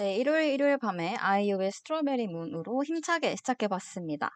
[0.00, 4.30] 네, 일요일 일요일 밤에 아이유의 스트로베리 문으로 힘차게 시작해봤습니다.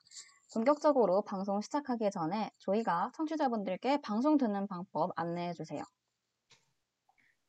[0.53, 5.83] 본격적으로 방송 시작하기 전에 저희가 청취자분들께 방송 듣는 방법 안내해주세요.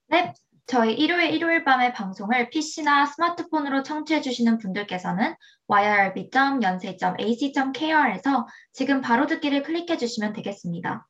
[0.08, 0.34] 네,
[0.66, 5.36] 저희 일요일 일요일 밤의 방송을 PC나 스마트폰으로 청취해주시는 분들께서는
[5.68, 11.06] yrb.연세.ac.kr에서 지금 바로 듣기를 클릭해주시면 되겠습니다.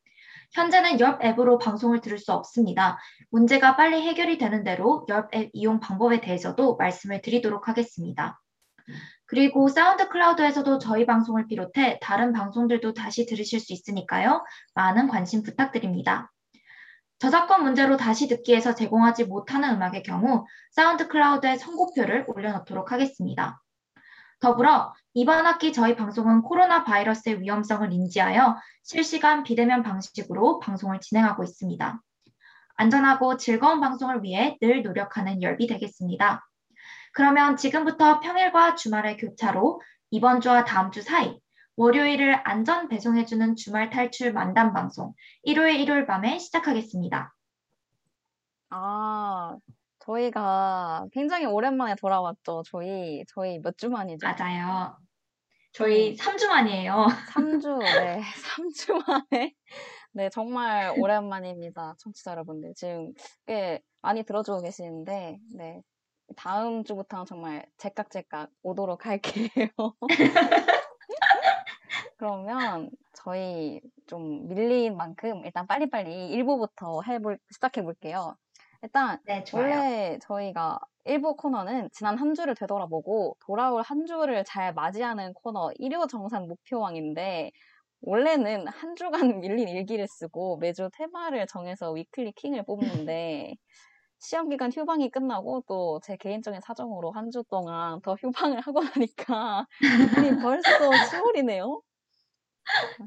[0.56, 2.98] 현재는 옆 앱으로 방송을 들을 수 없습니다.
[3.30, 8.40] 문제가 빨리 해결이 되는 대로 옆앱 이용 방법에 대해서도 말씀을 드리도록 하겠습니다.
[9.26, 14.46] 그리고 SoundCloud에서도 저희 방송을 비롯해 다른 방송들도 다시 들으실 수 있으니까요.
[14.76, 16.32] 많은 관심 부탁드립니다.
[17.20, 23.62] 저작권 문제로 다시 듣기에서 제공하지 못하는 음악의 경우 SoundCloud에 선곡표를 올려놓도록 하겠습니다.
[24.40, 32.02] 더불어 이번 학기 저희 방송은 코로나 바이러스의 위험성을 인지하여 실시간 비대면 방식으로 방송을 진행하고 있습니다.
[32.76, 36.46] 안전하고 즐거운 방송을 위해 늘 노력하는 열비 되겠습니다.
[37.14, 41.40] 그러면 지금부터 평일과 주말의 교차로 이번 주와 다음 주 사이
[41.78, 47.34] 월요일을 안전 배송해주는 주말 탈출 만담 방송 일요일 일요일 밤에 시작하겠습니다.
[48.70, 49.56] 아,
[50.06, 52.64] 저희가 굉장히 오랜만에 돌아왔죠.
[52.66, 54.28] 저희, 저희 몇 주 만이죠?
[54.28, 54.98] 맞아요.
[55.74, 56.16] 저희 음.
[56.16, 57.08] 3주 만이에요.
[57.34, 58.22] 3주, 네.
[58.22, 59.54] 3주 만에.
[60.14, 61.96] 네, 정말 오랜만입니다.
[62.00, 62.74] 청취자 여러분들.
[62.76, 63.12] 지금
[63.46, 65.82] 꽤 많이 들어주고 계시는데, 네.
[66.38, 69.70] 다음 주부터는 정말 제깍제깍 오도록 할게요.
[72.18, 78.36] 그러면 저희 좀 밀린 만큼 일단 빨리빨리 1부부터 해볼, 시작해 볼게요.
[78.86, 85.34] 일단 네, 원래 저희가 1부 코너는 지난 한 주를 되돌아보고 돌아올 한 주를 잘 맞이하는
[85.34, 87.52] 코너 1호 정산 목표왕인데
[88.02, 93.56] 원래는 한 주간 밀린 일기를 쓰고 매주 테마를 정해서 위클리 킹을 뽑는데
[94.20, 99.68] 시험 기간 휴방이 끝나고 또 제 개인적인 사정으로 한 주 동안 더 휴방을 하고 나니까
[100.42, 101.82] 벌써 10월이네요.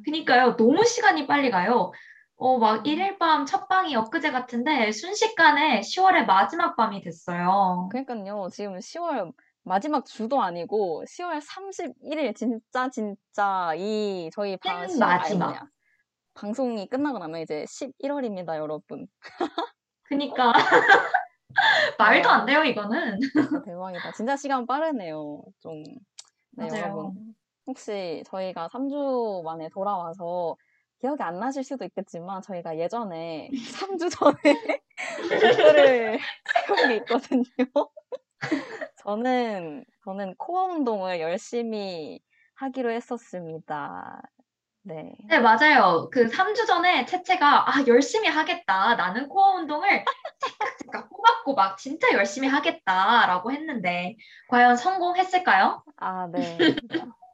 [0.05, 0.57] 그니까요.
[0.57, 1.93] 너무 시간이 빨리 가요.
[2.41, 7.89] 어, 막 1일 밤 첫 방이 엊그제 같은데 순식간에 10월의 마지막 밤이 됐어요.
[7.91, 8.49] 그러니까요.
[8.53, 9.33] 지금 10월
[9.65, 15.69] 마지막 주도 아니고 10월 31일 진짜 진짜 이 저희 방 마지막
[16.35, 19.09] 방송이 끝나고 나면 이제 11월입니다, 여러분.
[20.05, 20.53] 그니까
[21.99, 23.19] 말도 안 돼요, 이거는.
[23.65, 24.13] 대박이다.
[24.13, 25.43] 진짜 시간 빠르네요.
[25.59, 25.83] 좀
[26.53, 26.83] 네, 맞아요.
[26.85, 27.35] 여러분.
[27.67, 30.57] 혹시 저희가 3주 만에 돌아와서
[31.01, 34.83] 기억이 안 나실 수도 있겠지만 저희가 예전에 3주 전에
[35.83, 36.19] 목표를
[36.67, 37.45] 세운 게 있거든요.
[39.05, 42.21] 저는 저는 코어 운동을 열심히
[42.55, 44.23] 하기로 했었습니다.
[44.83, 45.13] 네.
[45.29, 46.09] 네, 맞아요.
[46.11, 48.95] 그 3주 전에 채채가 아, 열심히 하겠다.
[48.97, 50.05] 나는 코어 운동을
[50.41, 54.17] 째깍째깍 꼬박꼬박 진짜 열심히 하겠다라고 했는데
[54.49, 55.85] 과연 성공했을까요?
[55.97, 56.59] 아, 네.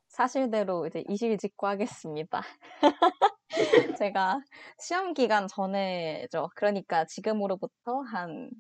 [0.09, 2.43] 사실대로 이제 이실직고하겠습니다.
[4.03, 4.41] 제가
[4.79, 6.51] 시험 기간 전에죠.
[6.57, 8.51] 그러니까 지금으로부터 한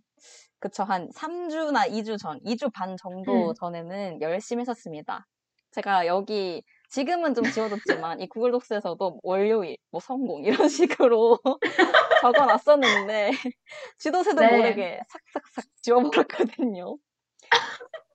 [0.58, 3.54] 그쵸 한 3주나 2주 전, 2주 반 정도 음.
[3.54, 5.26] 전에는 열심히 했었습니다.
[5.72, 10.68] 제가 여기 지금은 좀 지워졌지만 이 구글 독스에서도 월요일 뭐 성공 이런
[11.08, 11.38] 식으로
[12.22, 13.32] 적어놨었는데
[13.98, 14.56] 지도새도 네.
[14.56, 16.96] 모르게 삭삭삭 지워버렸거든요.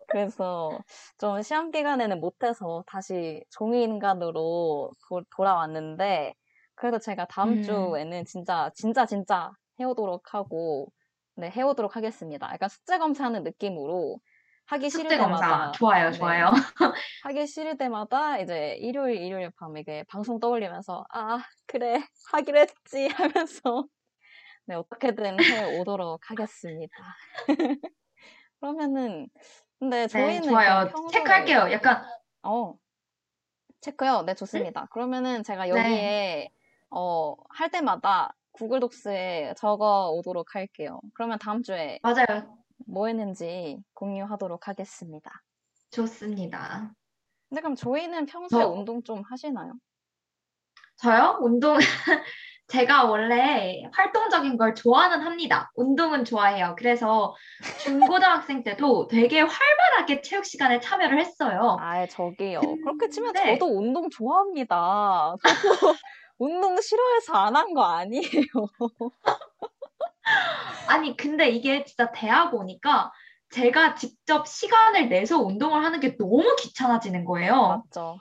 [0.07, 0.79] 그래서
[1.19, 6.33] 좀 시험 기간에는 못해서 다시 종이 인간으로 도, 돌아왔는데
[6.79, 7.63] 그래도 제가 다음 음.
[7.63, 9.51] 주에는 진짜 진짜 진짜
[9.81, 10.87] 해오도록 하고
[11.35, 12.49] 네 해오도록 하겠습니다.
[12.53, 14.17] 약간 숙제 검사하는 느낌으로
[14.67, 16.51] 하기 싫을 때마다 좋아요 네, 좋아요
[17.23, 22.01] 하기 싫을 때마다 이제 일요일 일요일 밤에 이게 방송 떠올리면서 아 그래
[22.31, 23.85] 하기로 했지 하면서
[24.65, 26.95] 네 어떻게든 해 오도록 하겠습니다.
[28.61, 29.27] 그러면은
[29.79, 30.87] 근데 네, 저희는 네, 좋아요.
[30.87, 31.11] 평소에...
[31.11, 31.71] 체크할게요.
[31.73, 32.05] 약간
[32.43, 32.73] 어
[33.81, 34.21] 체크요.
[34.21, 34.81] 네 좋습니다.
[34.83, 34.87] 응?
[34.91, 35.69] 그러면은 제가 네.
[35.71, 36.53] 여기에 네.
[36.91, 40.99] 어 할 때마다 구글 독스에 적어 오도록 할게요.
[41.13, 42.57] 그러면 다음 주에 맞아요.
[42.87, 45.43] 뭐 했는지 공유하도록 하겠습니다.
[45.91, 46.93] 좋습니다.
[47.49, 48.69] 근데 그럼 저희는 평소에 저...
[48.69, 49.73] 운동 좀 하시나요?
[50.97, 51.37] 저요?
[51.41, 51.77] 운동
[52.67, 55.71] 제가 원래 활동적인 걸 좋아는 합니다.
[55.75, 56.75] 운동은 좋아해요.
[56.77, 57.35] 그래서
[57.81, 61.77] 중고등학생 때도 되게 활발하게 체육 시간에 참여를 했어요.
[61.79, 62.61] 아, 저기요.
[62.61, 63.57] 그렇게 치면 네.
[63.57, 65.35] 저도 운동 좋아합니다.
[65.43, 65.95] 저도
[66.39, 68.23] 운동 싫어해서 안 한 거 아니에요.
[70.87, 73.11] 아니, 근데 이게 진짜 대학 오니까
[73.51, 77.83] 제가 직접 시간을 내서 운동을 하는 게 너무 귀찮아지는 거예요.
[77.91, 78.17] 맞죠.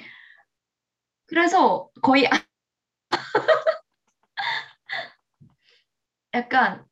[1.27, 2.25] 그래서 거의
[6.35, 6.85] 약간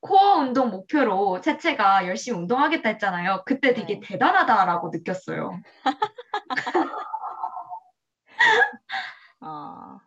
[0.00, 3.42] 코어 운동 목표로 채채가 열심히 운동하겠다 했잖아요.
[3.46, 4.00] 그때 되게 네.
[4.02, 5.60] 대단하다라고 느꼈어요.
[9.40, 9.98] 아,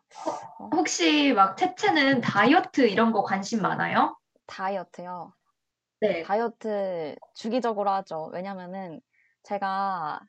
[0.72, 4.18] 혹시 막 채채는 다이어트 이런 거 관심 많아요?
[4.48, 5.34] 다이어트요.
[6.02, 6.24] 네.
[6.24, 8.30] 다이어트 주기적으로 하죠.
[8.34, 9.02] 왜냐면은
[9.44, 10.20] 제가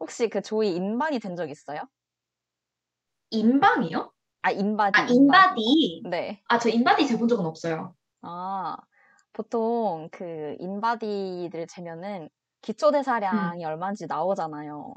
[0.00, 1.80] 혹시 그 조이 인바디 된적 있어요?
[3.30, 4.12] 인방이요?
[4.42, 6.02] 아, 인바디, 아, 인바디.
[6.10, 6.42] 네.
[6.48, 7.94] 아, 저 인바디 재본 적은 없어요.
[8.22, 8.76] 아,
[9.32, 12.28] 보통 그 인바디들 재면은
[12.62, 14.94] 기초 대사량이 얼마인지 나오잖아요.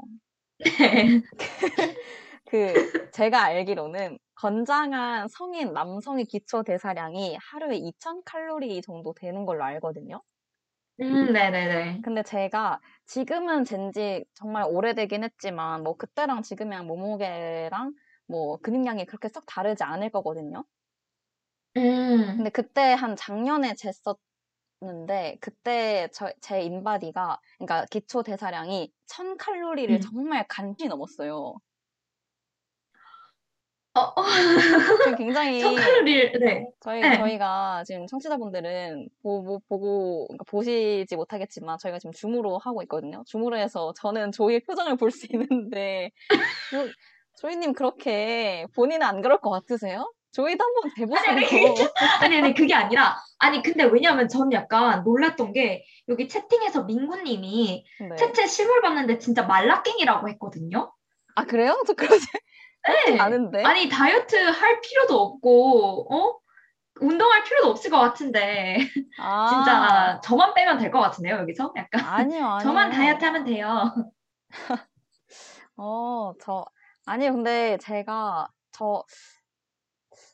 [0.58, 1.22] 네.
[2.46, 10.22] 그 제가 알기로는 건장한 성인 남성의 기초 대사량이 하루에 2000 칼로리 정도 되는 걸로 알거든요.
[11.00, 12.02] 음, 네네네.
[12.02, 17.94] 근데 제가 지금은 잰지 정말 오래되긴 했지만 뭐 그때랑 지금이랑 몸무게랑
[18.26, 20.64] 뭐 근육량이 그렇게 썩 다르지 않을 거거든요.
[21.76, 23.74] 음, 근데 그때 한 작년에
[24.82, 30.00] 쟀었는데 그때 저, 제 인바디가 그러니까 기초 대사량이 1000칼로리를 음.
[30.00, 31.54] 정말 간신히 넘었어요.
[33.94, 34.24] 어, 어.
[35.04, 36.66] 지금 굉장히 1000칼로리를, 네.
[36.80, 37.16] 저희 네.
[37.18, 43.24] 저희가 지금 청취자분들은 보, 고 그러니까 보시지 못하겠지만 저희가 지금 줌으로 하고 있거든요.
[43.26, 46.12] 줌으로 해서 저는 조이의 표정을 볼 수 있는데
[46.70, 46.86] 조,
[47.40, 50.12] 조이님 그렇게 본인은 안 그럴 것 같으세요?
[50.32, 51.88] 조이도 한번 아니, 대보시고
[52.20, 58.16] 아니, 아니, 그게 아니라, 아니, 근데 왜냐면 전 약간 놀랐던 게, 여기 채팅에서 민구님이 네.
[58.16, 60.92] 채채 실물 봤는데 진짜 말라깽이라고 했거든요?
[61.34, 61.82] 아 그래요?
[61.84, 62.24] 저 그러지
[62.88, 63.18] 네.
[63.18, 66.40] 않은데 아니, 다이어트 할 필요도 없고, 어?
[67.00, 68.78] 운동할 필요도 없을 것 같은데,
[69.16, 71.74] 아 진짜 저만 빼면 될 것 같은데요, 여기서?
[71.76, 72.02] 약간.
[72.02, 73.94] 아니요 아니요 저만 다이어트 하면 돼요.
[75.76, 76.64] 어, 저,
[77.06, 79.04] 아니요, 근데 제가, 저,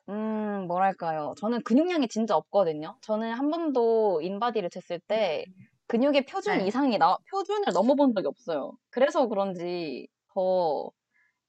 [0.09, 1.35] 음, 뭐랄까요.
[1.39, 2.97] 저는 근육량이 진짜 없거든요.
[3.03, 5.45] 저는 한 번도 인바디를 쟀을 때
[5.89, 6.67] 근육의 표준 네.
[6.67, 8.73] 이상이 나, 표준을 넘어본 적이 없어요.
[8.91, 10.91] 그래서 그런지 더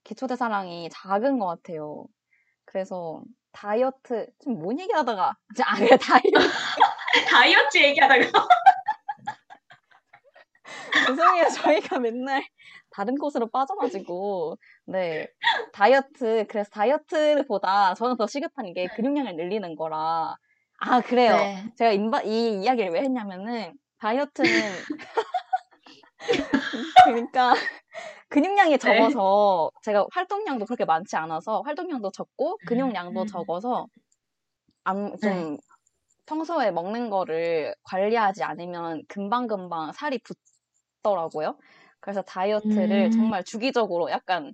[0.08, 2.06] 기초대사량이 작은 것 같아요.
[2.66, 3.22] 그래서
[3.52, 6.32] 다이어트, 지금 뭔 얘기하다가, 아, 그래, 다이어트.
[7.30, 8.24] 다이어트 얘기하다가.
[11.08, 11.50] 죄송해요.
[11.50, 12.42] 저희가 맨날
[12.90, 14.58] 다른 곳으로 빠져가지고.
[14.86, 15.28] 네.
[15.74, 16.46] 다이어트.
[16.48, 20.38] 그래서 다이어트보다 저는 더 시급한 게 근육량을 늘리는 거라.
[20.80, 21.36] 아, 그래요.
[21.36, 21.66] 네.
[21.78, 24.50] 제가 인바, 이 이야기를 왜 했냐면은, 다이어트는,
[27.06, 27.56] 그러니까,
[28.30, 28.78] 근육량이 네.
[28.78, 33.26] 적어서, 제가 활동량도 그렇게 많지 않아서, 활동량도 적고, 근육량도 음.
[33.28, 33.88] 적어서,
[34.84, 35.18] 안, 네.
[35.20, 35.58] 좀,
[36.28, 40.20] 평소에 먹는 거를 관리하지 않으면 금방금방 살이
[41.04, 41.58] 붙더라고요.
[42.02, 43.12] 그래서 다이어트를 음.
[43.12, 44.54] 정말 주기적으로 약간,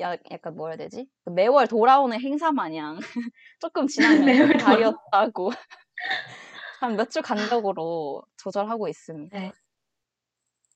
[0.00, 1.08] 야, 약간 뭐라 해야 되지?
[1.26, 2.98] 매월 돌아오는 행사 마냥
[3.60, 5.50] 조금 지나면 매월 돌아- 다이어트 하고
[6.80, 9.38] 한 몇 주 간격으로 조절하고 있습니다.
[9.38, 9.52] 네.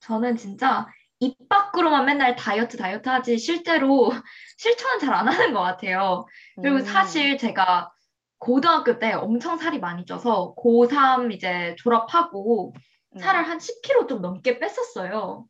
[0.01, 0.87] 저는 진짜
[1.21, 4.09] 입 밖으로만 맨날 다이어트 다이어트 하지 실제로
[4.57, 6.25] 실천은 잘 안 하는 것 같아요.
[6.61, 7.91] 그리고 음, 사실 제가
[8.39, 12.73] 고등학교 때 엄청 살이 많이 쪄서 고3 이제 졸업하고
[13.11, 13.21] 네.
[13.21, 15.45] 살을 한 10kg 좀 넘게 뺐었어요.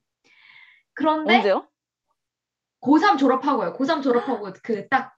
[0.93, 1.67] 그런데 언제요?
[2.81, 3.73] 고3 졸업하고요.
[3.73, 5.15] 고3 졸업하고 그 딱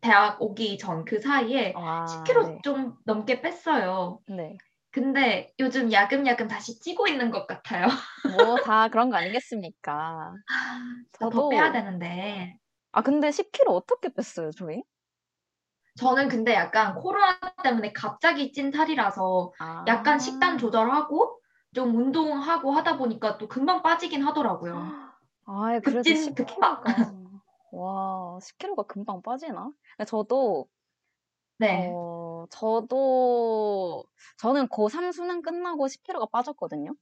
[0.00, 2.58] 대학 오기 전 그 사이에 아, 10kg 네.
[2.64, 4.20] 좀 넘게 뺐어요.
[4.28, 4.56] 네.
[4.94, 7.86] 근데 요즘 야금야금 다시 찌고 있는 것 같아요.
[8.22, 10.32] 뭐 다 그런 거 아니겠습니까?
[11.18, 12.56] 더 저도 빼야 되는데.
[12.92, 14.82] 아 근데 10kg 어떻게 뺐어요, 저희?
[15.96, 21.40] 저는 근데 약간 코로나 때문에 갑자기 찐 살이라서 아, 약간 식단 조절하고
[21.74, 24.74] 좀 운동하고 하다 보니까 또 금방 빠지긴 하더라고요.
[25.46, 26.84] 아, 그래도 급진 급박.
[26.84, 27.40] 10kg가
[27.72, 29.70] 와, 10kg가 금방 빠지나?
[30.06, 30.68] 저도
[31.58, 31.88] 네.
[31.92, 32.13] 어,
[32.50, 34.04] 저도
[34.38, 36.94] 저는 고3 수능 끝나고 10kg가 빠졌거든요.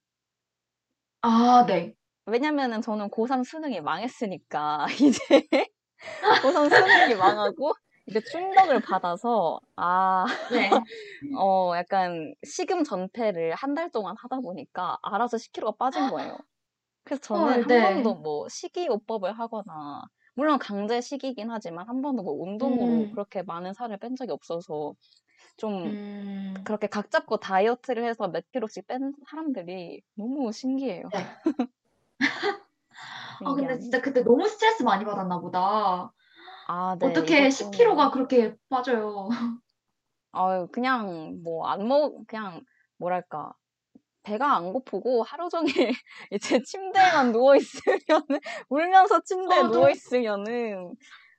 [1.20, 1.96] 아, 네.
[2.26, 5.48] 왜냐면은 저는 고3 수능이 망했으니까 이제
[6.40, 7.72] 고3 수능이 망하고
[8.06, 10.84] 이제 충격을 받아서 아, 네.
[11.36, 16.36] 어, 약간 식음 전폐를 한 달 동안 하다 보니까 알아서 10kg가 빠진 거예요.
[17.04, 17.80] 그래서 저는 헐, 한 네.
[17.80, 20.02] 번도 뭐 식이요법을 하거나
[20.36, 23.12] 물론 강제 식이긴 하지만 한 번도 뭐 운동으로 음.
[23.12, 24.94] 그렇게 많은 살을 뺀 적이 없어서
[25.56, 26.54] 좀 음.
[26.64, 31.08] 그렇게 각 잡고 다이어트를 해서 몇 킬로씩 뺀 사람들이 너무 신기해요.
[31.12, 31.18] 네.
[33.44, 33.78] 아, 근데.
[33.78, 36.12] 진짜 그때 너무 스트레스 많이 받았나 보다.
[36.68, 39.28] 아, 네, 어떻게 이것도 10kg가 그렇게 빠져요?
[40.32, 42.62] 아유, 그냥 뭐 안 먹, 그냥
[42.98, 43.52] 뭐랄까.
[44.24, 45.64] 배가 안 고프고 하루 종일
[46.30, 50.94] 이제 침대에만 누워 있으면은 울면서 침대에 어, 누워 너무- 있으면은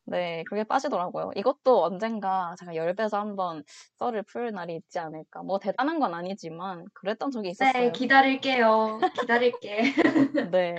[0.06, 1.32] 네, 그게 빠지더라고요.
[1.36, 3.64] 이것도 언젠가 제가 열배서 한번
[4.00, 5.44] 썰을 풀 날이 있지 않을까.
[5.44, 7.92] 뭐 대단한 건 아니지만 그랬던 적이 네, 있었어요.
[7.92, 9.00] 기다릴게요.
[9.20, 9.82] 기다릴게.
[10.52, 10.76] 네.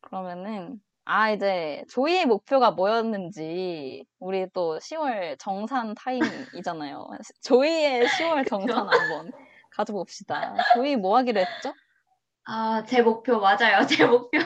[0.00, 7.08] 그러면은 아 이제 조이의 목표가 뭐였는지 우리 또 10월 정산 타임이잖아요.
[7.42, 9.32] 조이의 10월 정산 한번
[9.70, 10.54] 가져봅시다.
[10.74, 11.72] 조이 뭐 하기로 했죠?
[12.50, 13.84] 아, 제 목표 맞아요.
[13.86, 14.38] 제 목표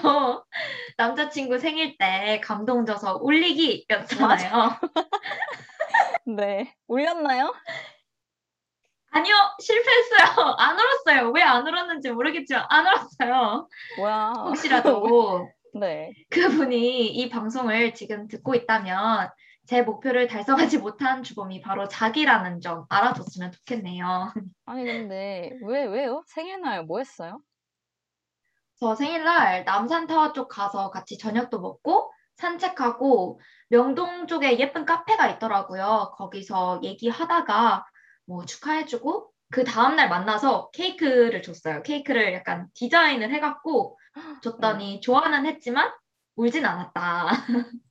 [0.97, 4.71] 남자친구 생일 때 감동 줘서 울리기였잖아요.
[6.37, 6.75] 네.
[6.89, 7.55] 울렸나요?
[9.13, 10.55] 아니요, 실패했어요.
[10.59, 11.31] 안 울었어요.
[11.31, 13.69] 왜 안 울었는지 모르겠지만 안 울었어요.
[13.99, 14.33] 뭐야.
[14.47, 16.13] 혹시라도 네.
[16.31, 19.31] 그분이 이 방송을 지금 듣고 있다면
[19.67, 24.33] 제 목표를 달성하지 못한 주범이 바로 자기라는 점 알아줬으면 좋겠네요.
[24.67, 26.25] 아니 근데 왜 왜요?
[26.27, 27.39] 생일날 뭐 했어요?
[28.83, 36.15] 저 생일날 남산타워 쪽 가서 같이 저녁도 먹고 산책하고 명동 쪽에 예쁜 카페가 있더라고요.
[36.17, 37.87] 거기서 얘기하다가
[38.27, 41.85] 뭐 축하해주고 그 다음날 만나서 케이크를 줬어요.
[41.85, 43.97] 케이크를 약간 디자인을 해갖고
[44.43, 45.93] 줬더니 좋아는 했지만
[46.35, 47.29] 울진 않았다.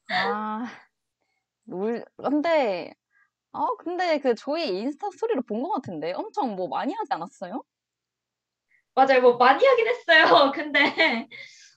[0.10, 0.65] 아,
[1.67, 2.93] 울, 근데,
[3.53, 7.63] 어, 근데 그 조이 인스타 스토리를 본 것 같은데 엄청 뭐 많이 하지 않았어요?
[8.93, 9.21] 맞아요.
[9.21, 10.51] 뭐 많이 하긴 했어요.
[10.55, 11.27] 근데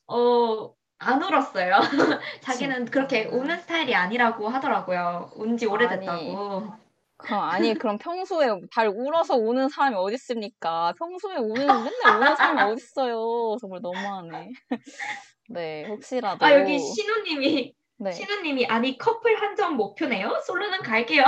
[0.07, 1.81] 어, 안 울었어요.
[2.43, 2.87] 자기는.
[2.87, 5.33] 그렇게 우는 스타일이 아니라고 하더라고요.
[5.37, 6.73] 운지 오래됐다고.
[7.17, 10.93] 그럼 아니 그럼 평소에 잘 울어서 우는 사람이 어디 있습니까?
[10.99, 13.57] 평소에 우는 맨날 우는 사람이 어디 있어요?
[13.61, 14.51] 정말 너무하네.
[15.49, 18.13] 네, 혹시라도 아, 여기 신우님이, 네.
[18.13, 20.41] 신우님이, 아니, 커플 한정 목표네요?
[20.47, 21.25] 솔로는 갈게요.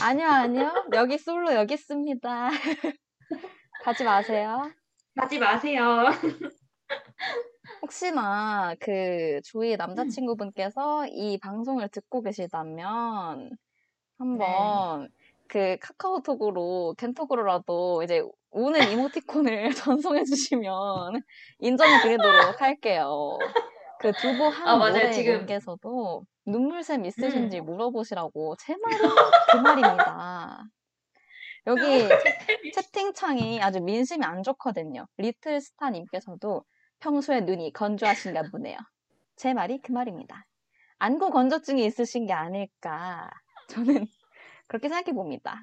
[0.00, 0.84] 아니요, 아니요.
[0.94, 2.50] 여기 솔로 여기 있습니다.
[3.84, 4.70] 가지 마세요.
[5.14, 6.06] 가지 마세요.
[7.82, 13.50] 혹시나 그 조이 남자친구분께서 이 방송을 듣고 계시다면
[14.18, 15.08] 한번
[15.48, 21.22] 그 카카오톡으로 겐톡으로라도 이제 우는 이모티콘을 전송해 주시면
[21.58, 23.38] 인정해 드리도록 할게요.
[23.98, 27.66] 그 두부 한 아, 지금- 님께서도 눈물샘 있으신지 음.
[27.66, 28.98] 물어보시라고 제 말은
[29.52, 30.64] 그 말입니다.
[31.66, 32.08] 여기
[32.74, 35.06] 채팅창이 아주 민심이 안 좋거든요.
[35.16, 36.64] 리틀스타님께서도
[36.98, 38.78] 평소에 눈이 건조하신가 보네요.
[39.36, 40.44] 제 말이 그 말입니다.
[40.98, 43.30] 안구 건조증이 있으신 게 아닐까.
[43.68, 44.06] 저는
[44.66, 45.60] 그렇게 생각해 봅니다.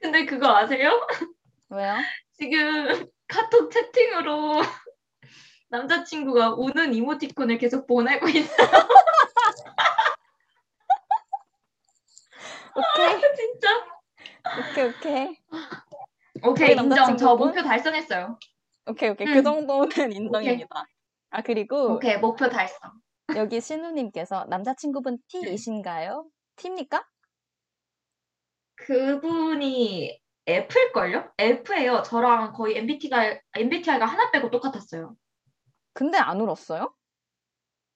[0.00, 1.06] 근데 그거 아세요?
[1.68, 1.96] 왜요?
[2.32, 4.54] 지금 카톡 채팅으로
[5.68, 8.68] 남자친구가 우는 이모티콘을 계속 보내고 있어요.
[12.74, 13.99] 오케이, 진짜.
[14.44, 15.36] 오케이, 오케이.
[16.44, 17.16] 오케이, 인정.
[17.16, 17.36] 저?
[17.36, 18.38] 목표 달성했어요.
[18.86, 19.28] 오케이, 오케이.
[19.28, 19.34] 음.
[19.34, 20.86] 그 정도는 인정입니다.
[21.30, 22.92] 아, 그리고 오케이, 목표 달성.
[23.36, 26.26] 여기 신우님께서 남자친구분 T이신가요?
[26.56, 27.06] T입니까?
[28.76, 31.32] 그분이 F일걸요?
[31.38, 32.02] F예요.
[32.02, 35.14] 저랑 거의 MBTI가, MBTI가 하나 빼고 똑같았어요.
[35.92, 36.92] 근데 안 울었어요?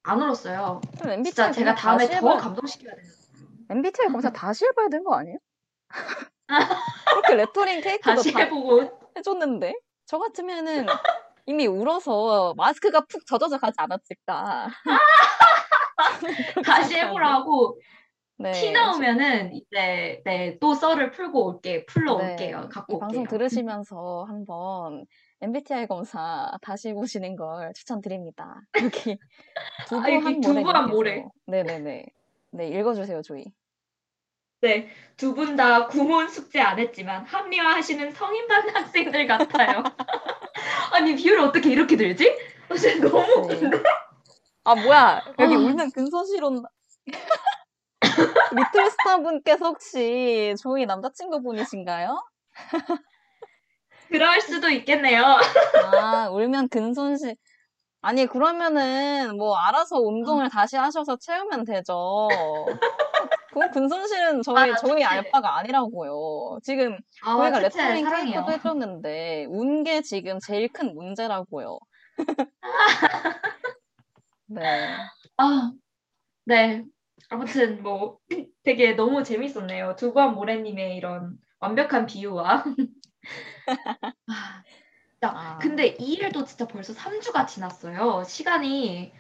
[0.05, 0.81] 안 울었어요.
[0.99, 3.11] 그럼 MBTI 진짜 제가 다음에 다시 더 해봐야, 감동시켜야 되는
[3.71, 5.39] MBTI 검사 다시 해봐야 되는 거 아니에요?
[6.47, 9.75] 그렇게 레터링 케이크도 다시 다 해보고 해줬는데
[10.07, 10.87] 저 같으면은
[11.47, 14.69] 이미 울어서 마스크가 푹 젖어서 가지 않았을까.
[16.65, 16.95] 다시.
[16.97, 17.79] 해보라고
[18.37, 22.69] 네, 티 나오면은 이제 네, 또 썰을 풀고 올게 풀러 네, 올게요.
[22.71, 23.39] 갖고 이 방송 올게요.
[23.39, 25.05] 들으시면서 한번
[25.41, 28.61] MBTI 검사 다시 해보시는 걸 추천드립니다.
[28.83, 29.19] 여기
[29.87, 31.25] 두부 아, 여기 한 두부 모래.
[31.47, 32.07] 네네네.
[32.53, 33.45] 네 읽어주세요 조이.
[34.65, 39.83] 네, 두 분 다 구몬 숙제 안 했지만 합리화하시는 성인반 학생들 같아요.
[40.91, 42.35] 아니 비율이 어떻게 이렇게 들지?
[42.71, 43.55] 어, 진짜 너무 네.
[43.55, 43.83] 웃긴데?
[44.65, 45.59] 아 뭐야 여기 아.
[45.59, 46.71] 울면 근소실 온다.
[48.53, 52.25] 리틀스타 분께서 혹시 조이 남자친구 분이신가요?
[54.09, 55.23] 그럴 수도 있겠네요.
[55.93, 57.37] 아, 울면 근손실.
[58.01, 62.29] 아니, 그러면은, 뭐, 알아서 운동을 다시 하셔서 채우면 되죠.
[63.55, 65.05] 그 근손실은 저희, 아, 저희 축제.
[65.05, 66.59] 알바가 아니라고요.
[66.63, 68.45] 지금, 아, 저희가 레터링 사랑해요.
[68.45, 71.79] 케이크도 해줬는데, 운 게 지금 제일 큰 문제라고요.
[74.47, 74.97] 네.
[75.37, 75.73] 아,
[76.47, 76.85] 네.
[77.31, 78.19] 아무튼 뭐
[78.65, 79.97] 되게 너무 재밌었네요.
[79.97, 82.65] 두부한 모래님의 이런 완벽한 비유와.
[84.29, 84.63] 아,
[85.21, 85.59] 자, 아.
[85.59, 88.25] 근데 이 일도 진짜 벌써 3주가 지났어요.
[88.25, 89.13] 시간이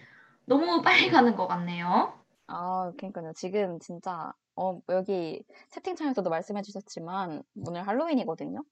[0.46, 2.23] 너무 빨리 가는 것 같네요.
[2.54, 3.32] 아, 그러니까요.
[3.34, 8.62] 지금 진짜, 어, 여기 채팅창에서도 말씀해 주셨지만, 오늘 할로윈이거든요.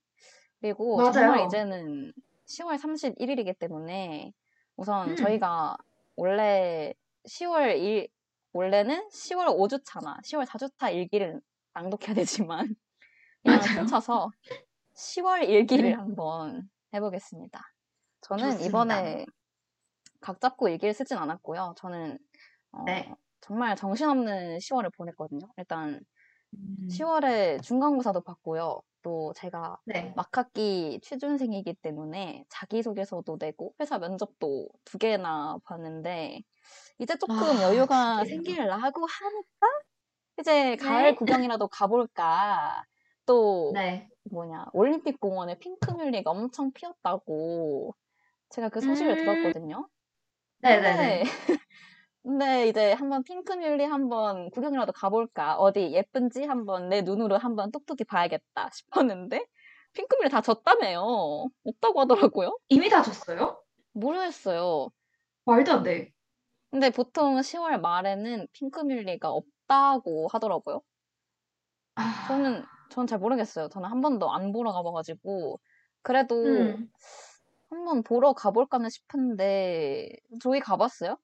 [0.61, 1.13] 그리고 맞아요.
[1.13, 2.13] 정말 이제는
[2.47, 4.33] 10월 31일이기 때문에,
[4.77, 5.17] 우선 음.
[5.17, 5.77] 저희가
[6.15, 6.95] 원래
[7.29, 8.09] 10월 1,
[8.53, 11.41] 원래는 10월 5주차나 10월 4주차 일기를
[11.75, 12.77] 낭독해야 되지만
[13.45, 13.75] 이걸 맞아요.
[13.77, 14.31] 펼쳐서
[14.95, 15.95] 10월 일기를 네.
[15.95, 17.61] 한번 해보겠습니다.
[18.21, 18.69] 저는 좋습니다.
[18.69, 19.27] 이번에
[20.21, 21.75] 각 잡고 일기를 쓰진 않았고요.
[21.79, 22.19] 저는
[22.73, 23.13] 어, 네.
[23.43, 25.49] 정말 정신없는 10월을 보냈거든요.
[25.59, 26.01] 일단
[26.55, 28.81] 음, 10월에 중간고사도 봤고요.
[29.03, 30.15] 또 제가 네.
[30.15, 36.43] 막학기 취준생이기 때문에 자기소개서도 내고 회사 면접도 두 개나 봤는데
[37.01, 38.25] 이제 조금 아, 여유가.
[38.27, 39.67] 생기려고 하니까
[40.41, 41.17] 이제 가을 네.
[41.17, 42.85] 구경이라도 가볼까.
[43.27, 44.09] 또 네.
[44.31, 47.95] 뭐냐 올림픽 공원에 핑크뮬리가 엄청 피었다고
[48.51, 49.17] 제가 그 소식을 음.
[49.19, 49.89] 들었거든요.
[50.63, 51.25] 네네네.
[52.23, 58.71] 근데 이제 한번 핑크뮬리 한번 구경이라도 가볼까 어디 예쁜지 한번 내 눈으로 한번 똑똑히 봐야겠다
[59.09, 59.47] 싶었는데
[59.93, 61.49] 핑크뮬리 다 졌다며요.
[61.65, 62.59] 없다고 하더라고요.
[62.69, 63.63] 이미 다 줬어요?
[63.93, 64.91] 모르겠어요.
[65.45, 66.13] 말도 안 돼.
[66.71, 70.83] 근데 보통 10월 말에는 핑크뮬리가 없다고 하더라고요.
[71.95, 73.69] 아, 저는 전잘 모르겠어요.
[73.69, 75.61] 저는 한 번도 안 보러 가봐가지고
[76.03, 76.91] 그래도 음,
[77.71, 80.11] 한번 보러 가볼까는 싶은데
[80.41, 81.17] 조이 가봤어요?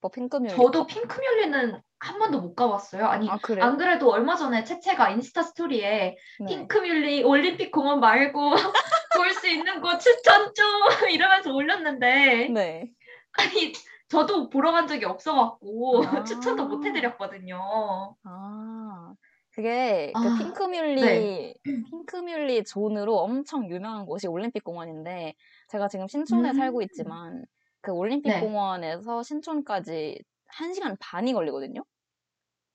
[0.00, 0.54] 뭐 핑크뮬리?
[0.54, 3.06] 저도 핑크뮬리는 한 번도 못 가봤어요.
[3.06, 3.38] 아니, 아?
[3.60, 6.46] 안 그래도 얼마 전에 채채가 인스타 스토리에 네.
[6.46, 8.50] 핑크뮬리 올림픽 공원 말고
[9.16, 10.66] 볼 수 있는 곳 추천 좀
[11.10, 12.90] 이러면서 올렸는데 네.
[13.32, 13.72] 아니
[14.08, 16.22] 저도 보러 간 적이 없어갖고 아.
[16.24, 18.14] 추천도 못 해드렸거든요.
[18.24, 19.14] 아,
[19.52, 21.54] 그게 그 아, 핑크뮬리, 네.
[21.64, 25.34] 핑크뮬리 존으로 엄청 유명한 곳이 올림픽 공원인데,
[25.68, 26.82] 제가 지금 신촌에 살고 음.
[26.82, 27.44] 있지만,
[27.86, 28.40] 그 올림픽 네.
[28.40, 31.84] 공원에서 신촌까지 1시간 반이 걸리거든요?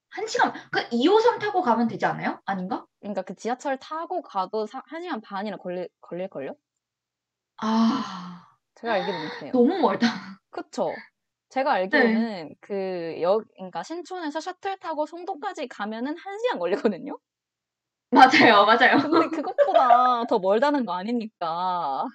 [0.09, 2.39] 한 시간 그 2호선 타고 가면 되지 않아요?
[2.45, 2.85] 아닌가?
[3.01, 6.55] 그러니까 그 지하철 타고 가도 사, 1시간 반이나 걸릴, 걸릴 걸요?
[7.57, 8.45] 아
[8.75, 9.51] 제가 알기로는 그래요.
[9.53, 10.07] 너무 멀다.
[10.50, 10.95] 그쵸?
[11.50, 17.17] 제가 알기로는 그 역, 그러니까 신촌에서 셔틀 타고 송도까지 가면은 1시간 걸리거든요?
[18.09, 18.97] 맞아요, 맞아요.
[19.01, 22.05] 근데 그것보다 더 멀다는 거 아니니까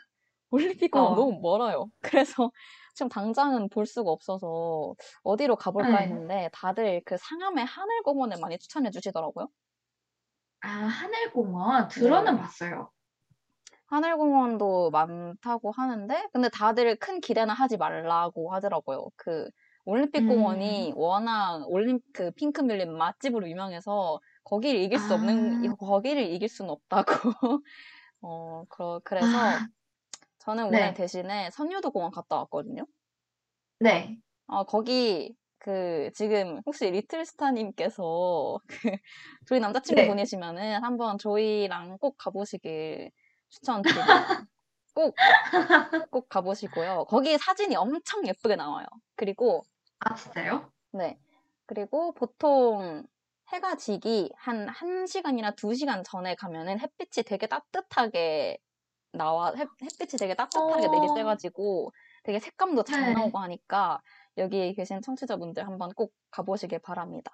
[0.50, 1.16] 올림픽 공원 어.
[1.16, 1.90] 너무 멀어요.
[2.02, 2.50] 그래서
[2.96, 6.04] 지금 당장은 볼 수가 없어서 어디로 가볼까 네.
[6.04, 9.48] 했는데 다들 그 상암의 하늘공원을 많이 추천해 주시더라고요.
[10.62, 12.40] 아 하늘공원 들어는 네.
[12.40, 12.90] 봤어요.
[13.88, 19.11] 하늘공원도 많다고 하는데 근데 다들 큰 기대는 하지 말라고 하더라고요.
[19.14, 19.48] 그
[19.85, 20.28] 올림픽 음.
[20.28, 25.74] 공원이 워낙 올림 그 핑크뮬리 맛집으로 유명해서 거기를 이길 수 없는 아.
[25.76, 27.04] 거기를 이길 수는 없다고.
[28.22, 29.68] 어, 그, 그래서 아,
[30.46, 30.78] 저는 네.
[30.78, 32.87] 오늘 대신에 선유도 공원 갔다 왔거든요.
[33.80, 34.16] 네.
[34.46, 38.76] 어, 거기 그 지금 혹시 리틀스타님께서 그
[39.48, 40.09] 저희 남자친구 네.
[40.09, 43.11] 보내시면은 한번 저희랑 꼭 가보시길
[43.48, 44.46] 추천드립니다.
[44.94, 45.14] 꼭,
[46.11, 47.06] 꼭 가보시고요.
[47.09, 48.87] 거기 사진이 엄청 예쁘게 나와요.
[49.16, 49.64] 그리고,
[49.98, 50.70] 아 진짜요?
[50.92, 51.18] 네.
[51.66, 53.04] 그리고 보통
[53.52, 58.59] 해가 지기 한 1시간이나 2시간 전에 가면은 햇빛이 되게 따뜻하게
[59.16, 60.90] 나와, 햇, 햇빛이 되게 따뜻하게 어.
[60.90, 61.90] 내리쬐가지고
[62.22, 63.12] 되게 색감도 잘 네.
[63.14, 64.00] 나오고 하니까
[64.38, 67.33] 여기 계신 청취자분들 한번 꼭 가보시길 바랍니다.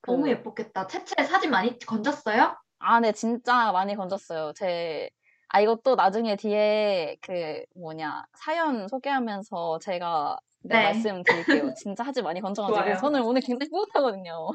[0.00, 0.86] 그- 너무 예뻤겠다.
[0.86, 2.56] 채채 사진 많이 건졌어요?
[2.78, 4.52] 아, 네, 진짜 많이 건졌어요.
[4.54, 5.10] 제,
[5.48, 10.82] 아, 이것도 나중에 뒤에 그, 뭐냐, 사연 소개하면서 제가 네, 네.
[10.84, 11.24] 말씀드릴게요.
[11.78, 12.82] 진짜 사진 많이 건져가지고.
[12.84, 12.96] 좋아요.
[12.98, 14.48] 저는 오늘 굉장히 뿌듯하거든요.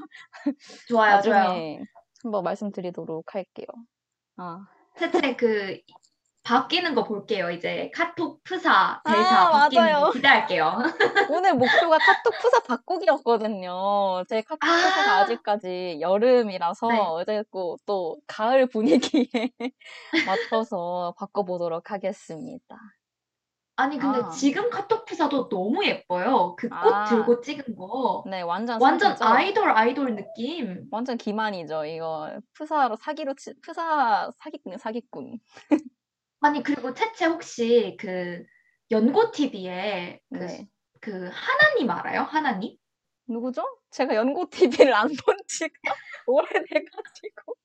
[0.88, 1.44] 좋아요, 좋아요.
[1.44, 1.80] 나중에
[2.24, 3.68] 한번 말씀드리도록 할게요.
[4.38, 4.66] 아,
[4.98, 5.80] 채채 그
[6.46, 7.50] 바뀌는 거 볼게요.
[7.50, 10.06] 이제 카톡 프사 대사 아, 바뀌는 맞아요.
[10.06, 10.78] 거 기대할게요.
[11.32, 14.24] 오늘 목표가 카톡 푸사 바꾸기였거든요.
[14.30, 14.68] 제 카톡 아.
[14.68, 17.00] 푸사가 아직까지 여름이라서 네.
[17.00, 19.28] 어제 또, 또 가을 분위기에
[20.28, 22.78] 맞춰서 바꿔보도록 하겠습니다.
[23.78, 24.30] 아니 근데 아.
[24.30, 26.56] 지금 카톡 프사도 너무 예뻐요.
[26.58, 27.06] 그꽃 아.
[27.06, 28.24] 들고 찍은 거.
[28.30, 29.26] 네, 완전 완전 사기죠.
[29.26, 30.86] 아이돌 아이돌 느낌.
[30.92, 31.86] 완전 기만이죠.
[31.86, 35.40] 이거 푸사로 사기로 치, 푸사 사기꾼 사기꾼.
[36.46, 38.44] 아니 그리고 채채 혹시 그
[38.92, 40.68] 연고 TV에 그, 네.
[41.02, 42.22] 그 하나님 알아요?
[42.22, 42.78] 하나님?
[43.28, 43.64] 누구죠?
[43.90, 45.74] 제가 연고 TV를 안 본 지가
[46.28, 47.56] 오래돼가지고.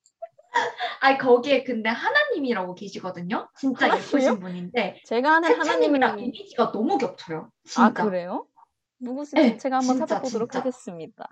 [0.99, 3.49] 아니 거기에 근데 하나님이라고 계시거든요.
[3.55, 4.07] 진짜 하나님이요?
[4.07, 7.51] 예쁘신 분인데 제가 아는 채채님이랑 하나님이 이미지가 너무 겹쳐요.
[7.51, 8.03] 아 진짜.
[8.03, 8.47] 그래요?
[8.99, 9.35] 누구지?
[9.35, 10.59] 네, 제가 한번 진짜, 찾아보도록 진짜.
[10.59, 11.29] 하겠습니다.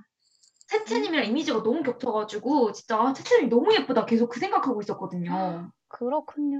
[0.67, 5.71] 채채님이랑 이미지가 너무 겹쳐가지고 진짜 아, 채채님 너무 예쁘다 계속 그 생각하고 있었거든요.
[5.87, 6.59] 그렇군요.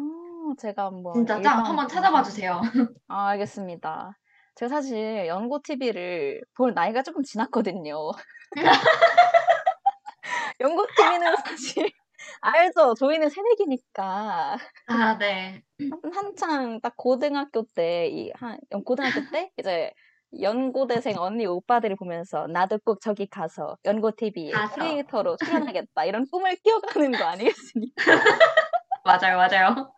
[0.58, 2.62] 제가 한번 진짜 짱 일반 한번 찾아봐 주세요.
[3.08, 4.18] 아, 알겠습니다.
[4.56, 7.96] 제가 사실 연고 TV를 볼 나이가 조금 지났거든요.
[10.60, 11.90] 연고 TV는 사실
[12.42, 12.94] 알죠.
[12.96, 14.58] 저희는 새내기니까
[14.88, 15.64] 아 네.
[15.80, 19.92] 한- 한창 딱 고등학교 때, 이, 한, 고등학교 때 이제
[20.42, 24.52] 연고대생 언니 오빠들을 보면서 나도 꼭 저기 가서 연고 가서.
[24.76, 28.04] 크리에이터로 출연하겠다 이런 꿈을 키워가는 거 아니겠습니까?
[29.06, 29.92] 맞아요, 맞아요.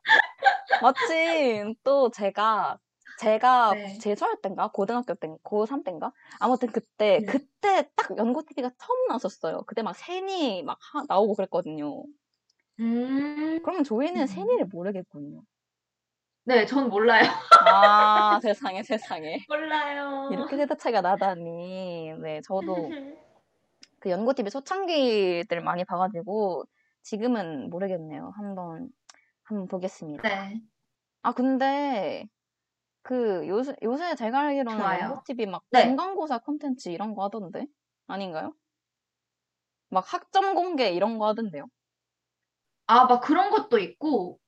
[0.82, 2.80] 마침 또 제가
[3.20, 3.98] 제가 네.
[4.00, 7.26] 재수할 땐가 고등학교 땐 고3 땐가 아무튼 그때 네.
[7.26, 9.64] 그때 딱 연고 TV가 처음 나왔었어요.
[9.68, 12.04] 그때 막 세니 막 하- 나오고 그랬거든요.
[12.80, 14.26] 음, 그러면 조이는 음.
[14.26, 15.42] 세니를 모르겠군요.
[16.46, 17.24] 네, 전 몰라요.
[17.64, 20.30] 아 세상에 세상에 몰라요.
[20.32, 22.14] 이렇게 세대 차이가 나다니.
[22.24, 22.90] 네 저도
[24.00, 26.66] 그 연고 TV 초창기들 많이 봐가지고
[27.04, 28.32] 지금은 모르겠네요.
[28.36, 28.90] 한번
[29.52, 30.24] 한번 보겠습니다.
[30.30, 30.62] 네,
[31.24, 32.28] 아 근데
[33.04, 35.00] 그 요새 요새 제가 알기로는 좋아요.
[35.02, 35.82] 연고 TV 막 네.
[35.84, 37.68] 중간고사 콘텐츠 이런 거 하던데
[38.08, 38.54] 아닌가요?
[39.90, 41.66] 막 학점 공개 이런 거 하던데요.
[42.88, 44.40] 아, 막 그런 것도 있고,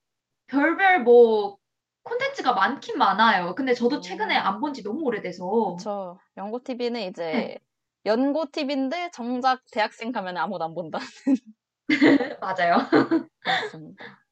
[0.47, 1.57] 별별 뭐,
[2.03, 3.55] 콘텐츠가 많긴 많아요.
[3.55, 4.41] 근데 저도 최근에 음.
[4.41, 5.77] 안본 지 너무 오래돼서.
[5.79, 7.59] 저 연고 TV는 이제 네.
[8.05, 10.99] 연고 TV인데 정작 대학생 가면 아무도 안 본다.
[12.41, 12.77] 맞아요.
[13.41, 14.22] 그렇습니다.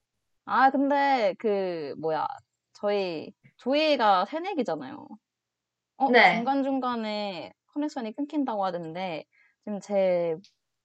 [0.54, 2.28] 아 근데 그 뭐야
[2.74, 5.08] 저희 조이가 새내기잖아요.
[5.98, 6.34] 어 네.
[6.34, 9.24] 중간 중간에 커넥션이 끊긴다고 하던데
[9.64, 10.36] 지금 제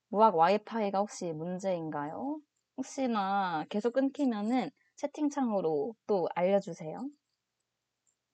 [0.09, 2.39] 무학 와이파이가 혹시 문제인가요?
[2.77, 7.09] 혹시나 계속 끊기면은 채팅창으로 또 알려주세요.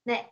[0.04, 0.30] 네.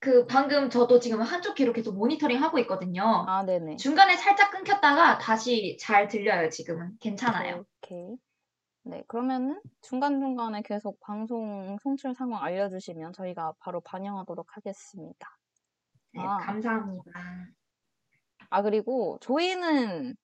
[0.00, 3.24] 그 방금 저도 지금 한쪽 귀로 계속 모니터링 하고 있거든요.
[3.26, 3.76] 아 네네.
[3.76, 6.98] 중간에 살짝 끊겼다가 다시 잘 들려요, 지금은.
[7.00, 7.64] 괜찮아요.
[7.82, 8.18] 오케이.
[8.88, 15.36] 네 그러면은 중간 중간에 계속 방송 송출 상황 알려주시면 저희가 바로 반영하도록 하겠습니다.
[16.12, 16.38] 네, 아.
[16.38, 17.10] 감사합니다.
[18.50, 20.14] 아, 그리고 조이는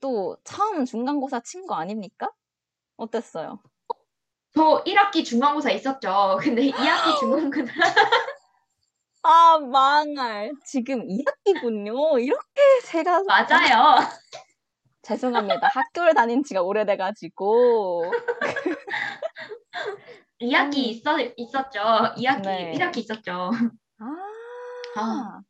[0.00, 2.30] 또 처음 중간고사 친 거 아닙니까?
[2.96, 3.60] 어땠어요?
[4.54, 6.38] 저 1학기 중간고사 있었죠.
[6.42, 7.72] 근데 2학기 중간고사
[9.22, 10.52] 아, 망할.
[10.64, 12.22] 지금 2학기군요.
[12.24, 13.98] 이렇게 제가 맞아요.
[15.08, 15.68] 죄송합니다.
[15.72, 18.12] 학교를 다닌 지가 오래돼가지고.
[20.40, 20.82] 2학기 음.
[20.84, 21.80] 있어, 있었죠.
[22.16, 22.72] 2학기, 네.
[22.76, 23.50] 1학기 있었죠.
[23.98, 24.04] 아,
[24.96, 25.40] 아.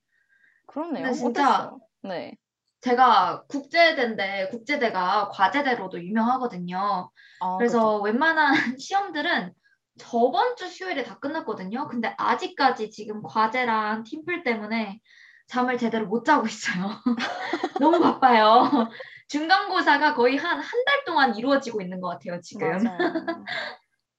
[0.66, 1.04] 그러네요.
[1.04, 1.72] 근데 진짜?
[2.02, 2.36] 네.
[2.80, 7.10] 제가 국제대인데 국제대가 과제대로도 유명하거든요.
[7.40, 9.52] 아, 그래서 웬만한 시험들은
[9.98, 11.88] 저번 주 수요일에 다 끝났거든요.
[11.88, 15.00] 근데 아직까지 지금 과제랑 팀플 때문에
[15.48, 16.90] 잠을 제대로 못 자고 있어요.
[17.80, 18.88] 너무 바빠요.
[19.28, 22.40] 중간고사가 거의 한 한 달 동안 이루어지고 있는 것 같아요.
[22.40, 22.78] 지금.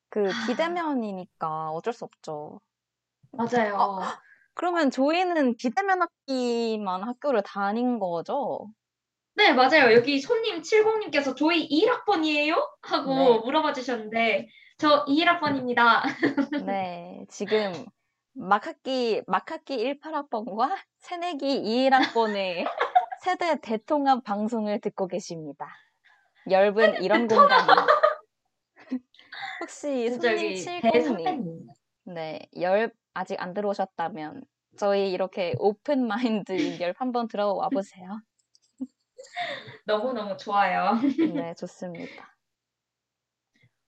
[0.10, 2.60] 그 비대면이니까 어쩔 수 없죠.
[3.32, 4.02] 맞아요.
[4.56, 8.68] 그러면 조이는 비대면 학기만 학교를 다닌 거죠?
[9.36, 9.94] 네, 맞아요.
[9.94, 12.56] 여기 손님 70님께서 저희 21학번이에요?
[12.82, 13.40] 하고 네.
[13.46, 16.02] 물어봐 주셨는데, 저 21학번입니다.
[16.66, 17.72] 네, 지금
[18.34, 22.66] 막학기, 막학기 18학번과 새내기 21학번의
[23.22, 25.68] 세대 대통합 방송을 듣고 계십니다.
[26.50, 27.68] 엷은 이런 공간이.
[29.62, 31.68] 혹시 진짜 손님 여기 70님, 대선배님.
[32.06, 34.44] 네, 엷 아직 안 들어오셨다면
[34.78, 38.22] 저희 이렇게 오픈 마인드인 엷 한번 들어와 보세요.
[39.86, 40.94] 너무 너무 좋아요.
[41.36, 42.36] 네, 좋습니다.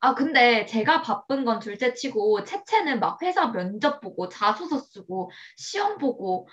[0.04, 6.00] 아, 근데 제가 바쁜 건 둘째 치고, 채채는 막 회사 면접 보고, 자소서 쓰고, 시험
[6.00, 6.48] 보고,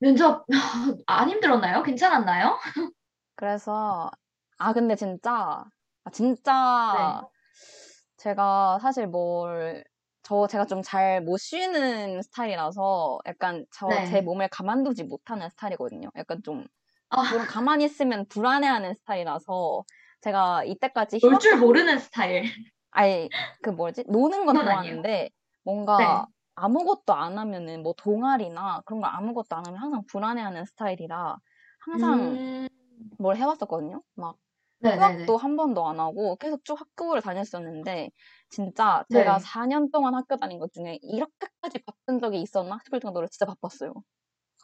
[0.00, 0.46] 면접
[1.06, 1.82] 안 힘들었나요?
[1.82, 2.58] 괜찮았나요?
[3.36, 4.10] 그래서
[4.58, 5.64] 아 근데 진짜
[6.04, 7.30] 아, 진짜 네.
[8.18, 9.84] 제가 사실 뭘
[10.22, 14.22] 저 제가 좀 잘 못 쉬는 스타일이라서 약간 저제 네.
[14.22, 16.10] 몸을 가만두지 못하는 스타일이거든요.
[16.16, 16.66] 약간 좀
[17.10, 19.84] 아, 좀 가만히 있으면 불안해하는 스타일이라서
[20.22, 22.44] 제가 이때까지 놀줄 휴학하고 모르는 스타일.
[22.90, 23.30] 아니
[23.62, 24.56] 그 뭐지 노는 건.
[24.58, 25.30] 좋아하는데
[25.64, 26.26] 뭔가 네.
[26.64, 31.38] 아무것도 안 하면은 뭐 동아리나 그런 거 아무것도 안 하면 항상 불안해하는 스타일이라
[31.80, 32.68] 항상 음,
[33.18, 34.02] 뭘 해왔었거든요.
[34.14, 34.36] 막.
[34.84, 38.10] 휴학도 한 번도 안 하고 계속 쭉 학교를 다녔었는데
[38.50, 39.40] 진짜 제가 네.
[39.40, 43.92] 4년 동안 학교 다닌 것 중에 이렇게까지 바쁜 적이 있었나 싶을 정도로 진짜 바빴어요.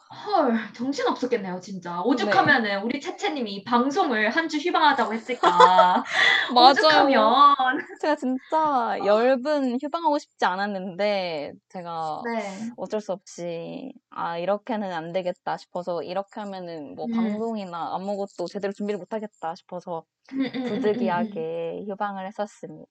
[0.08, 1.96] 헐, 정신 없었겠네요, 진짜.
[1.96, 2.02] 네.
[2.04, 6.04] 오죽하면은 우리 채채님이 방송을 한 주 휴방하자고 했을까.
[6.54, 6.70] 맞아요.
[6.70, 7.54] 오죽하면.
[8.00, 12.70] 제가 진짜 열분 휴방하고 싶지 않았는데 제가 네.
[12.76, 17.12] 어쩔 수 없이 아 이렇게는 안 되겠다 싶어서 이렇게 하면은 뭐 음.
[17.12, 20.68] 방송이나 아무것도 제대로 준비를 못 하겠다 싶어서 음, 음, 음, 음, 음.
[20.76, 22.90] 부득이하게 휴방을 했었습니다.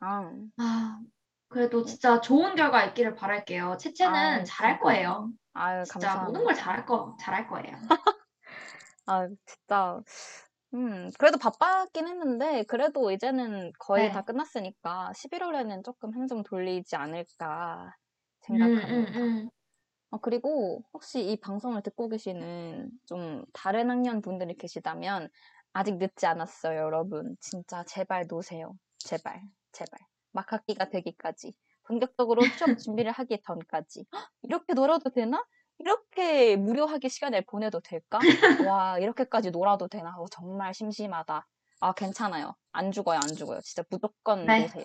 [0.00, 1.00] 아, 아,
[1.48, 3.76] 그래도 진짜 좋은 결과 있기를 바랄게요.
[3.78, 4.82] 채채는 아유, 잘할 진짜.
[4.82, 5.30] 거예요.
[5.54, 6.44] 아유 진짜 모든 감사합니다.
[6.44, 7.76] 걸 잘할 거, 잘할 거예요.
[9.06, 10.00] 아, 진짜,
[10.74, 14.12] 음, 그래도 바빴긴 했는데, 그래도 이제는 거의 네.
[14.12, 17.94] 다 끝났으니까, 11월에는 조금 한숨 돌리지 않을까
[18.50, 19.18] 음, 음, 생각합니다.
[19.18, 19.50] 음.
[20.10, 25.28] 어, 그리고 혹시 이 방송을 듣고 계시는 좀 다른 학년 분들이 계시다면
[25.72, 27.36] 아직 늦지 않았어요, 여러분.
[27.40, 28.74] 진짜 제발 노세요.
[28.98, 29.98] 제발, 제발.
[30.32, 31.54] 막학기가 되기까지.
[31.92, 34.06] 본격적으로 취업 준비를 하기 전까지.
[34.12, 35.44] 헉, 이렇게 놀아도 되나?
[35.78, 38.18] 이렇게 무료하게 시간을 보내도 될까?
[38.66, 40.14] 와, 이렇게까지 놀아도 되나?
[40.16, 41.46] 어, 정말 심심하다.
[41.80, 42.54] 아, 괜찮아요.
[42.72, 43.60] 안 죽어요, 안 죽어요.
[43.60, 44.62] 진짜 무조건 네.
[44.62, 44.84] 노세요.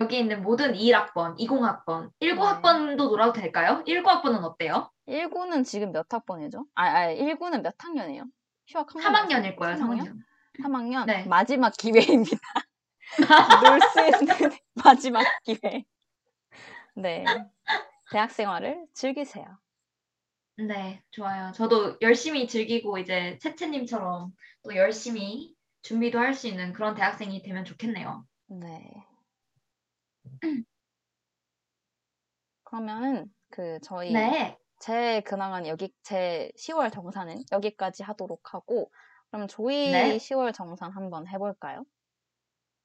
[0.00, 2.28] 여기 있는 모든 21학번, 20학번, 네.
[2.28, 3.82] 19학번도 놀아도 될까요?
[3.86, 4.90] 19학번은 어때요?
[5.08, 6.66] 19는 지금 몇 학번이죠?
[6.74, 8.24] 아, 아 19는 몇 학년이에요?
[8.68, 10.04] 휴학 한 3학년일 거예요, 3학년?
[10.04, 10.22] 3학년.
[10.62, 11.06] 3학년?
[11.06, 11.24] 네.
[11.24, 12.38] 마지막 기회입니다.
[13.62, 14.50] 놀 수 있는
[14.84, 15.84] 마지막 기회.
[16.94, 17.24] 네.
[18.10, 19.58] 대학 생활을 즐기세요.
[20.58, 21.52] 네, 좋아요.
[21.52, 28.26] 저도 열심히 즐기고 이제 채채님처럼 또 열심히 준비도 할 수 있는 그런 대학생이 되면 좋겠네요.
[28.48, 29.04] 네.
[32.64, 38.90] 그러면은 그 저희 네, 제 근황은 여기 제 10월 정산은 여기까지 하도록 하고
[39.30, 40.18] 그럼 조이 네.
[40.18, 41.84] 10월 정산 한번 해볼까요?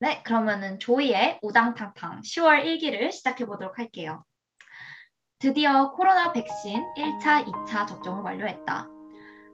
[0.01, 4.23] 네, 그러면은 조이의 우당탕탕 10월 일기를 시작해 보도록 할게요.
[5.37, 8.87] 드디어 코로나 백신 1차, 2차 접종을 완료했다.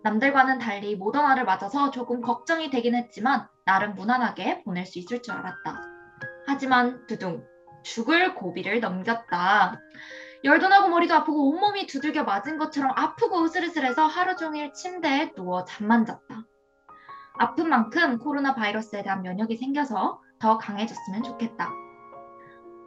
[0.03, 5.81] 남들과는 달리 모더나를 맞아서 조금 걱정이 되긴 했지만 나름 무난하게 보낼 수 있을 줄 알았다.
[6.45, 7.45] 하지만 두둥
[7.83, 9.77] 죽을 고비를 넘겼다.
[10.45, 16.05] 열도 나고 머리도 아프고 온몸이 두들겨 맞은 것처럼 아프고 으슬으슬해서 하루 종일 침대에 누워 잠만
[16.05, 16.45] 잤다.
[17.38, 21.69] 아픈 만큼 코로나 바이러스에 대한 면역이 생겨서 더 강해졌으면 좋겠다.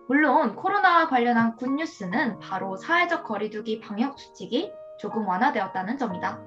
[0.08, 6.40] 물론 코로나와 관련한 굿뉴스는 바로 사회적 거리두기 방역 수칙이 조금 완화되었다는 점이다.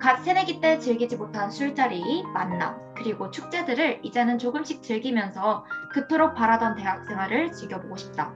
[0.00, 7.04] 갓 새내기 때 즐기지 못한 술자리, 만남, 그리고 축제들을 이제는 조금씩 즐기면서 그토록 바라던 대학
[7.04, 8.32] 생활을 즐겨보고 싶다.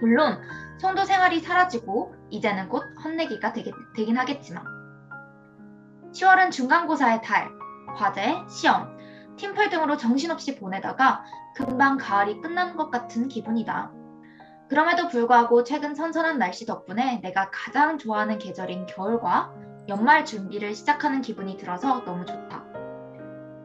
[0.00, 0.40] 물론
[0.78, 4.62] 송도 생활이 사라지고 이제는 곧 헛내기가 되긴, 되긴 하겠지만
[6.12, 7.50] 10월은 중간고사의 달,
[7.96, 8.97] 과제, 시험,
[9.38, 11.24] 팀플 등으로 정신없이 보내다가
[11.54, 13.92] 금방 가을이 끝난 것 같은 기분이다.
[14.68, 19.54] 그럼에도 불구하고 최근 선선한 날씨 덕분에 내가 가장 좋아하는 계절인 겨울과
[19.88, 22.64] 연말 준비를 시작하는 기분이 들어서 너무 좋다.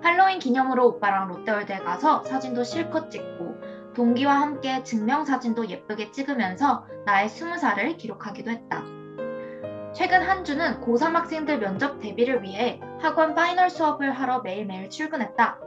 [0.01, 7.57] 할로윈 기념으로 오빠랑 롯데월드에 가서 사진도 실컷 찍고 동기와 함께 증명사진도 예쁘게 찍으면서 나의 스무
[7.57, 9.02] 살을 기록하기도 했다.
[9.93, 15.59] 최근 한 주는 고3 학생들 면접 대비를 위해 학원 파이널 수업을 하러 매일매일 출근했다.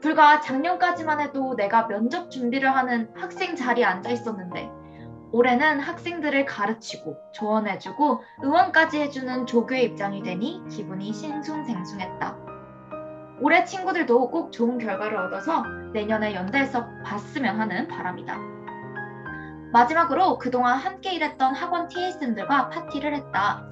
[0.00, 4.68] 불과 작년까지만 해도 내가 면접 준비를 하는 학생 자리에 앉아 있었는데
[5.30, 12.36] 올해는 학생들을 가르치고 조언해주고 응원까지 해주는 조교의 입장이 되니 기분이 싱숭생숭했다.
[13.40, 18.55] 올해 친구들도 꼭 좋은 결과를 얻어서 내년에 연대에서 봤으면 하는 바람이다.
[19.76, 23.62] 마지막으로 그동안 함께 일했던 학원 TA쌤들과 파티를 했다.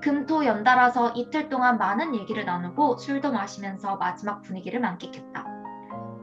[0.00, 5.46] 금토 연달아서 이틀 동안 많은 얘기를 나누고 술도 마시면서 마지막 분위기를 만끽했다.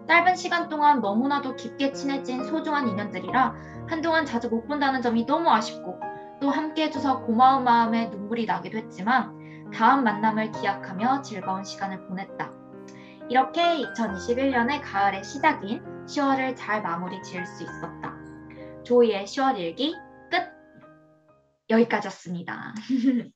[0.08, 3.56] 짧은 시간 동안 너무나도 깊게 친해진 소중한 인연들이라
[3.89, 6.00] 한동안 자주 못 본다는 점이 너무 아쉽고
[6.39, 9.36] 또 함께 해줘서 고마운 마음에 눈물이 나기도 했지만
[9.74, 12.52] 다음 만남을 기약하며 즐거운 시간을 보냈다.
[13.28, 18.14] 이렇게 2021년의 가을의 시작인 10월을 잘 마무리 지을 수 있었다.
[18.86, 19.95] 조이의 10월 일기
[20.30, 20.38] 끝!
[21.71, 22.76] 여기까지였습니다.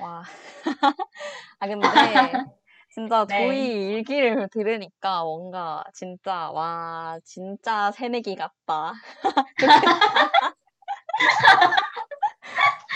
[0.00, 0.22] 와.
[1.60, 1.86] 아, 근데
[2.88, 3.36] 진짜 네.
[3.36, 8.94] 조이 일기를 들으니까 뭔가 진짜, 와, 진짜 새내기 같다.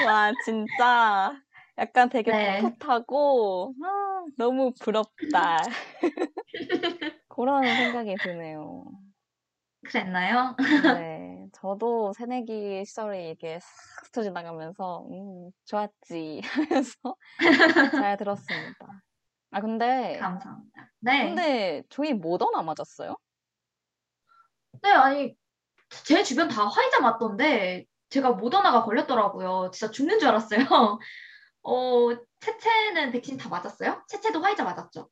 [0.03, 1.35] 와, 진짜
[1.77, 2.63] 약간 되게 네.
[2.63, 5.59] 풋풋하고, 아, 너무 부럽다.
[7.29, 8.85] 그런 생각이 드네요.
[9.87, 10.57] 그랬나요?
[11.03, 17.17] 네, 저도 새내기 시절이 이게 싹 스쳐 지나가면서, 음, 좋았지 하면서
[17.93, 19.03] 잘 들었습니다.
[19.53, 20.91] 아, 근데, 감사합니다.
[21.01, 21.25] 네.
[21.27, 23.17] 근데 조이 모더나 맞았어요?
[24.83, 25.35] 네, 아니,
[26.05, 29.71] 제 주변 다 화이자 맞던데, 제가 모더나가 걸렸더라고요.
[29.73, 30.59] 진짜 죽는 줄 알았어요.
[31.63, 32.09] 어,
[32.41, 34.03] 채채는 백신 다 맞았어요?
[34.09, 35.09] 채채도 화이자 맞았죠?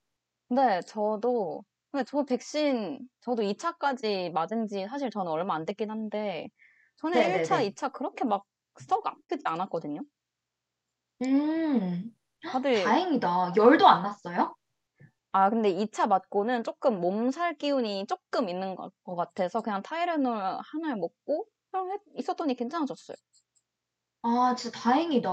[0.51, 6.49] 네, 저도, 근데 저 백신, 저도 2차까지 맞은 지 사실 저는 얼마 안 됐긴 한데,
[6.97, 7.59] 저는 네네네.
[7.59, 8.45] 1차, 2차 그렇게 막
[8.81, 10.03] 썩 아프지 않았거든요?
[11.23, 13.53] 음, 다들, 다행이다.
[13.57, 14.57] 열도 안 났어요?
[15.33, 20.27] 아, 근데 2차 맞고는 조금 몸살 기운이 조금 있는 것, 것 같아서 그냥 타이레놀
[20.63, 23.17] 하나를 먹고 그냥 했- 있었더니 괜찮아졌어요.
[24.23, 25.31] 아, 진짜 다행이다.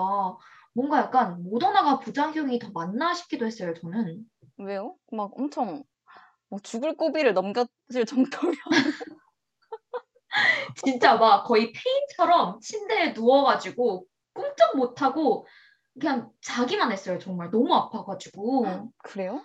[0.74, 4.26] 뭔가 약간 모더나가 부작용이 더 많나 싶기도 했어요, 저는.
[4.58, 4.98] 왜요?
[5.12, 5.86] 막 엄청
[6.50, 8.56] 뭐 죽을 고비를 넘겼을 정도면
[10.84, 15.48] 진짜 막 거의 폐인처럼 침대에 누워가지고 꿈쩍 못하고
[16.00, 17.18] 그냥 자기만 했어요.
[17.20, 18.92] 정말 너무 아파가지고.
[18.98, 19.42] 그래요?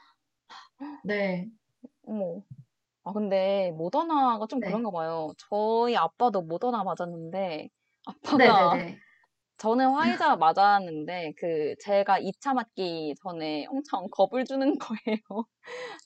[1.05, 1.47] 네.
[2.07, 2.43] 어머.
[3.05, 4.67] 아, 근데 모더나가 좀 네.
[4.67, 5.33] 그런가 봐요.
[5.39, 7.69] 저희 아빠도 모더나 맞았는데,
[8.05, 8.99] 아빠가 네네네.
[9.61, 15.19] 저는 화이자 맞았는데, 그, 제가 2차 맞기 전에 엄청 겁을 주는 거예요.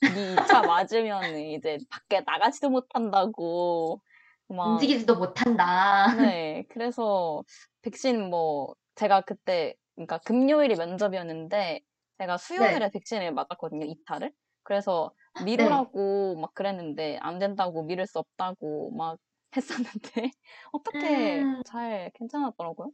[0.07, 4.01] 니 2차 맞으면 이제 밖에 나가지도 못한다고.
[4.49, 6.07] 막, 움직이지도 못한다.
[6.09, 6.65] 네.
[6.69, 7.43] 그래서
[7.81, 11.81] 백신 뭐, 제가 그때, 그러니까 금요일이 면접이었는데,
[12.19, 14.31] 제가 수요일에 백신을 맞았거든요, 2차를.
[14.63, 19.19] 그래서 미루라고 막 그랬는데, 안 된다고 미룰 수 없다고 막
[19.57, 20.31] 했었는데,
[20.71, 21.61] 어떻게 음.
[21.63, 22.91] 잘 괜찮았더라고요.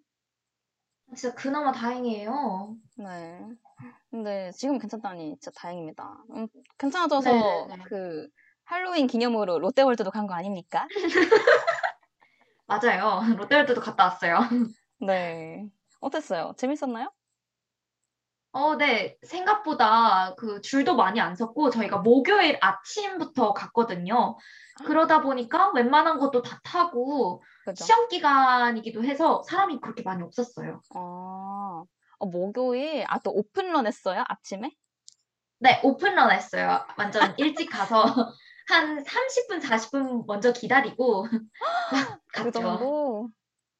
[1.15, 2.76] 진짜 그나마 다행이에요.
[2.97, 3.41] 네.
[4.10, 6.24] 근데 지금 괜찮다니 진짜 다행입니다.
[6.36, 6.47] 음,
[6.78, 7.84] 괜찮아져서 네네네.
[7.86, 8.28] 그
[8.65, 10.88] 할로윈 기념으로 롯데월드도 간 거 아닙니까?
[12.67, 13.21] 맞아요.
[13.38, 14.39] 롯데월드도 갔다 왔어요.
[15.00, 15.67] 네.
[16.00, 16.54] 어땠어요?
[16.58, 17.12] 재밌었나요?
[18.54, 19.17] 어, 네.
[19.24, 24.38] 생각보다 그 줄도 많이 안 섰고 저희가 목요일 아침부터 갔거든요.
[24.86, 27.84] 그러다 보니까 웬만한 것도 다 타고 그죠?
[27.84, 30.82] 시험 기간이기도 해서 사람이 그렇게 많이 없었어요.
[30.95, 31.84] 아,
[32.19, 34.24] 어, 목요일, 아, 또 오픈런 했어요?
[34.28, 34.71] 아침에?
[35.60, 36.86] 네, 오픈런 했어요.
[36.97, 38.04] 완전 일찍 가서
[38.67, 41.24] 한 30분, 40분 먼저 기다리고
[42.34, 42.52] 그 갔죠.
[42.52, 43.30] 정도?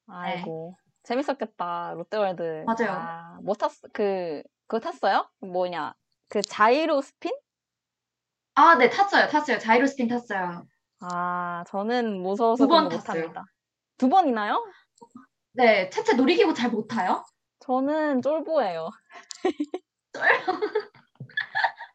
[0.08, 0.76] 아이고.
[1.04, 2.66] 재밌었겠다, 롯데월드.
[2.66, 2.92] 맞아요.
[2.92, 5.28] 아, 뭐 탔, 그, 그거 탔어요?
[5.40, 5.96] 뭐냐.
[6.30, 7.32] 그 자이로 스핀?
[8.54, 9.28] 아, 네, 탔어요.
[9.28, 9.58] 탔어요.
[9.58, 10.66] 자이로스핀 탔어요.
[11.00, 13.24] 아, 저는 무서워서 그런 거 탔어요.
[13.24, 13.46] 못합니다.
[14.02, 14.66] 두 번이나요?
[15.54, 17.24] 네, 채채 놀이기구 잘 못 타요?
[17.60, 18.90] 저는 쫄보예요.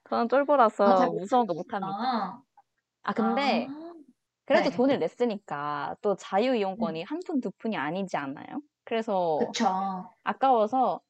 [0.09, 1.97] 저는 쫄보라서 아, 잘 무서운 거 못 합니다.
[1.99, 2.42] 아,
[3.03, 3.92] 아, 근데 아,
[4.45, 4.77] 그래도 네.
[4.77, 8.61] 돈을 냈으니까 또 자유 이용권이 한 푼, 두 푼이 아니지 않아요?
[8.85, 10.14] 그래서 그쵸.
[10.23, 11.01] 아까워서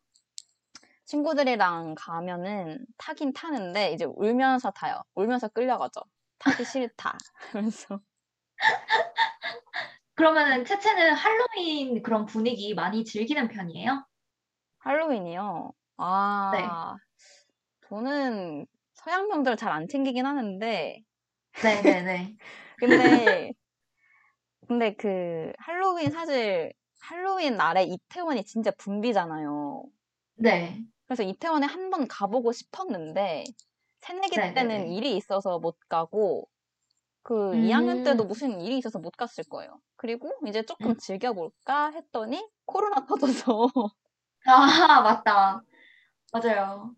[1.05, 5.03] 친구들이랑 가면은 타긴 타는데 이제 울면서 타요.
[5.15, 6.01] 울면서 끌려가죠.
[6.39, 7.17] 타기 싫다.
[7.53, 8.01] 그래서
[10.17, 14.05] 그러면은 채채는 할로윈 그런 분위기 많이 즐기는 편이에요?
[14.79, 15.73] 할로윈이요.
[15.99, 16.97] 아,
[17.89, 21.05] 저는 서양 명절 잘 안 챙기긴 하는데
[21.63, 22.37] 네네네.
[22.77, 23.53] 근데
[24.69, 29.85] 근데 그 할로윈 사실 할로윈 날에 이태원이 진짜 붐비잖아요.
[30.35, 30.87] 네.
[31.07, 33.45] 그래서 이태원에 한 번 가보고 싶었는데
[34.01, 34.53] 새내기 네네네.
[34.53, 36.49] 때는 일이 있어서 못 가고
[37.23, 38.27] 그 2학년 때도 음.
[38.27, 39.81] 무슨 일이 있어서 못 갔을 거예요.
[39.97, 40.97] 그리고 이제 조금 음.
[40.99, 43.69] 즐겨볼까 했더니 코로나 터져서
[44.47, 45.63] 아, 맞다.
[46.33, 46.95] 맞아요.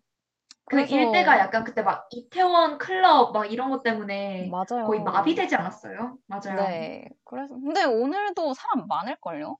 [0.65, 4.85] 그 일대가 약간 그때 막 이태원 클럽 막 이런 것 때문에 맞아요.
[4.87, 6.17] 거의 마비되지 않았어요?
[6.27, 6.55] 맞아요.
[6.57, 7.09] 네.
[7.25, 9.57] 그래서 근데 오늘도 사람 많을걸요?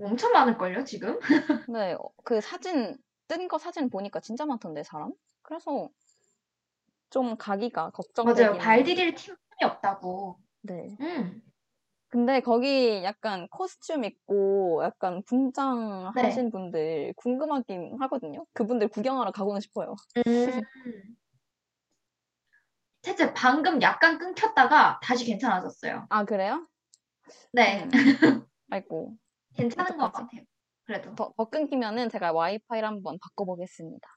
[0.00, 1.18] 엄청 많을걸요, 지금?
[1.68, 1.92] 네.
[1.94, 2.96] 어, 그 사진
[3.28, 5.12] 뜬 거 사진 보니까 진짜 많던데 사람?
[5.42, 5.90] 그래서
[7.10, 7.92] 좀 가기가 맞아요.
[7.92, 8.84] 걱정되긴 발 해요.
[8.84, 10.38] 디딜 틈이 없다고.
[10.62, 10.96] 네.
[11.00, 11.42] 음.
[12.08, 16.22] 근데 거기 약간 코스튬 입고 약간 분장 네.
[16.22, 18.46] 하신 분들 궁금하긴 하거든요.
[18.54, 19.94] 그분들 구경하러 가고는 싶어요.
[20.26, 20.60] 음.
[23.02, 26.06] 채채 방금 약간 끊겼다가 다시 괜찮아졌어요.
[26.08, 26.66] 아, 그래요?
[27.52, 27.84] 네.
[27.84, 28.44] 음.
[28.70, 29.16] 아이고.
[29.54, 30.12] 괜찮은 것?
[30.12, 30.42] 같아요.
[30.84, 31.14] 그래도.
[31.14, 34.08] 더, 더 끊기면은 제가 와이파이를 한번 바꿔보겠습니다.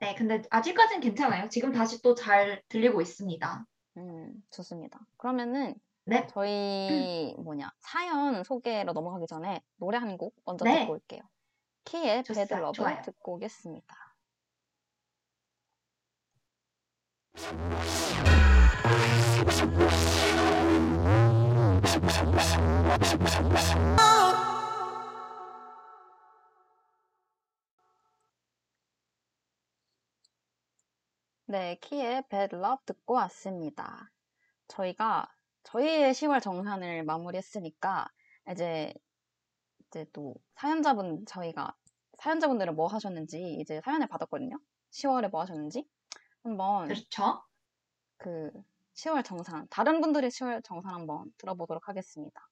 [0.00, 1.48] 네, 근데 아직까진 괜찮아요.
[1.48, 3.64] 지금 다시 또 잘 들리고 있습니다.
[3.96, 5.00] 음, 좋습니다.
[5.16, 5.74] 그러면은
[6.08, 6.26] 네.
[6.30, 10.80] 저희 뭐냐 사연 소개로 넘어가기 전에 노래 한 곡 먼저 네.
[10.80, 11.20] 듣고 올게요.
[11.84, 12.54] 키의 좋습니다.
[12.56, 13.02] Bad Love 좋아요.
[13.02, 13.94] 듣고 오겠습니다.
[31.48, 34.10] 네, 키의 Bad Love 듣고 왔습니다.
[34.68, 35.28] 저희가
[35.66, 38.08] 저희의 10월 정산을 마무리했으니까
[38.52, 38.94] 이제
[39.88, 41.74] 이제 또 사연자분 저희가
[42.18, 44.58] 사연자분들은 뭐 하셨는지 이제 사연을 받았거든요.
[44.92, 45.84] 10월에 뭐 하셨는지
[46.42, 47.42] 한번 그렇죠.
[48.16, 48.50] 그
[48.94, 52.48] 10월 정산 다른 분들의 10월 정산 한번 들어보도록 하겠습니다.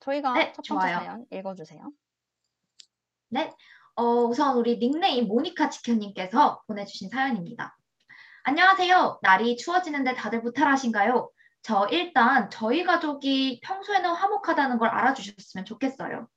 [0.00, 0.98] 저희가 네, 첫 번째 좋아요.
[0.98, 1.90] 사연 읽어주세요.
[3.28, 3.52] 네.
[3.96, 7.76] 어, 우선 우리 닉네임 모니카 지켜님께서 보내주신 사연입니다.
[8.44, 9.18] 안녕하세요.
[9.22, 11.30] 날이 추워지는데 다들 무탈하신가요?
[11.66, 16.28] 저 일단 저희 가족이 평소에는 화목하다는 걸 알아주셨으면 좋겠어요.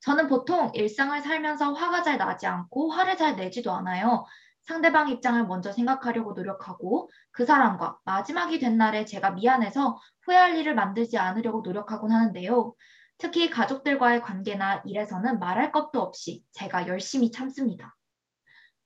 [0.00, 4.26] 저는 보통 일상을 살면서 화가 잘 나지 않고 화를 잘 내지도 않아요.
[4.62, 11.18] 상대방 입장을 먼저 생각하려고 노력하고 그 사람과 마지막이 된 날에 제가 미안해서 후회할 일을 만들지
[11.18, 12.74] 않으려고 노력하곤 하는데요.
[13.16, 17.94] 특히 가족들과의 관계나 일에서는 말할 것도 없이 제가 열심히 참습니다.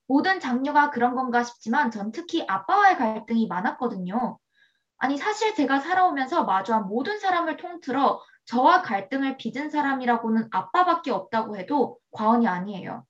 [0.06, 4.38] 모든 장녀가 그런 건가 싶지만 전 특히 아빠와의 갈등이 많았거든요.
[4.98, 11.98] 아니, 사실 제가 살아오면서 마주한 모든 사람을 통틀어 저와 갈등을 빚은 사람이라고는 아빠밖에 없다고 해도
[12.12, 13.04] 과언이 아니에요.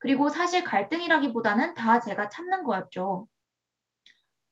[0.00, 3.26] 그리고 사실 갈등이라기보다는 다 제가 참는 거였죠.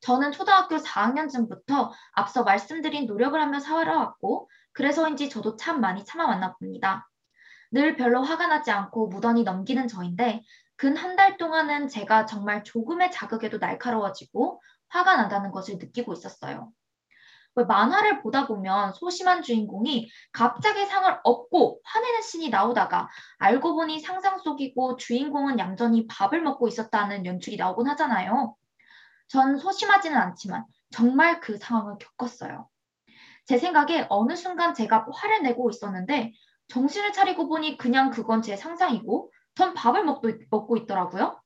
[0.01, 7.07] 저는 초등학교 4학년쯤부터 앞서 말씀드린 노력을 하며 살아왔고, 그래서인지 저도 참 많이 참아왔나 봅니다.
[7.71, 10.43] 늘 별로 화가 나지 않고 무던히 넘기는 저인데,
[10.75, 14.61] 근 한 달 동안은 제가 정말 조금의 자극에도 날카로워지고
[14.93, 16.71] 화가 난다는 것을 느끼고 있었어요.
[17.55, 24.97] 만화를 보다 보면 소심한 주인공이 갑자기 상을 얻고 화내는 신이 나오다가 알고 보니 상상 속이고
[24.97, 28.55] 주인공은 얌전히 밥을 먹고 있었다는 연출이 나오곤 하잖아요.
[29.27, 32.67] 전 소심하지는 않지만 정말 그 상황을 겪었어요.
[33.45, 36.33] 제 생각에 어느 순간 제가 화를 내고 있었는데
[36.69, 41.42] 정신을 차리고 보니 그냥 그건 제 상상이고 전 밥을 먹고 있더라고요.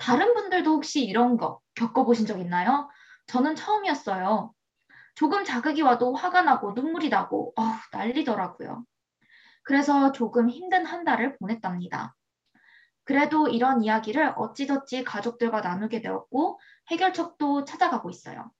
[0.00, 2.88] 다른 분들도 혹시 이런 거 겪어보신 적 있나요?
[3.26, 4.52] 저는 처음이었어요.
[5.14, 8.84] 조금 자극이 와도 화가 나고 눈물이 나고 어우, 난리더라고요.
[9.62, 12.16] 그래서 조금 힘든 한 달을 보냈답니다.
[13.04, 16.58] 그래도 이런 이야기를 어찌저찌 가족들과 나누게 되었고
[16.90, 18.50] 해결책도 찾아가고 있어요.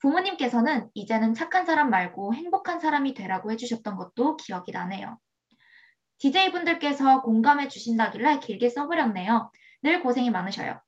[0.00, 5.18] 부모님께서는 이제는 착한 사람 말고 행복한 사람이 되라고 해주셨던 것도 기억이 나네요.
[6.18, 9.50] DJ분들께서 공감해 주신다길래 길게 써버렸네요.
[9.82, 10.80] 늘 고생이 많으셔요.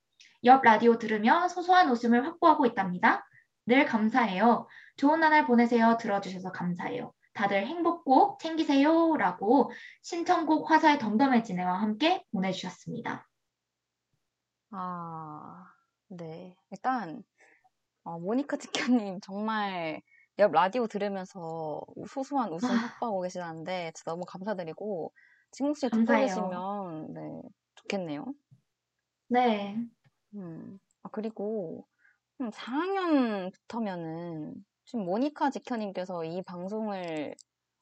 [0.45, 3.27] 옆 라디오 들으며 소소한 웃음을 확보하고 있답니다.
[3.67, 4.67] 늘 감사해요.
[4.97, 5.97] 좋은 나날 보내세요.
[5.99, 7.13] 들어주셔서 감사해요.
[7.35, 9.17] 다들 행복 꼭 챙기세요.
[9.17, 9.71] 라고
[10.03, 13.29] 신청곡 화사의 덤덤해지네와 함께 보내주셨습니다.
[14.71, 15.67] 아,
[16.09, 16.57] 네.
[16.71, 17.23] 일단,
[18.05, 20.03] 어, 모니카 지켜님 정말
[20.39, 25.13] 옆 라디오 들으면서 소소한 웃음 확보하고 계시다는데 진짜 너무 감사드리고
[25.51, 27.43] 지금 혹시 듣고 계시면 네,
[27.77, 28.25] 좋겠네요.
[29.29, 29.89] 네.
[30.35, 31.87] 음, 아, 그리고
[32.53, 34.55] 4학년부터면은
[34.85, 37.35] 지금 모니카 지켜님께서 이 방송을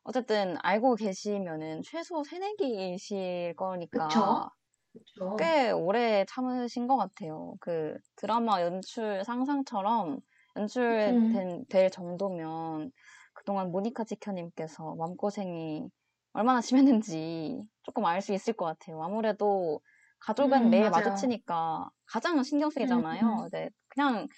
[0.05, 4.51] 어쨌든 알고 계시면은 최소 새내기이실 거니까 그쵸?
[4.93, 5.39] 그쵸.
[5.39, 7.55] 꽤 오래 참으신 것 같아요.
[7.61, 10.21] 그 드라마 연출 상상처럼
[10.57, 11.65] 연출될 음.
[11.93, 12.93] 정도면
[13.35, 15.89] 그동안 모니카 지켜님께서 마음고생이
[16.33, 19.03] 얼마나 심했는지 조금 알 수 있을 것 같아요.
[19.03, 19.81] 아무래도
[20.21, 20.91] 가족은 음, 매일 맞아요.
[20.91, 23.23] 마주치니까 가장 신경 쓰이잖아요.
[23.45, 24.29] 음, 네, 그냥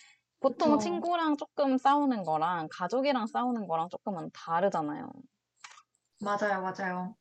[0.41, 0.79] 보통 그쵸.
[0.79, 5.11] 친구랑 조금 싸우는 거랑 가족이랑 싸우는 거랑 조금은 다르잖아요.
[6.21, 7.17] 맞아요, 맞아요.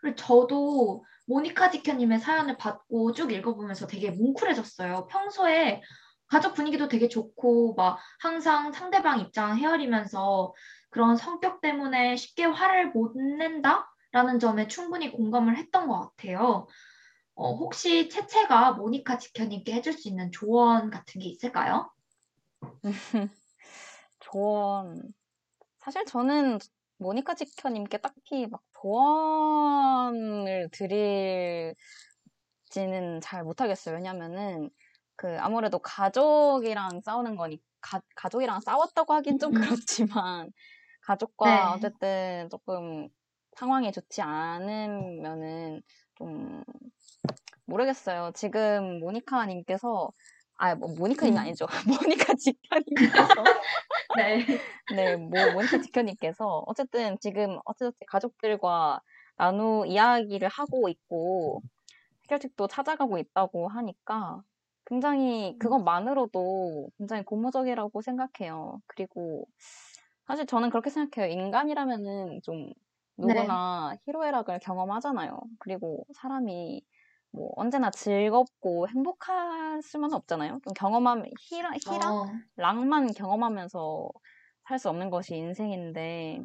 [0.00, 5.06] 그리고 저도 모니카 지켜님의 사연을 받고 쭉 읽어보면서 되게 뭉클해졌어요.
[5.08, 5.82] 평소에
[6.28, 10.54] 가족 분위기도 되게 좋고, 막 항상 상대방 입장 헤아리면서
[10.90, 16.66] 그런 성격 때문에 쉽게 화를 못 낸다라는 점에 충분히 공감을 했던 것 같아요.
[17.34, 21.90] 어, 혹시 채채가 모니카 지켜님께 해줄 수 있는 조언 같은 게 있을까요?
[24.20, 25.14] 조언.
[25.78, 26.58] 사실 저는
[26.98, 31.76] 모니카 지켜님께 딱히 막 조언을 드릴지는
[33.22, 33.96] 잘 못하겠어요.
[33.96, 34.70] 왜냐면은
[35.16, 39.54] 그 아무래도 가족이랑 싸우는 거니 가, 가족이랑 싸웠다고 하긴 좀 음.
[39.54, 40.52] 그렇지만
[41.02, 41.72] 가족과 네.
[41.72, 43.08] 어쨌든 조금
[43.56, 45.82] 상황이 좋지 않으면은
[46.16, 46.62] 좀
[47.66, 48.32] 모르겠어요.
[48.34, 50.10] 지금 모니카 님께서
[50.56, 51.42] 아, 뭐 모니카 님이 음.
[51.42, 51.66] 아니죠.
[51.88, 53.44] 모니카 지켜님께서
[54.16, 54.46] 네.
[54.94, 59.00] 네, 뭐 모니카 지켜님께서 어쨌든 지금 어쨌든 가족들과
[59.36, 61.62] 나누 이야기를 하고 있고
[62.24, 64.42] 해결책도 찾아가고 있다고 하니까
[64.86, 68.80] 굉장히 그것만으로도 굉장히 고무적이라고 생각해요.
[68.86, 69.46] 그리고
[70.26, 71.32] 사실 저는 그렇게 생각해요.
[71.32, 72.72] 인간이라면은 좀
[73.16, 73.34] 네.
[73.34, 75.40] 누구나 희로애락을 경험하잖아요.
[75.58, 76.82] 그리고 사람이
[77.32, 80.60] 뭐 언제나 즐겁고 행복할 수만 없잖아요.
[80.64, 82.26] 좀 경험하면 희락, 희락, 어,
[82.56, 84.10] 락만 경험하면서
[84.68, 86.40] 살 수 없는 것이 인생인데,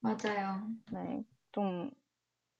[0.00, 0.68] 맞아요.
[0.92, 1.22] 네,
[1.52, 1.90] 좀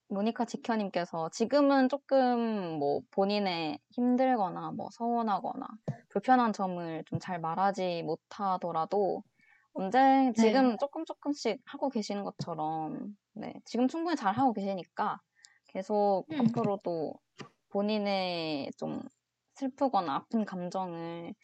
[0.09, 5.67] 모니카 지켜님께서 지금은 조금 뭐 본인의 힘들거나 뭐 서운하거나
[6.11, 9.25] 불편한 점을 좀 잘 말하지 못하더라도
[9.75, 10.33] 언제 네.
[10.35, 15.21] 지금 조금 조금씩 하고 계시는 것처럼 네, 지금 충분히 잘 하고 계시니까
[15.69, 16.39] 계속 음.
[16.41, 17.15] 앞으로도
[17.75, 19.03] 본인의 좀
[19.57, 21.35] 슬프거나 아픈 감정을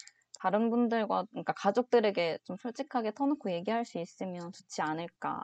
[0.40, 5.42] 다른 분들과, 그러니까 가족들에게 좀 솔직하게 터놓고 얘기할 수 있으면 좋지 않을까.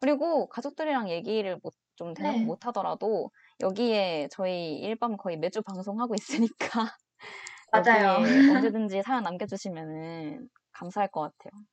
[0.00, 2.46] 그리고 가족들이랑 얘기를 못, 좀 대놓고 네.
[2.46, 3.30] 못 하더라도
[3.60, 6.96] 여기에 저희 일밤 거의 매주 방송하고 있으니까
[7.72, 8.22] 맞아요.
[8.46, 11.64] 언제든지 사연 남겨주시면은 감사할 것 같아요.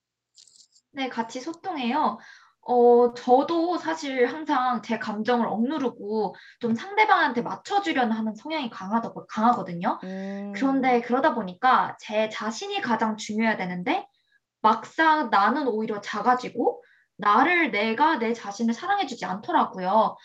[0.93, 2.20] 네, 같이 소통해요.
[2.64, 9.99] 어, 저도 사실 항상 제 감정을 억누르고 좀 상대방한테 맞춰주려는 하는 성향이 강하다, 강하거든요.
[10.03, 14.07] 음, 그런데 그러다 보니까 제 자신이 가장 중요해야 되는데
[14.62, 16.84] 막상 나는 오히려 작아지고
[17.18, 20.18] 나를 내가 내 자신을 사랑해주지 않더라고요.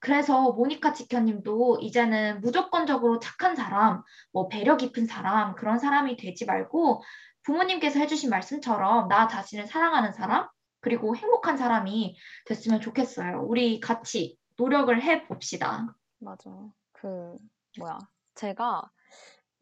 [0.00, 7.02] 그래서 모니카 지켜님도 이제는 무조건적으로 착한 사람, 뭐 배려 깊은 사람, 그런 사람이 되지 말고
[7.44, 10.48] 부모님께서 해주신 말씀처럼 나 자신을 사랑하는 사람,
[10.82, 13.44] 그리고 행복한 사람이 됐으면 좋겠어요.
[13.46, 15.96] 우리 같이 노력을 해 봅시다.
[16.18, 16.50] 맞아.
[16.92, 17.36] 그,
[17.78, 17.98] 뭐야.
[18.34, 18.90] 제가,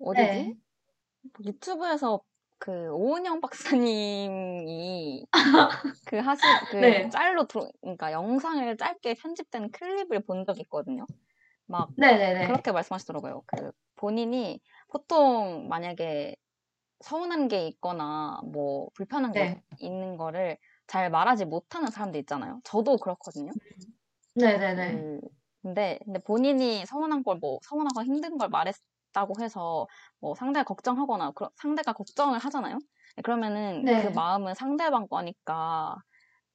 [0.00, 0.22] 어디지?
[0.24, 0.56] 네.
[1.44, 2.22] 유튜브에서
[2.58, 5.26] 그 오은영 박사님이
[6.06, 7.08] 그 하시 그 네.
[7.10, 11.06] 짤로 들어 그러니까 영상을 짧게 편집된 클립을 본 적이 있거든요.
[11.66, 12.46] 막 네네네.
[12.46, 13.42] 그렇게 말씀하시더라고요.
[13.46, 16.36] 그 본인이 보통 만약에
[17.00, 19.62] 서운한 게 있거나 뭐 불편한 게 네.
[19.78, 20.58] 있는 거를
[20.91, 22.61] 잘 말하지 못하는 사람들 있잖아요.
[22.64, 23.53] 저도 그렇거든요.
[24.34, 24.86] 네네네.
[24.86, 25.20] 그
[25.62, 29.86] 근데 근데 본인이 서운한 걸 뭐 서운하고 힘든 걸 말했다고 해서
[30.20, 32.78] 뭐 상대가 걱정하거나 그러- 상대가 걱정을 하잖아요.
[33.24, 34.12] 그러면은 그 네.
[34.14, 35.97] 마음은 상대방 거니까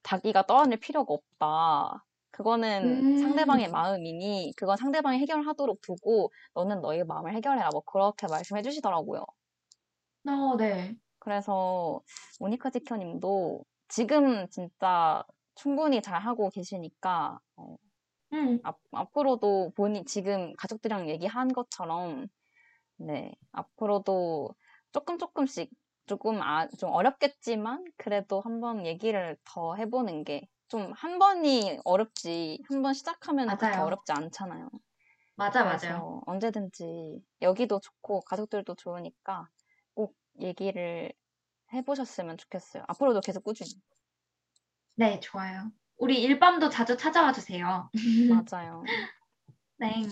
[0.04, 2.06] 자기가 떠안을 필요가 없다.
[2.32, 3.16] 그거는 음.
[3.16, 7.70] 상대방의 마음이니 그건 상대방이 해결하도록 두고 너는 너의 마음을 해결해라.
[7.74, 9.26] 뭐 그렇게 말씀해 주시더라고요.
[10.28, 10.98] 어, 네.
[11.20, 12.02] 그래서
[12.40, 15.24] 모니카 지켜님도 지금 진짜
[15.56, 17.76] 충분히 잘 하고 계시니까 어,
[18.34, 18.60] 음.
[18.64, 22.28] 앞, 앞으로도 본인 지금 가족들이랑 얘기한 것처럼
[22.98, 24.56] 네 앞으로도
[24.94, 25.72] 조금 조금씩
[26.08, 32.82] 조금 아, 좀 어렵겠지만 그래도 한번 얘기를 더 해보는 게 좀 한 번이 어렵지 한
[32.84, 33.82] 번 시작하면 그렇게 맞아요.
[33.82, 34.70] 어렵지 않잖아요.
[35.36, 36.22] 맞아, 맞아요.
[36.26, 39.50] 언제든지 여기도 좋고 가족들도 좋으니까
[39.94, 41.12] 꼭 얘기를
[41.74, 42.84] 해보셨으면 좋겠어요.
[42.88, 43.72] 앞으로도 계속 꾸준히.
[44.96, 45.72] 네, 좋아요.
[45.98, 47.90] 우리 일밤도 자주 찾아와 주세요.
[48.46, 48.84] 맞아요.
[49.78, 50.04] 네.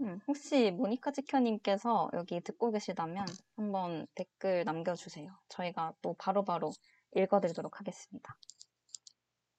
[0.00, 3.26] 음, 혹시 모니카 지켜님께서 여기 듣고 계시다면
[3.56, 5.30] 한번 댓글 남겨주세요.
[5.48, 6.72] 저희가 또 바로바로
[7.16, 8.36] 읽어드리도록 하겠습니다.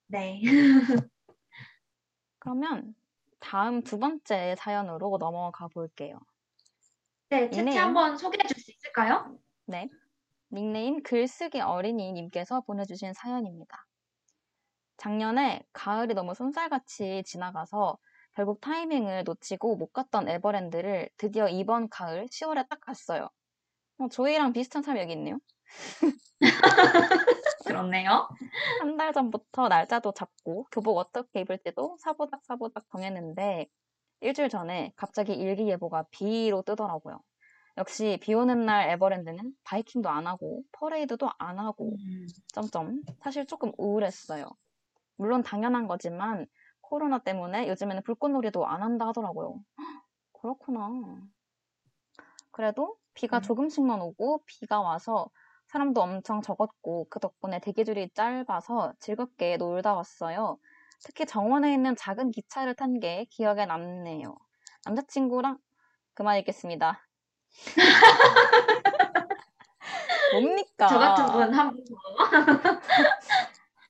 [0.08, 0.40] 네.
[2.38, 2.94] 그러면
[3.40, 6.20] 다음 두 번째 사연으로 넘어가 볼게요.
[7.28, 7.78] 네, 채채 닉네임.
[7.78, 8.55] 한번 소개해 줄수
[8.96, 9.38] 있을까요?
[9.66, 9.88] 네.
[10.52, 13.86] 닉네임 글쓰기 어린이님께서 보내주신 사연입니다.
[14.96, 17.98] 작년에 가을이 너무 쏜살같이 지나가서
[18.34, 23.28] 결국 타이밍을 놓치고 못 갔던 에버랜드를 드디어 이번 가을 10월에 딱 갔어요.
[23.98, 25.38] 어, 저희랑 비슷한 사람이 여기 있네요.
[27.66, 28.28] 그렇네요.
[28.80, 33.66] 한 달 전부터 날짜도 잡고 교복 어떻게 입을지도 사보닥 사보닥 정했는데
[34.20, 37.20] 일주일 전에 갑자기 일기예보가 비로 뜨더라고요.
[37.78, 42.26] 역시 비 오는 날 에버랜드는 바이킹도 안 하고 퍼레이드도 안 하고 음.
[42.52, 44.46] 점점 사실 조금 우울했어요.
[45.16, 46.46] 물론 당연한 거지만
[46.80, 49.60] 코로나 때문에 요즘에는 불꽃놀이도 안 한다 하더라고요.
[50.32, 50.90] 그렇구나.
[52.50, 53.42] 그래도 비가 음.
[53.42, 55.28] 조금씩만 오고 비가 와서
[55.68, 60.58] 사람도 엄청 적었고 그 덕분에 대기줄이 짧아서 즐겁게 놀다 왔어요.
[61.04, 64.34] 특히 정원에 있는 작은 기차를 탄 게 기억에 남네요.
[64.86, 65.58] 남자친구랑
[66.14, 67.05] 그만 읽겠습니다.
[70.32, 70.86] 뭡니까?
[70.88, 71.94] 저 같은 분한분 더.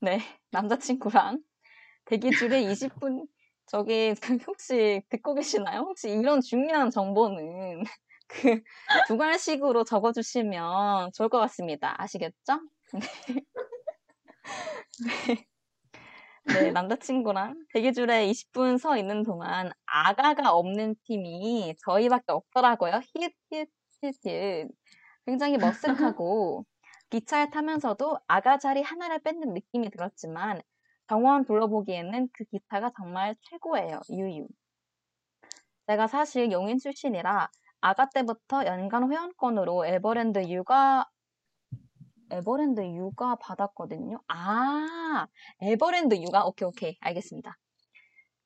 [0.03, 1.41] 네, 남자친구랑
[2.05, 3.27] 대기 줄에 20분
[3.67, 5.81] 저기 그 혹시 듣고 계시나요?
[5.81, 7.83] 혹시 이런 중요한 정보는
[8.29, 8.61] 그
[9.09, 11.95] 두괄식으로 적어주시면 좋을 것 같습니다.
[12.01, 12.61] 아시겠죠?
[15.05, 15.47] 네.
[16.47, 22.93] 네, 남자친구랑 대기줄에 20분 서 있는 동안 아가가 없는 팀이 저희밖에 없더라고요.
[22.93, 23.69] 힛, 힛,
[24.03, 24.69] 힛, 힛.
[25.27, 25.57] 굉장히
[26.15, 26.65] 머쓱하고
[27.11, 30.61] 기차에 타면서도 아가 자리 하나를 뺏는 느낌이 들었지만
[31.09, 34.01] 정원 둘러보기에는 그 기차가 정말 최고예요.
[34.11, 34.47] 유유.
[35.89, 37.49] 제가 사실 용인 출신이라
[37.81, 41.07] 아가 때부터 연간 회원권으로 에버랜드 육아
[42.31, 44.21] 에버랜드 육아 받았거든요.
[44.29, 45.27] 아,
[45.61, 47.57] 에버랜드 육아 오케이 오케이 알겠습니다.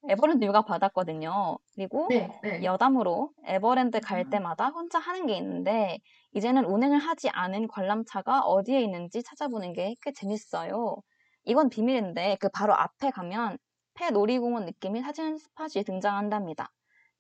[0.09, 1.59] 에버랜드 육아 받았거든요.
[1.74, 2.64] 그리고 네, 네.
[2.64, 4.31] 여담으로 에버랜드 갈 아.
[4.31, 5.99] 때마다 혼자 하는 게 있는데
[6.33, 10.97] 이제는 운행을 하지 않은 관람차가 어디에 있는지 찾아보는 게 꽤 재밌어요.
[11.45, 13.59] 이건 비밀인데 그 바로 앞에 가면
[13.95, 16.70] 폐 놀이공원 느낌의 사진 spot이 등장한답니다.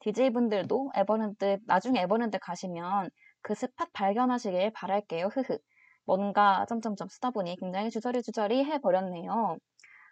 [0.00, 3.10] DJ분들도 에버랜드 나중에 에버랜드 가시면
[3.42, 5.26] 그 spot 발견하시길 바랄게요.
[5.26, 5.58] 흐흐.
[6.04, 9.58] 뭔가 점점점 쓰다 보니 굉장히 주저리주저리 해버렸네요.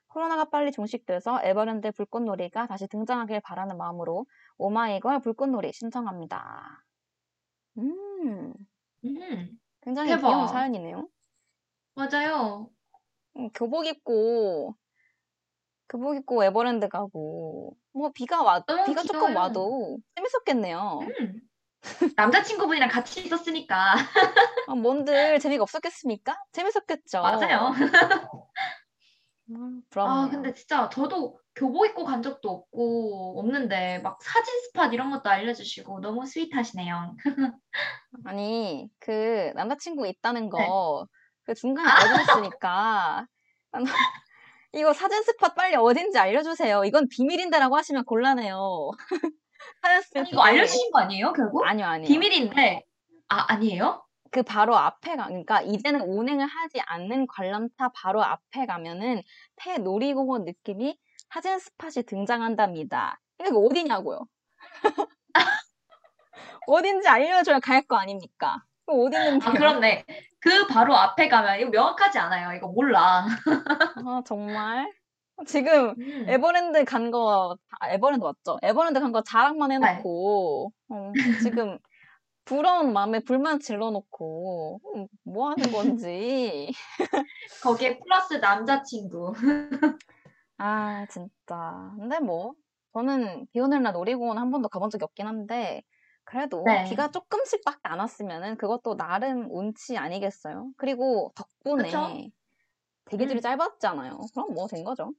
[0.09, 4.27] 코로나가 빨리 종식돼서 에버랜드 불꽃놀이가 다시 등장하길 바라는 마음으로
[4.59, 6.85] 오마이걸 불꽃놀이 신청합니다.
[7.79, 8.55] 음,
[9.05, 10.21] 음, 굉장히 대박.
[10.21, 11.09] 귀여운 사연이네요.
[11.95, 12.73] 맞아요.
[13.37, 14.77] 음, 교복 입고,
[15.89, 19.37] 교복 입고 에버랜드 가고, 뭐 비가 와, 너무 비가 조금 귀여워요.
[19.37, 21.15] 와도 재밌었겠네요.
[21.21, 21.48] 음.
[22.17, 23.95] 남자친구분이랑 같이 있었으니까.
[24.67, 26.37] 아, 뭔들 재미가 없었겠습니까?
[26.53, 27.23] 재밌었겠죠.
[27.23, 27.73] 맞아요.
[29.51, 30.31] 음, 아, 부럽네요.
[30.31, 36.01] 근데 진짜 저도 교복 입고 간 적도 없고, 없는데, 막 사진 스팟 이런 것도 알려주시고,
[36.01, 37.17] 너무 스윗하시네요.
[38.25, 40.51] 아니, 그 남자친구 있다는 네.
[40.51, 41.07] 거,
[41.45, 43.27] 그 중간에 알려줬으니까,
[43.73, 43.79] 아,
[44.73, 46.85] 이거 사진 스팟 빨리 어딘지 알려주세요.
[46.85, 48.91] 이건 비밀인데라고 하시면 곤란해요.
[49.83, 50.49] 아니, 이거 때.
[50.49, 51.67] 알려주신 거 아니에요, 결국?
[51.67, 52.09] 아니요, 아니요.
[52.09, 52.85] 비밀인데,
[53.29, 54.05] 아, 아니에요?
[54.31, 59.23] 그 바로 앞에 가, 그러니까 이제는 운행을 하지 않는 관람차 바로 앞에 가면은
[59.57, 60.99] 폐 놀이공원 느낌이
[61.33, 63.21] 사진 스팟이 등장한답니다.
[63.41, 64.27] 이게 어디냐고요?
[66.67, 68.63] 어딘지 알려줘야 갈 거 아닙니까?
[68.87, 69.51] 어디 있는데요?
[69.51, 70.05] 아, 그렇네.
[70.41, 72.57] 그 바로 앞에 가면, 이거 명확하지 않아요.
[72.57, 73.27] 이거 몰라.
[74.07, 74.91] 아, 정말?
[75.47, 76.27] 지금 음.
[76.27, 78.59] 에버랜드 간 거, 아, 에버랜드 맞죠?
[78.63, 80.09] 에버랜드 간 거 자랑만 네.
[80.09, 81.13] 해놓고, 어,
[81.53, 81.79] 지금
[82.45, 86.71] 부러운 마음에 불만 질러놓고, 음, 뭐 하는 건지.
[87.61, 89.33] 거기에 플러스 남자친구.
[90.57, 91.93] 아, 진짜.
[91.99, 92.55] 근데 뭐,
[92.93, 95.83] 저는 비 오는 날 놀이공원 한 번도 가본 적이 없긴 한데,
[96.25, 96.85] 그래도 네.
[96.85, 100.73] 비가 조금씩밖에 안 왔으면은 그것도 나름 운치 아니겠어요?
[100.77, 102.09] 그리고 덕분에 그쵸?
[103.07, 103.43] 대기줄이 음.
[103.43, 104.19] 짧았잖아요.
[104.35, 105.13] 그럼 뭐 된 거죠?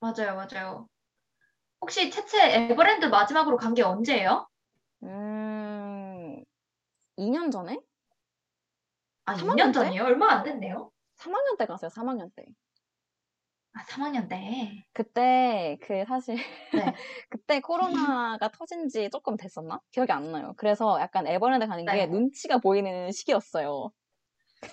[0.00, 0.88] 맞아요, 맞아요.
[1.82, 4.48] 혹시 채채 에버랜드 마지막으로 간 게 언제예요?
[5.02, 6.42] 음,
[7.16, 7.80] 2년 전에?
[9.26, 9.92] 아, 3학년 2년 때?
[9.92, 10.02] 전이에요?
[10.04, 10.90] 얼마 안 됐네요.
[11.16, 12.44] 3학년 때 갔어요, 3학년 때.
[13.72, 14.84] 아, 3학년 때.
[14.92, 16.36] 그때, 그, 사실,
[16.72, 16.84] 네.
[17.30, 19.80] 그때 코로나가 터진 지 조금 됐었나?
[19.90, 20.54] 기억이 안 나요.
[20.56, 22.06] 그래서 약간 에버랜드 가는 게 네.
[22.06, 23.90] 눈치가 보이는 시기였어요.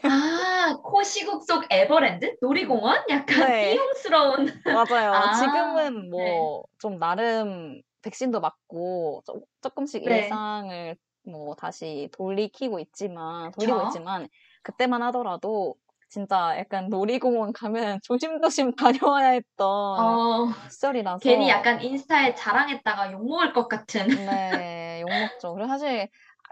[0.08, 2.36] 아, 코시국 속 에버랜드?
[2.42, 3.04] 놀이공원?
[3.10, 3.56] 약간 네.
[3.60, 4.46] 띄용스러운.
[4.72, 5.30] 맞아요.
[5.30, 6.52] 아, 지금은 네.
[6.52, 10.06] 뭐, 좀 나름 백신도 맞고, 조, 조금씩 네.
[10.06, 13.84] 일상을 뭐 다시 돌리키고 있지만, 돌리고 그쵸?
[13.84, 14.30] 있지만,
[14.64, 15.76] 그때만 하더라도,
[16.10, 21.22] 진짜 약간 놀이공원 가면 조심조심 다녀와야 했던 어, 시절이라서.
[21.22, 24.08] 괜히 약간 인스타에 자랑했다가 욕먹을 것 같은.
[24.14, 25.54] 네, 욕먹죠.
[25.54, 26.10] 그래서 사실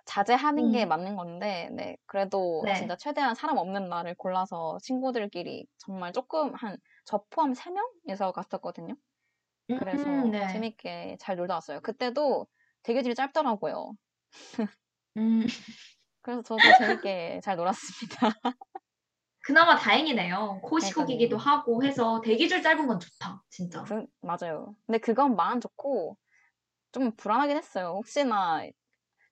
[0.09, 0.87] 자제하는 게 음.
[0.87, 2.73] 맞는 건데, 네, 그래도 네.
[2.73, 8.95] 진짜 최대한 사람 없는 날을 골라서 친구들끼리 정말 조금 한, 저 포함 3명에서 갔었거든요.
[9.75, 10.45] 그래서 음, 네.
[10.47, 11.81] 재밌게 잘 놀다 왔어요.
[11.81, 12.47] 그때도
[12.83, 13.93] 대기줄이 짧더라고요.
[15.17, 15.45] 음,
[16.21, 18.29] 그래서 저도 재밌게 잘 놀았습니다.
[19.41, 20.61] 그나마 다행이네요.
[20.63, 23.83] 코시국이기도 하고 해서 대기줄 짧은 건 좋다, 진짜.
[23.83, 24.75] 그, 맞아요.
[24.85, 26.17] 근데 그건 마음 좋고,
[26.93, 27.93] 좀 불안하긴 했어요.
[27.97, 28.63] 혹시나,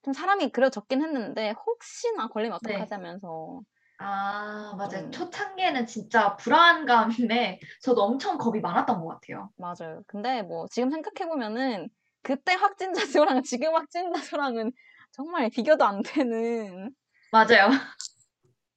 [0.07, 2.75] 좀 사람이 그려 적긴 했는데, 혹시나 걸리면 네.
[2.75, 3.59] 어떡하자면서.
[3.97, 5.07] 아, 맞아요.
[5.07, 5.11] 음.
[5.11, 9.51] 초창기에는 진짜 불안감에 저도 엄청 겁이 많았던 것 같아요.
[9.57, 10.03] 맞아요.
[10.07, 11.89] 근데 뭐 지금 생각해보면은
[12.23, 13.01] 그때 확진자
[13.41, 14.71] 수랑 지금 확진자 수랑은
[15.11, 16.95] 정말 비교도 안 되는
[17.33, 17.69] 맞아요.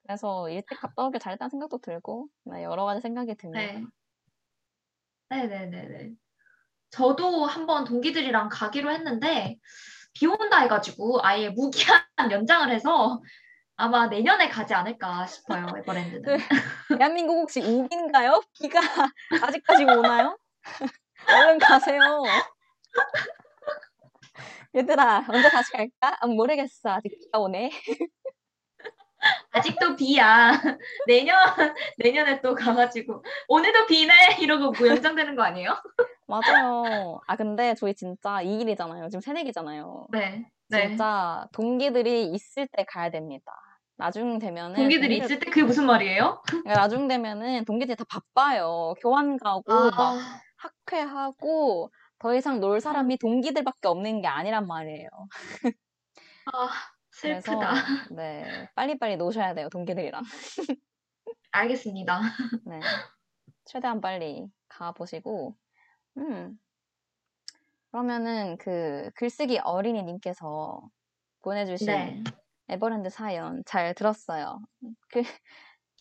[0.03, 3.61] 그래서 일찍 갔다 오길 잘했다는 생각도 들고 네, 여러 가지 생각이 듭니다.
[3.61, 3.85] 네.
[5.29, 6.11] 네네네네.
[6.91, 9.61] 저도 한번 동기들이랑 가기로 했는데
[10.13, 12.03] 비 온다 해가지고 아예 무기한
[12.33, 13.21] 연장을 해서
[13.77, 16.39] 아마 내년에 가지 않을까 싶어요, 에버랜드는.
[16.99, 18.43] 대한민국 혹시 우기인가요?
[18.61, 18.79] 비가
[19.43, 20.37] 아직까지 오나요?
[21.29, 22.23] 얼른 가세요.
[24.75, 26.17] 얘들아 언제 다시 갈까?
[26.21, 27.71] 아, 모르겠어 아직 비가 오네.
[29.53, 30.51] 아직도 비야.
[31.07, 31.37] 내년,
[31.99, 35.75] 내년에 또 가가지고 오늘도 비네 이러고 뭐 연장되는 거 아니에요?
[36.27, 37.21] 맞아요.
[37.27, 39.11] 아 근데 저희 진짜 2일이잖아요.
[39.11, 40.07] 지금 새내기잖아요.
[40.13, 40.47] 네.
[40.69, 40.89] 네.
[40.89, 43.53] 진짜 동기들이 있을 때 가야 됩니다.
[43.97, 46.43] 나중 되면은 동기들이 동기들- 있을 때 그게 무슨 말이에요?
[46.47, 48.95] 그러니까 나중 되면은 동기들이 다 바빠요.
[49.03, 51.91] 교환 가고 막 아, 학회하고
[52.21, 55.09] 더 이상 놀 사람이 동기들밖에 없는 게 아니란 말이에요.
[56.53, 56.69] 아,
[57.21, 57.71] 그래서 슬프다.
[58.17, 60.23] 네 빨리빨리 노셔야 돼요 동기들이랑.
[61.53, 62.21] 알겠습니다.
[62.67, 62.81] 네
[63.65, 65.57] 최대한 빨리 가보시고
[66.19, 66.59] 음
[67.91, 70.81] 그러면은 그 글쓰기 어린이님께서
[71.43, 72.23] 보내주신 네.
[72.69, 74.61] 에버랜드 사연 잘 들었어요.
[75.09, 75.23] 그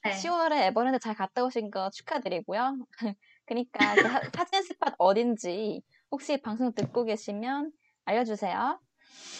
[0.03, 0.11] 네.
[0.11, 2.77] 10월에 에버랜드 잘 갔다 오신 거 축하드리고요.
[3.45, 7.71] 그러니까 그 사- 사진 스팟 어딘지 혹시 방송 듣고 계시면
[8.05, 8.79] 알려주세요.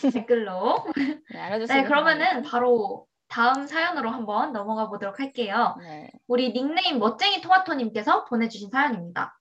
[0.13, 0.85] 댓글로.
[1.31, 1.81] 네, 알려주세요.
[1.81, 5.75] 네, 그러면은 바로 다음 사연으로 한번 넘어가 보도록 할게요.
[5.79, 6.09] 네.
[6.27, 9.37] 우리 닉네임 멋쟁이 토마토님께서 보내주신 사연입니다.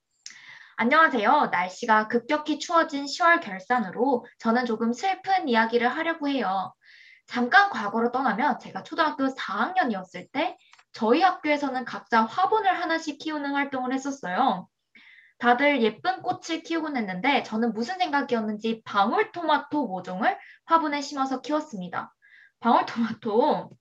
[0.77, 1.49] 안녕하세요.
[1.51, 6.73] 날씨가 급격히 추워진 10월 결산으로 저는 조금 슬픈 이야기를 하려고 해요.
[7.27, 10.57] 잠깐 과거로 떠나면 제가 초등학교 4학년이었을 때
[10.93, 14.67] 저희 학교에서는 각자 화분을 하나씩 키우는 활동을 했었어요.
[15.39, 22.13] 다들 예쁜 꽃을 키우곤 했는데 저는 무슨 생각이었는지 방울토마토 모종을 화분에 심어서 키웠습니다.
[22.59, 23.71] 방울토마토.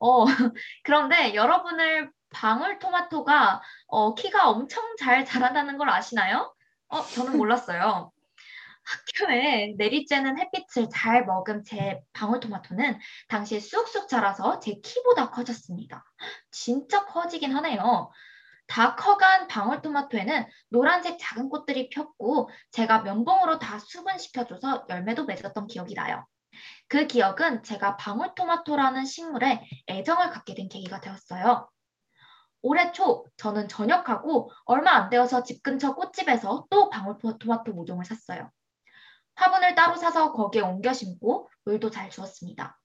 [0.00, 0.24] 어,
[0.82, 6.52] 그런데 여러분을 방울토마토가 어, 키가 엄청 잘 자란다는 걸 아시나요?
[6.88, 8.10] 어, 저는 몰랐어요.
[8.84, 16.04] 학교에 내리쬐는 햇빛을 잘 먹은 제 방울토마토는 당시에 쑥쑥 자라서 제 키보다 커졌습니다.
[16.50, 18.10] 진짜 커지긴 하네요.
[18.66, 26.24] 다 커간 방울토마토에는 노란색 작은 꽃들이 폈고 제가 면봉으로 다 수분시켜줘서 열매도 맺었던 기억이 나요.
[26.88, 31.68] 그 기억은 제가 방울토마토라는 식물에 애정을 갖게 된 계기가 되었어요.
[32.62, 38.50] 올해 초 저는 전역하고 얼마 안 되어서 집 근처 꽃집에서 또 방울토마토 모종을 샀어요.
[39.34, 42.78] 화분을 따로 사서 거기에 옮겨 심고 물도 잘 주었습니다.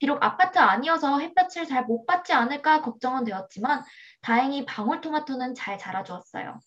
[0.00, 3.84] 비록 아파트 아니어서 햇볕을 잘 못 받지 않을까 걱정은 되었지만
[4.22, 6.58] 다행히 방울토마토는 잘 자라주었어요.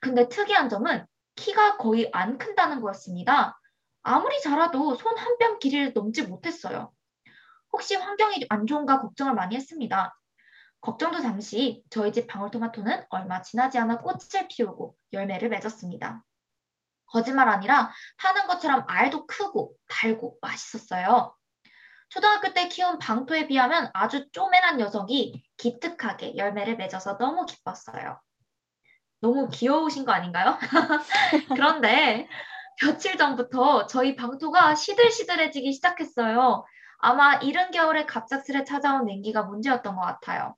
[0.00, 1.06] 근데 특이한 점은
[1.36, 3.58] 키가 거의 안 큰다는 거였습니다.
[4.02, 6.92] 아무리 자라도 손 한 뼘 길이를 넘지 못했어요.
[7.72, 10.18] 혹시 환경이 안 좋은가 걱정을 많이 했습니다.
[10.80, 16.24] 걱정도 잠시 저희 집 방울토마토는 얼마 지나지 않아 꽃을 피우고 열매를 맺었습니다.
[17.06, 21.34] 거짓말 아니라 파는 것처럼 알도 크고 달고 맛있었어요.
[22.08, 28.20] 초등학교 때 키운 방토에 비하면 아주 쪼맨한 녀석이 기특하게 열매를 맺어서 너무 기뻤어요.
[29.20, 30.56] 너무 귀여우신 거 아닌가요?
[31.54, 32.28] 그런데
[32.80, 36.64] 며칠 전부터 저희 방토가 시들시들해지기 시작했어요.
[36.98, 40.54] 아마 이른 겨울에 갑작스레 찾아온 냉기가 문제였던 것 같아요.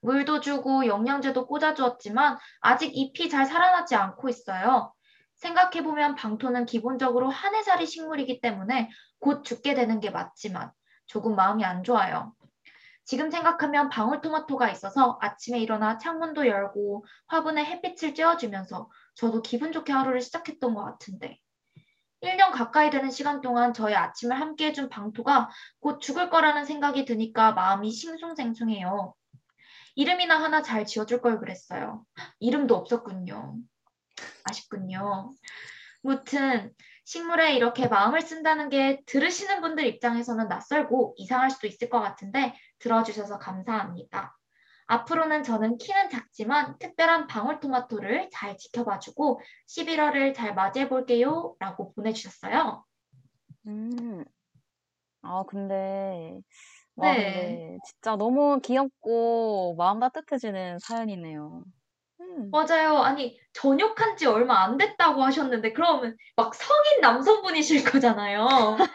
[0.00, 4.92] 물도 주고 영양제도 꽂아주었지만 아직 잎이 잘 살아나지 않고 있어요.
[5.36, 8.90] 생각해보면 방토는 기본적으로 한 해살이 식물이기 때문에
[9.20, 10.72] 곧 죽게 되는 게 맞지만
[11.06, 12.34] 조금 마음이 안 좋아요.
[13.04, 20.20] 지금 생각하면 방울토마토가 있어서 아침에 일어나 창문도 열고 화분에 햇빛을 쬐어주면서 저도 기분 좋게 하루를
[20.20, 21.38] 시작했던 것 같은데
[22.22, 25.50] 1년 가까이 되는 시간 동안 저의 아침을 함께 해준 방토가
[25.80, 29.14] 곧 죽을 거라는 생각이 드니까 마음이 싱숭생숭해요.
[29.96, 32.04] 이름이나 하나 잘 지어줄 걸 그랬어요.
[32.38, 33.56] 이름도 없었군요.
[34.44, 35.34] 아쉽군요.
[36.02, 36.72] 무튼
[37.04, 43.38] 식물에 이렇게 마음을 쓴다는 게 들으시는 분들 입장에서는 낯설고 이상할 수도 있을 것 같은데 들어주셔서
[43.38, 44.36] 감사합니다.
[44.86, 52.84] 앞으로는 저는 키는 작지만 특별한 방울토마토를 잘 지켜봐주고 11월을 잘 맞이해볼게요 라고 보내주셨어요.
[53.66, 54.24] 음.
[55.22, 56.40] 아, 근데,
[56.96, 57.22] 와, 네.
[57.22, 61.62] 근데 진짜 너무 귀엽고 마음 따뜻해지는 사연이네요.
[62.36, 62.52] 음.
[62.52, 62.98] 맞아요.
[62.98, 67.82] 아니, 전역한 지 얼마 안 됐다고 하셨는데, 그러면 막 성인 남성분이실
[68.20, 68.86] 거잖아요.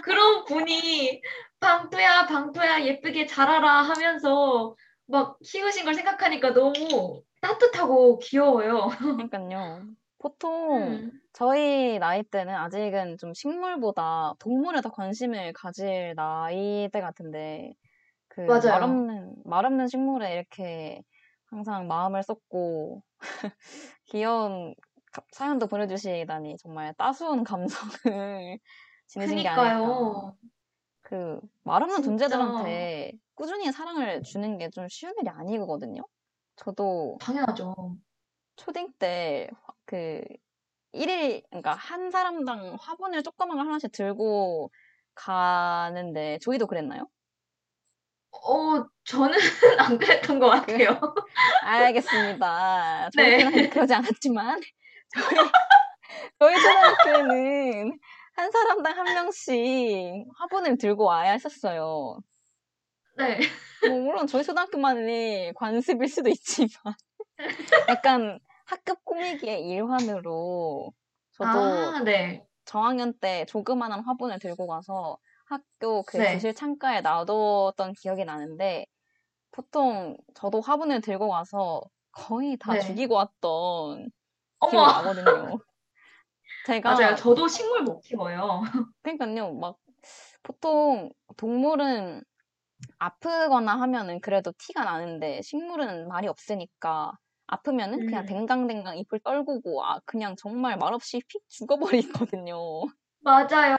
[0.00, 1.22] 그런 분이
[1.60, 4.74] 방토야, 방토야, 예쁘게 자라라 하면서
[5.06, 8.88] 막 키우신 걸 생각하니까 너무 따뜻하고 귀여워요.
[9.16, 9.86] 그러니까요.
[10.18, 17.74] 보통 음, 저희 나이 때는 아직은 좀 식물보다 동물에 더 관심을 가질 나이대 같은데,
[18.28, 18.84] 그말 맞아요.
[18.84, 21.02] 없는, 말 없는 식물에 이렇게
[21.54, 23.02] 항상 마음을 쏟고
[24.06, 24.74] 귀여운
[25.12, 27.64] 가- 사연도 보내주시다니 정말 따스운 감성을
[29.06, 29.78] 지니신 게 아닐까.
[29.80, 30.36] 그니까요.
[31.02, 32.02] 그 말 없는 진짜.
[32.28, 36.02] 존재들한테 꾸준히 사랑을 주는 게 좀 쉬운 일이 아니거든요.
[36.56, 37.74] 저도 당연하죠.
[38.56, 39.48] 초딩 때
[39.86, 40.22] 그
[40.92, 44.70] 일일 그러니까 한 사람당 화분을 조그만 걸 하나씩 들고
[45.14, 47.08] 가는데 저희도 그랬나요?
[48.42, 49.38] 어, 저는
[49.78, 51.00] 안 그랬던 것 같아요.
[51.62, 53.10] 알겠습니다.
[53.16, 53.38] 네.
[53.40, 54.60] 저희는 그러지 않았지만
[55.14, 55.50] 저희
[56.38, 57.98] 저희 초등학교에는
[58.36, 62.18] 한 사람당 한 명씩 화분을 들고 와야 했었어요.
[63.16, 63.38] 네.
[63.88, 66.94] 뭐 물론 저희 초등학교만의 관습일 수도 있지만
[67.88, 70.92] 약간 학급 꾸미기의 일환으로
[71.32, 72.44] 저도 아, 네.
[72.64, 76.24] 저학년 때 조그만한 화분을 들고 가서 학교 그 네.
[76.24, 78.86] 교실 창가에 놔뒀던 기억이 나는데
[79.52, 81.82] 보통 저도 화분을 들고 가서
[82.12, 82.78] 거의 다 네.
[82.78, 84.10] 죽이고 왔던
[84.66, 85.58] 기억이 어머, 나거든요.
[86.64, 87.14] 제가 맞아요.
[87.16, 88.62] 저도 식물 못 키워요.
[89.02, 89.78] 그러니까요, 막
[90.42, 92.22] 보통 동물은
[92.98, 97.12] 아프거나 하면은 그래도 티가 나는데 식물은 말이 없으니까
[97.46, 102.56] 아프면은 그냥 음, 댕강댕강 잎을 떨구고 아 그냥 정말 말없이 휙 죽어버리거든요.
[103.24, 103.76] 맞아요.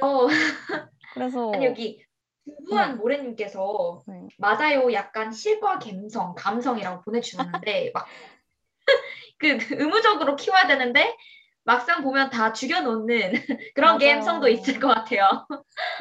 [1.13, 2.03] 그래서 아니, 여기
[2.45, 4.27] 구구한 모래님께서 네.
[4.37, 4.91] 맞아요.
[4.93, 8.07] 약간 실과 감성, 감성이라고 보내주셨는데 막
[9.37, 11.15] 그 의무적으로 키워야 되는데
[11.63, 13.33] 막상 보면 다 죽여놓는
[13.75, 13.99] 그런 맞아요.
[13.99, 15.45] 게임성도 있을 것 같아요.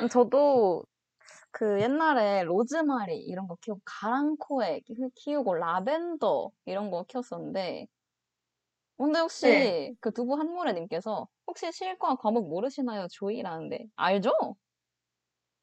[0.01, 0.85] 음, 저도
[1.51, 7.87] 그 옛날에 로즈마리 이런 거 키우고 가랑코에 키- 키우고 라벤더 이런 거 키웠었는데
[8.97, 9.95] 근데 혹시 네.
[10.01, 13.09] 그 두부 한모래님께서 혹시 실과 과목 모르시나요?
[13.11, 14.31] 조이라는데 알죠?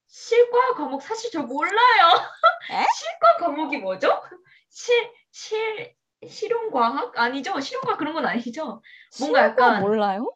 [0.08, 2.08] 실과 과목 사실 저 몰라요.
[2.72, 2.86] 에?
[2.98, 4.22] 실과 과목이 뭐죠?
[4.70, 5.96] 실, 실,
[6.28, 7.18] 실용과학?
[7.18, 7.60] 아니죠?
[7.60, 8.82] 실용과학 그런 건 아니죠?
[9.20, 10.34] 뭔가 실과 약간 몰라요?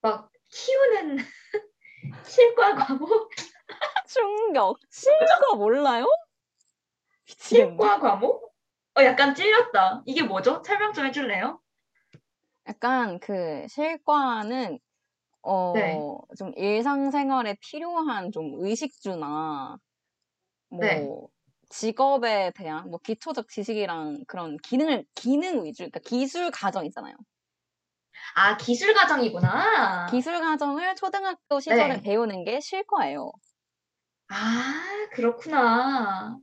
[0.00, 1.18] 막 키우는
[2.26, 3.30] 실과 과목?
[4.06, 4.78] 충격.
[4.90, 6.06] 실과 몰라요?
[7.26, 7.70] 미치겠네.
[7.70, 8.54] 실과 과목?
[8.96, 10.02] 어, 약간 찔렸다.
[10.06, 10.62] 이게 뭐죠?
[10.64, 11.60] 설명 좀 해줄래요?
[12.68, 14.78] 약간 그 실과는
[15.42, 16.08] 어, 네.
[16.38, 19.78] 좀 일상생활에 필요한 좀 의식주나
[20.70, 21.14] 뭐 네.
[21.70, 27.14] 직업에 대한 뭐 기초적 지식이랑 그런 기능을 기능 위주, 그러니까 기술 과정 있잖아요.
[28.34, 29.52] 아, 기술 과정이구나.
[30.06, 32.00] 기술 과정을 초등학교 시절에 네.
[32.00, 33.32] 배우는 게 실과예요.
[34.28, 36.38] 아, 그렇구나.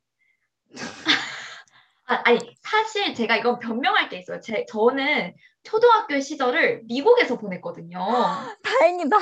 [2.12, 4.42] 아, 아니, 사실 제가 이건 변명할 게 있어요.
[4.42, 5.34] 제, 저는
[5.64, 8.00] 초등학교 시절을 미국에서 보냈거든요.
[8.64, 9.18] 다행이다.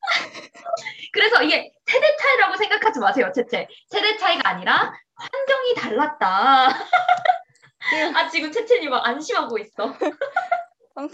[1.14, 3.66] 그래서 이게 세대 차이라고 생각하지 마세요, 채채.
[3.88, 6.68] 세대 차이가 아니라 환경이 달랐다.
[8.14, 9.94] 아, 지금 채채님 막 안심하고 있어.
[10.94, 11.08] 청-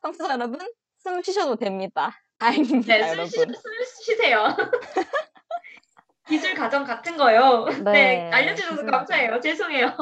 [0.00, 0.60] 청취자 여러분,
[0.98, 2.22] 숨 쉬셔도 됩니다.
[2.38, 3.54] 다행입니다, 네, 숨, 쉬, 여러분.
[3.56, 3.72] 숨
[4.04, 4.46] 쉬세요.
[6.28, 7.64] 기술 과정 같은 거요.
[7.64, 9.40] 네, 네, 알려주셔서 기술 감사해요.
[9.40, 9.96] 죄송해요.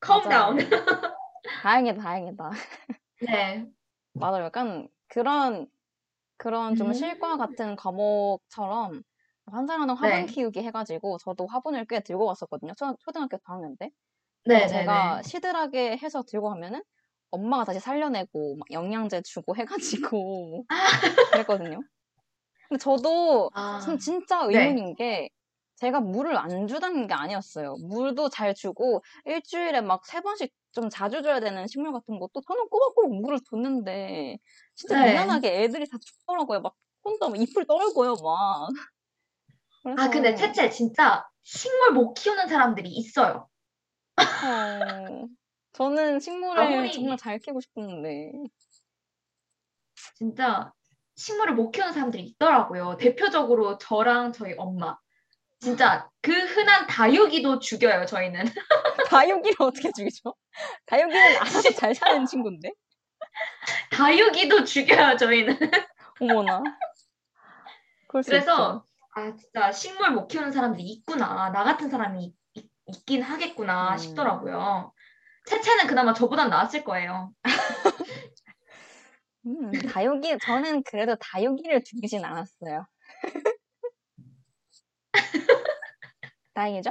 [0.00, 0.58] Calm down.
[1.62, 2.50] 다행이다, 다행이다.
[3.20, 3.68] 네.
[4.14, 4.44] 맞아요.
[4.44, 5.68] 약간 그런,
[6.38, 6.92] 그런 좀 음.
[6.94, 9.02] 실과 같은 과목처럼
[9.46, 10.26] 환상하는 화분 네.
[10.26, 12.74] 키우기 해가지고 저도 화분을 꽤 들고 갔었거든요.
[12.76, 13.90] 초, 초등학교 4학년 때.
[14.44, 15.22] 네, 네, 제가 네.
[15.22, 16.82] 시들하게 해서 들고 가면은
[17.30, 20.66] 엄마가 다시 살려내고 막 영양제 주고 해가지고
[21.32, 21.84] 그랬거든요.
[22.68, 24.50] 근데 저도 아, 참 진짜 네.
[24.50, 25.30] 의문인 게
[25.78, 27.76] 제가 물을 안 주다는 게 아니었어요.
[27.76, 32.68] 물도 잘 주고 일주일에 막 세 번씩 좀 자주 줘야 되는 식물 같은 것도 저는
[32.68, 34.38] 꼬박꼬박 물을 줬는데
[34.74, 35.12] 진짜 네.
[35.12, 36.60] 미안하게 애들이 다 죽더라고요.
[36.60, 36.74] 막
[37.04, 38.68] 혼자 막 잎을 떨고요, 막.
[39.84, 43.48] 아, 근데 그래서 채채 진짜 식물 못 키우는 사람들이 있어요.
[44.18, 45.28] 어,
[45.72, 48.32] 저는 식물을 아무리 정말 잘 키우고 싶었는데
[50.16, 50.72] 진짜
[51.14, 52.96] 식물을 못 키우는 사람들이 있더라고요.
[52.98, 54.98] 대표적으로 저랑 저희 엄마.
[55.60, 58.44] 진짜 그 흔한 다육이도 죽여요, 저희는.
[59.10, 60.34] 다육이를 어떻게 죽이죠?
[60.86, 62.70] 다육이는 알아서 잘 사는 친구인데?
[63.90, 65.58] 다육이도 죽여요, 저희는.
[66.20, 66.62] 어머나.
[68.08, 68.84] 그래서
[69.14, 71.50] 아, 진짜 식물 못 키우는 사람들이 있구나.
[71.50, 73.98] 나 같은 사람이 있, 있긴 하겠구나 음.
[73.98, 74.92] 싶더라고요.
[75.46, 77.32] 채채는 그나마 저보단 나았을 거예요.
[79.46, 82.86] 음, 다육이, 저는 그래도 다육이를 죽이진 않았어요.
[86.58, 86.90] 다행이죠?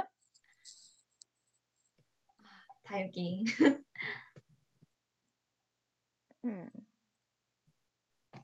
[2.84, 3.44] 다육이.
[6.46, 6.70] 음,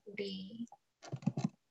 [0.04, 0.66] 우리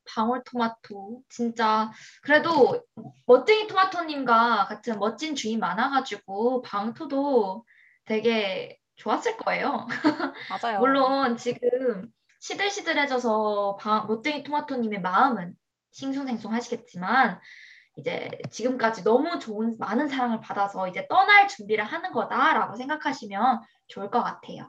[0.06, 1.92] 방울토마토 진짜
[2.24, 2.84] 그래도
[3.28, 7.64] 멋쟁이 토마토님과 같은 멋진 주인 많아가지고 방토도
[8.06, 9.86] 되게 좋았을 거예요.
[10.50, 10.80] 맞아요.
[10.80, 15.56] 물론 지금 시들시들해져서 방, 멋쟁이 토마토님의 마음은
[15.92, 17.40] 싱숭생숭 하시겠지만
[17.96, 24.24] 이제 지금까지 너무 좋은 많은 사랑을 받아서 이제 떠날 준비를 하는 거다라고 생각하시면 좋을 것
[24.24, 24.68] 같아요.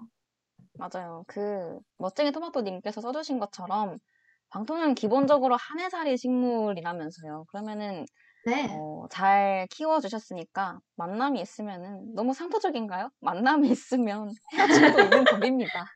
[0.75, 1.25] 맞아요.
[1.27, 3.99] 그, 멋쟁이 토마토님께서 써주신 것처럼,
[4.51, 7.45] 방토는 기본적으로 한 해살이 식물이라면서요.
[7.49, 8.05] 그러면은,
[8.45, 13.11] 네, 어, 잘 키워주셨으니까, 만남이 있으면은, 너무 상투적인가요?
[13.21, 15.87] 만남이 있으면 수도 있는 법입니다.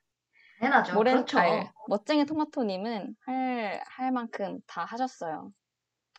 [0.60, 0.94] 당연하죠.
[0.94, 1.38] 모렌, 그렇죠.
[1.38, 5.50] 알, 멋쟁이 토마토님은 할, 할 만큼 다 하셨어요.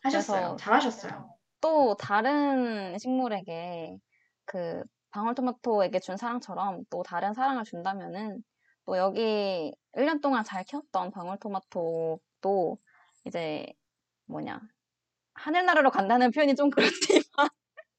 [0.02, 0.56] 하셨어요.
[0.58, 1.34] 잘하셨어요.
[1.60, 3.98] 또 다른 식물에게
[4.44, 8.42] 그 방울토마토에게 준 사랑처럼 또 다른 사랑을 준다면은
[8.86, 12.78] 또 여기 1년 동안 잘 키웠던 방울토마토도
[13.26, 13.66] 이제
[14.26, 14.60] 뭐냐
[15.34, 17.48] 하늘나라로 간다는 표현이 좀 그렇지만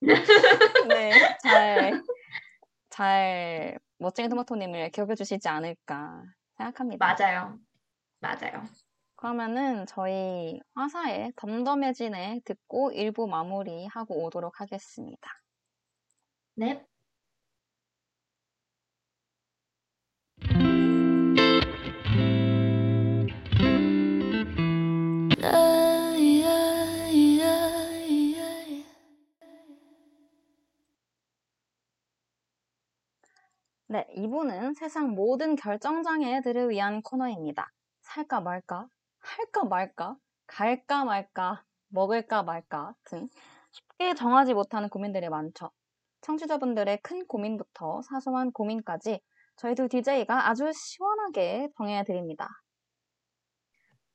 [0.90, 2.02] 네, 잘,
[2.90, 6.24] 잘 멋쟁이 토마토님을 기억해 주시지 않을까
[6.58, 7.16] 생각합니다.
[7.16, 7.60] 맞아요.
[8.20, 8.64] 맞아요.
[9.22, 15.30] 그러면은 저희 화사의 덤덤해지네 듣고 일부 마무리하고 오도록 하겠습니다.
[16.56, 16.84] 네.
[33.88, 37.70] 네, 이분은 세상 모든 결정장애들을 위한 코너입니다.
[38.02, 38.88] 살까 말까,
[39.22, 40.16] 할까 말까,
[40.48, 43.30] 갈까 말까, 먹을까 말까 등
[43.72, 45.72] 쉽게 정하지 못하는 고민들이 많죠.
[46.22, 49.22] 청취자분들의 큰 고민부터 사소한 고민까지
[49.56, 52.50] 저희 두 DJ가 아주 시원하게 정해드립니다.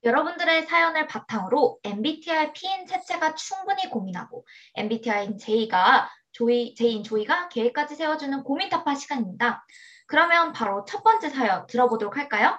[0.05, 4.47] 여러분들의 사연을 바탕으로 MBTI P인 채채가 충분히 고민하고
[4.77, 9.65] MBTI인 J가 조이, J인 조이가 계획까지 세워주는 고민 타파 시간입니다.
[10.07, 12.59] 그러면 바로 첫 번째 사연 들어보도록 할까요?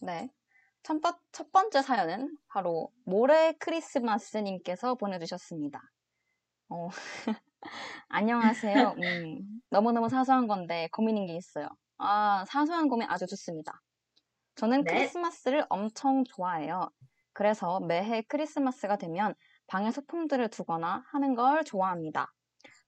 [0.00, 0.30] 네.
[1.32, 5.82] 첫, 번째 사연은 바로 모래 크리스마스님께서 보내주셨습니다.
[6.70, 6.88] 어,
[8.08, 8.94] 안녕하세요.
[8.96, 11.68] 음, 너무너무 사소한 건데 고민인 게 있어요.
[11.98, 13.82] 아, 사소한 고민 아주 좋습니다.
[14.54, 14.94] 저는 네.
[14.94, 16.88] 크리스마스를 엄청 좋아해요.
[17.34, 19.34] 그래서 매해 크리스마스가 되면
[19.66, 22.32] 방에 소품들을 두거나 하는 걸 좋아합니다.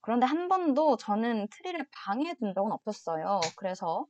[0.00, 3.40] 그런데 한 번도 저는 트리를 방에 둔 적은 없었어요.
[3.56, 4.06] 그래서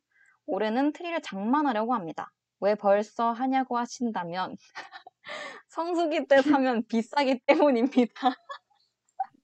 [0.46, 2.30] 올해는 트리를 장만하려고 합니다.
[2.60, 4.56] 왜 벌써 하냐고 하신다면
[5.68, 8.34] 성수기 때 사면 비싸기 때문입니다.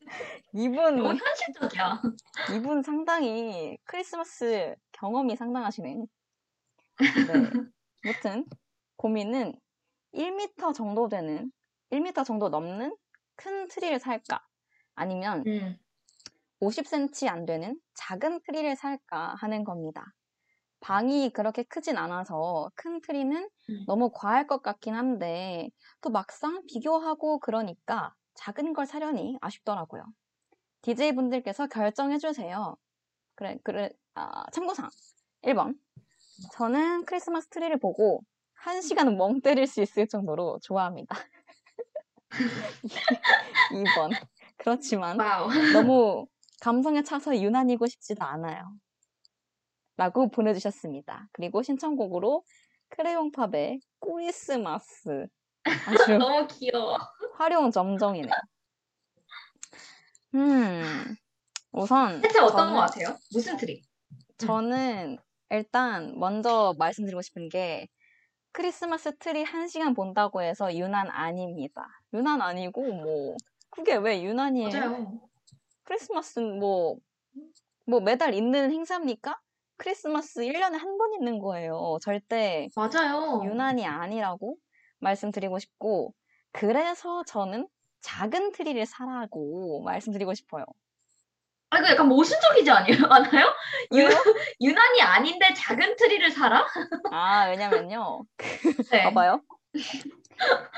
[0.53, 2.03] 이분 너무 현실적이야.
[2.55, 5.95] 이분 상당히 크리스마스 경험이 상당하시네.
[5.97, 6.07] 네.
[8.05, 8.47] 무튼
[8.97, 9.55] 고민은
[10.15, 11.51] 1m 정도 되는
[11.91, 12.97] 1m 정도 넘는
[13.37, 14.47] 큰 트리를 살까?
[14.95, 15.77] 아니면 음,
[16.61, 20.15] 50cm 안 되는 작은 트리를 살까 하는 겁니다.
[20.81, 23.85] 방이 그렇게 크진 않아서 큰 트리는 음.
[23.87, 25.69] 너무 과할 것 같긴 한데
[26.01, 30.05] 또 막상 비교하고 그러니까 작은 걸 사려니 아쉽더라고요.
[30.83, 32.77] DJ분들께서 결정해주세요.
[33.35, 34.91] 그래, 그래, 아, 참고사항.
[35.43, 35.75] 1번.
[36.53, 38.23] 저는 크리스마스 트리를 보고
[38.55, 41.17] 1시간은 멍 때릴 수 있을 정도로 좋아합니다.
[43.73, 44.11] 2번.
[44.59, 45.49] 그렇지만 wow.
[45.73, 46.27] 너무
[46.61, 48.73] 감성에 차서 유난이고 싶지도 않아요.
[49.97, 51.29] 라고 보내주셨습니다.
[51.33, 52.45] 그리고 신청곡으로
[52.89, 55.27] 크레용팝의 크리스마스.
[55.65, 55.65] 아주
[56.19, 56.99] 너무 귀여워.
[57.35, 58.33] 화룡점정이네요.
[60.35, 61.17] 음,
[61.73, 63.17] 우선 채채 어떤 거 같아요?
[63.33, 63.83] 무슨 트리?
[64.39, 65.19] 저는
[65.51, 67.89] 일단 먼저 말씀드리고 싶은 게
[68.53, 71.89] 크리스마스 트리 1시간 본다고 해서 유난 아닙니다.
[72.13, 73.37] 유난 아니고 뭐
[73.71, 74.69] 그게 왜 유난이에요?
[74.69, 75.21] 맞아요.
[75.85, 76.97] 크리스마스는 뭐,
[77.87, 79.41] 뭐 매달 있는 행사입니까?
[79.79, 81.99] 크리스마스 1년에 한 번 있는 거예요.
[82.03, 83.43] 절대 맞아요.
[83.45, 84.57] 유난이 아니라고
[85.01, 86.15] 말씀드리고 싶고,
[86.53, 87.69] 그래서 저는
[88.01, 90.65] 작은 트리를 사라고 말씀드리고 싶어요.
[91.71, 92.99] 아, 이거 약간 모순적이지 아니에요?
[93.11, 93.47] 않아요?
[93.91, 94.09] 왜요?
[94.61, 96.65] 유난이 아닌데 작은 트리를 사라?
[97.11, 98.25] 아, 왜냐면요.
[98.93, 99.03] 네.
[99.05, 99.43] 봐봐요.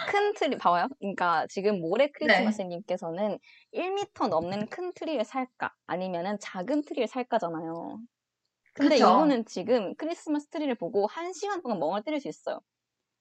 [0.07, 0.89] 큰 트리, 봐봐요.
[0.99, 3.39] 그러니까 지금 모래 크리스마스님께서는
[3.73, 5.73] 1m 넘는 큰 트리를 살까?
[5.87, 7.99] 아니면은 작은 트리를 살까잖아요.
[8.79, 9.09] 근데 그쵸.
[9.11, 12.61] 이분은 지금 크리스마스 트리를 보고 1시간 동안 멍을 때릴 수 있어요.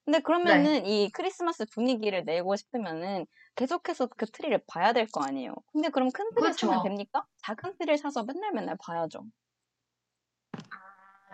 [0.05, 1.03] 근데 그러면은 네.
[1.05, 5.53] 이 크리스마스 분위기를 내고 싶으면은 계속해서 그 트리를 봐야 될 거 아니에요.
[5.73, 6.67] 근데 그럼 큰 트리를 그쵸.
[6.67, 7.25] 사면 됩니까?
[7.43, 9.25] 작은 트리를 사서 맨날 맨날 봐야죠.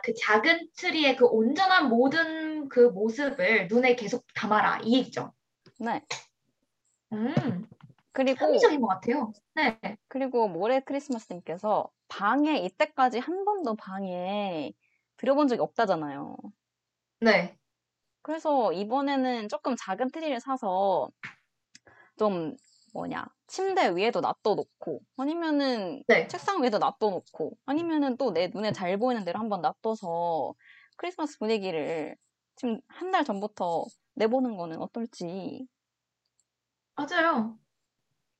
[0.03, 4.79] 그 작은 트리의 그 온전한 모든 그 모습을 눈에 계속 담아라.
[4.83, 5.33] 이 얘기죠.
[5.79, 6.01] 네.
[7.13, 7.67] 음,
[8.13, 9.33] 그리고 합리적인 것 같아요.
[9.55, 9.79] 네.
[10.07, 14.73] 그리고 모래 크리스마스님께서 방에 이때까지 한 번도 방에
[15.17, 16.37] 들여본 적이 없다잖아요.
[17.19, 17.57] 네.
[18.21, 21.09] 그래서 이번에는 조금 작은 트리를 사서
[22.17, 22.55] 좀
[22.93, 26.27] 뭐냐 침대 위에도 놔둬놓고 아니면은 네.
[26.27, 30.53] 책상 위에도 놔둬놓고 아니면은 또 내 눈에 잘 보이는 데로 한번 놔둬서
[30.97, 32.15] 크리스마스 분위기를
[32.55, 33.85] 지금 한 달 전부터
[34.15, 35.67] 내보는 거는 어떨지.
[36.95, 37.59] 맞아요.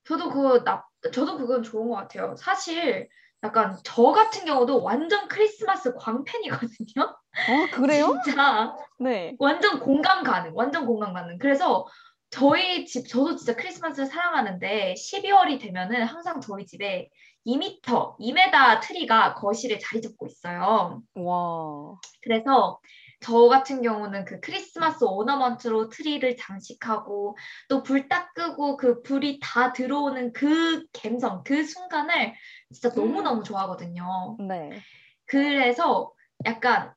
[0.06, 2.36] 저도 그거 나, 저도 그건 좋은 것 같아요.
[2.38, 3.08] 사실
[3.44, 7.02] 약간 저 같은 경우도 완전 크리스마스 광팬이거든요.
[7.02, 8.18] 어 그래요?
[8.24, 9.36] 진짜 네.
[9.40, 11.38] 완전 공감 가능, 완전 공감 가능.
[11.38, 11.86] 그래서
[12.30, 17.10] 저희 집, 저도 진짜 크리스마스를 사랑하는데 12월이 되면은 항상 저희 집에
[17.46, 21.02] 2m, 2m 트리가 거실에 자리 잡고 있어요.
[21.16, 21.96] 와.
[22.24, 22.80] 그래서
[23.24, 27.38] 저 같은 경우는 그 크리스마스 ornament로 트리를 장식하고
[27.70, 32.34] 또 불 딱 끄고 그 불이 다 들어오는 그 감성, 그 순간을
[32.72, 34.38] 진짜 너무너무 좋아하거든요.
[34.48, 34.82] 네.
[35.26, 36.12] 그래서
[36.46, 36.94] 약간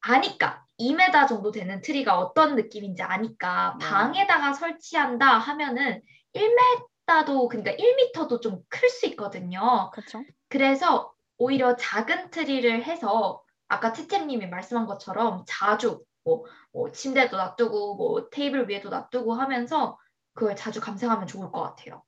[0.00, 3.86] 아니까 2m 정도 되는 트리가 어떤 느낌인지 아니까 네.
[3.86, 6.02] 방에다가 설치한다 하면은
[6.34, 9.90] 1m도 그러니까 1m도 좀 클 수 있거든요.
[9.94, 10.22] 그쵸?
[10.48, 18.30] 그래서 오히려 작은 트리를 해서 아까 채채님이 말씀한 것처럼 자주 뭐, 뭐 침대도 놔두고 뭐
[18.30, 19.98] 테이블 위에도 놔두고 하면서
[20.34, 22.04] 그걸 자주 감상하면 좋을 것 같아요.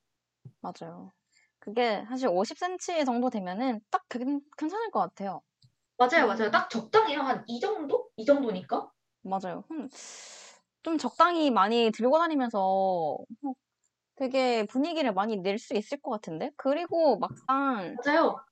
[0.61, 1.13] 맞아요.
[1.59, 5.41] 그게 사실 50cm 정도 되면은 딱 괜- 괜찮을 것 같아요.
[5.97, 6.27] 맞아요, 음.
[6.27, 6.51] 맞아요.
[6.51, 7.21] 딱 적당해요.
[7.21, 8.09] 한 이 정도?
[8.17, 8.91] 이 정도니까?
[9.21, 9.63] 맞아요.
[9.71, 9.89] 음,
[10.83, 13.53] 좀 적당히 많이 들고 다니면서 어,
[14.15, 16.51] 되게 분위기를 많이 낼 수 있을 것 같은데?
[16.57, 18.43] 그리고 막상 맞아요.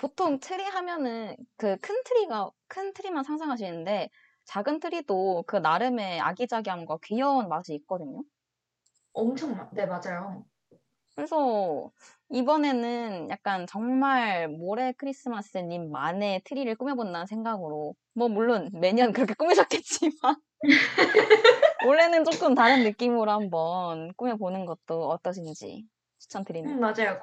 [0.00, 4.08] 보통 트리 하면은 그 큰 트리가 큰 트리만 상상하시는데
[4.46, 8.22] 작은 트리도 그 나름의 아기자기함과 귀여운 맛이 있거든요.
[9.12, 10.44] 엄청, 마- 네, 맞아요.
[11.14, 11.90] 그래서
[12.30, 20.36] 이번에는 약간 정말 모래 크리스마스님만의 트리를 꾸며본다는 생각으로 뭐 물론 매년 그렇게 꾸미셨겠지만
[21.86, 25.84] 올해는 조금 다른 느낌으로 한번 꾸며보는 것도 어떠신지
[26.18, 26.76] 추천드립니다.
[26.76, 27.20] 음, 맞아요.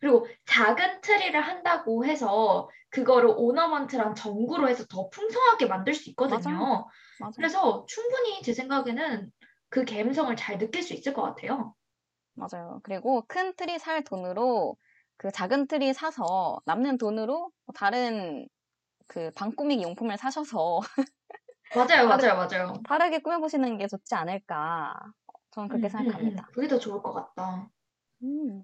[0.00, 6.54] 그리고 작은 트리를 한다고 해서 그거를 ornament랑 전구로 해서 더 풍성하게 만들 수 있거든요.
[6.56, 6.86] 맞아요.
[7.18, 7.32] 맞아요.
[7.36, 9.30] 그래서 충분히 제 생각에는
[9.68, 11.74] 그 감성을 잘 느낄 수 있을 것 같아요.
[12.34, 12.80] 맞아요.
[12.84, 14.76] 그리고 큰 트리 살 돈으로
[15.16, 18.48] 그 작은 트리 사서 남는 돈으로 뭐 다른
[19.08, 20.80] 그 방 꾸미기 용품을 사셔서
[21.72, 22.86] 맞아요, 맞아요, 맞아요.
[22.88, 24.94] 다르게 꾸며보시는 게 좋지 않을까.
[25.50, 26.36] 저는 그렇게 음, 음, 음.
[26.36, 26.46] 생각합니다.
[26.52, 27.70] 그게 더 좋을 것 같다.
[28.22, 28.62] 음,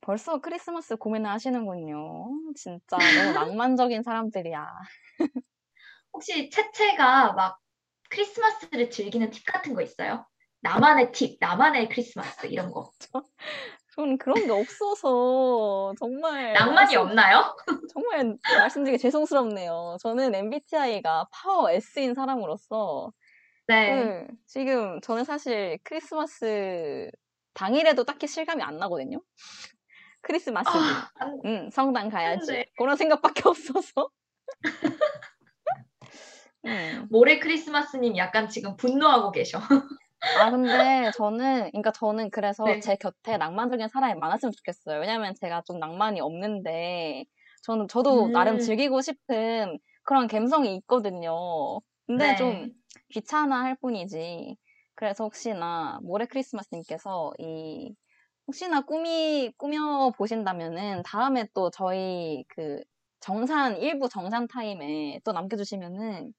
[0.00, 2.28] 벌써 크리스마스 고민을 하시는군요.
[2.54, 4.66] 진짜 너무 낭만적인 사람들이야.
[6.12, 7.58] 혹시 채채가 막
[8.10, 10.26] 크리스마스를 즐기는 팁 같은 거 있어요?
[10.60, 12.90] 나만의 팁, 나만의 크리스마스 이런 거.
[13.94, 17.56] 저는 그런 게 없어서 정말 낭만이 말씀- 없나요?
[17.92, 19.96] 정말 말씀드리기 죄송스럽네요.
[20.00, 23.12] 저는 MBTI가 파워 S인 사람으로서
[23.66, 23.86] 네.
[24.26, 27.10] 그 지금 저는 사실 크리스마스
[27.54, 29.20] 당일에도 딱히 실감이 안 나거든요.
[30.22, 30.78] 크리스마스지.
[30.78, 32.52] 아, 안- 응, 성당 가야지.
[32.52, 32.66] 네.
[32.76, 34.10] 그런 생각밖에 없어서.
[36.66, 37.06] 음.
[37.10, 39.58] 모레 크리스마스님 약간 지금 분노하고 계셔.
[40.38, 42.80] 아, 근데 저는, 그러니까 저는 그래서 네.
[42.80, 45.00] 제 곁에 낭만적인 사람이 많았으면 좋겠어요.
[45.00, 47.24] 왜냐면 제가 좀 낭만이 없는데,
[47.62, 48.32] 저는, 저도 음.
[48.32, 51.80] 나름 즐기고 싶은 그런 감성이 있거든요.
[52.06, 52.36] 근데 네.
[52.36, 52.68] 좀
[53.08, 54.56] 귀찮아 할 뿐이지.
[55.00, 57.96] 그래서 혹시나 모레 크리스마스님께서 이,
[58.46, 62.82] 혹시나 꾸미, 꾸며 보신다면은 다음에 또 저희 그
[63.18, 66.34] 정산, 일부 정산 타임에 또 남겨주시면은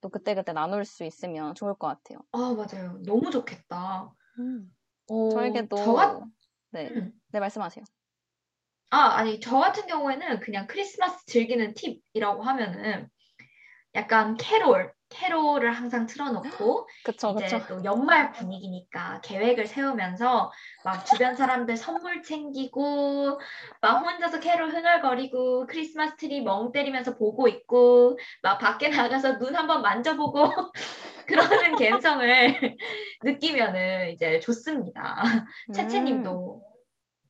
[0.00, 2.20] 또 그때 그때 나눌 수 있으면 좋을 것 같아요.
[2.32, 2.98] 아, 맞아요.
[3.04, 4.14] 너무 좋겠다.
[5.10, 6.22] 어, 저에게도 저 같-
[6.70, 7.12] 네, 음.
[7.28, 7.84] 네 말씀하세요.
[8.90, 13.08] 아, 아니, 저 같은 경우에는 그냥 크리스마스 즐기는 팁이라고 하면은
[13.94, 17.66] 약간 캐롤, 캐롤을 항상 틀어놓고 그쵸, 이제 그쵸.
[17.68, 20.52] 또 연말 분위기니까 계획을 세우면서
[20.84, 23.40] 막 주변 사람들 선물 챙기고
[23.80, 28.88] 막 혼자서 캐롤 흥얼거리고 크리스마스 트리 멍 때리면서 보고 있고 막 밖에
[29.28, 30.50] 나가서 눈 한번 만져보고
[31.26, 32.78] 그러는 감성을
[33.22, 35.22] 느끼면은 이제 좋습니다.
[35.68, 36.62] 음, 채채님도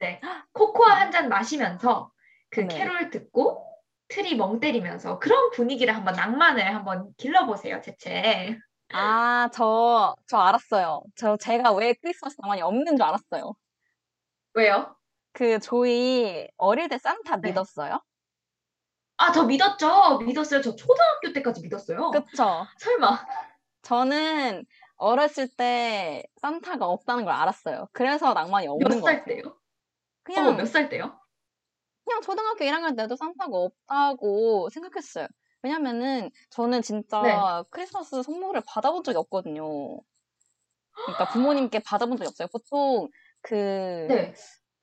[0.01, 0.21] 네
[0.53, 2.13] 코코아 한 잔 마시면서
[2.51, 2.69] 그 네.
[2.69, 3.68] 캐롤 듣고
[4.09, 8.59] 트리 멍 때리면서 그런 분위기를 한번 낭만을 한번 길러보세요, 채채.
[8.93, 11.03] 아, 저, 저 알았어요.
[11.15, 13.55] 저, 제가 왜 크리스마스 낭만이 없는 줄 알았어요.
[14.55, 14.97] 왜요?
[15.33, 17.51] 그, 저희 어릴 때 산타 네.
[17.51, 18.01] 믿었어요?
[19.19, 20.19] 아, 저 믿었죠.
[20.21, 20.63] 믿었어요.
[20.63, 22.11] 저 초등학교 때까지 믿었어요.
[22.11, 22.67] 그쵸?
[22.79, 23.27] 설마.
[23.83, 24.65] 저는
[24.97, 27.89] 어렸을 때 산타가 없다는 걸 알았어요.
[27.93, 29.25] 그래서 낭만이 없는 몇것 살.
[29.25, 29.43] 때요?
[30.23, 31.18] 그냥, 어머, 몇살 때요?
[32.09, 35.27] 그냥 초등학교 1학년 때도 산타가 없다고 생각했어요.
[35.63, 37.39] 왜냐면은 저는 진짜 네.
[37.71, 40.01] 크리스마스 선물을 받아본 적이 없거든요.
[41.05, 42.49] 그러니까 부모님께 받아본 적이 없어요.
[42.53, 43.09] 보통
[43.43, 44.35] 그 네.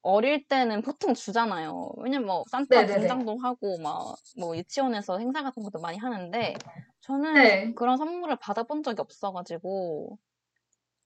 [0.02, 1.92] 어릴 때는 보통 주잖아요.
[1.98, 2.86] 왜냐면 뭐 산타.
[2.88, 6.56] 분장도 하고 막 뭐 유치원에서 행사 같은 것도 많이 하는데
[7.02, 7.74] 저는 네.
[7.76, 10.18] 그런 선물을 받아본 적이 없어가지고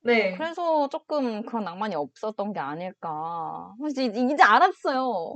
[0.01, 0.35] 네.
[0.37, 3.73] 그래서 조금 그런 낭만이 없었던 게 아닐까.
[3.89, 5.35] 이제, 이제 알았어요.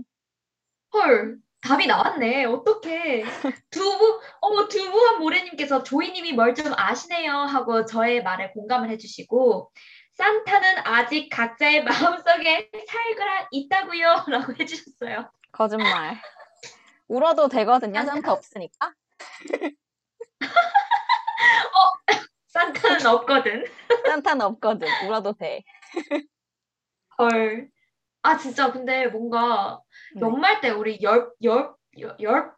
[0.93, 1.37] 헐.
[1.61, 2.45] 답이 나왔네.
[2.45, 3.23] 어떡해.
[3.71, 9.71] 두부, 어머, 두부한 모래님께서 조이님이 뭘 좀 아시네요 하고 저의 말에 공감을 해주시고,
[10.15, 15.31] 산타는 아직 각자의 마음속에 살고 있다고요 라고 해주셨어요.
[15.51, 16.17] 거짓말.
[17.07, 18.03] 울어도 되거든요.
[18.03, 18.31] 산타.
[18.33, 18.93] 없으니까.
[22.47, 23.65] 산타는 없거든.
[24.05, 24.87] 산타는 없거든.
[25.07, 25.63] 울어도 돼.
[27.17, 27.69] 헐.
[28.23, 29.81] 아, 진짜 근데 뭔가
[30.15, 30.21] 네.
[30.21, 32.51] 연말 때 우리 열, 열, 열, 열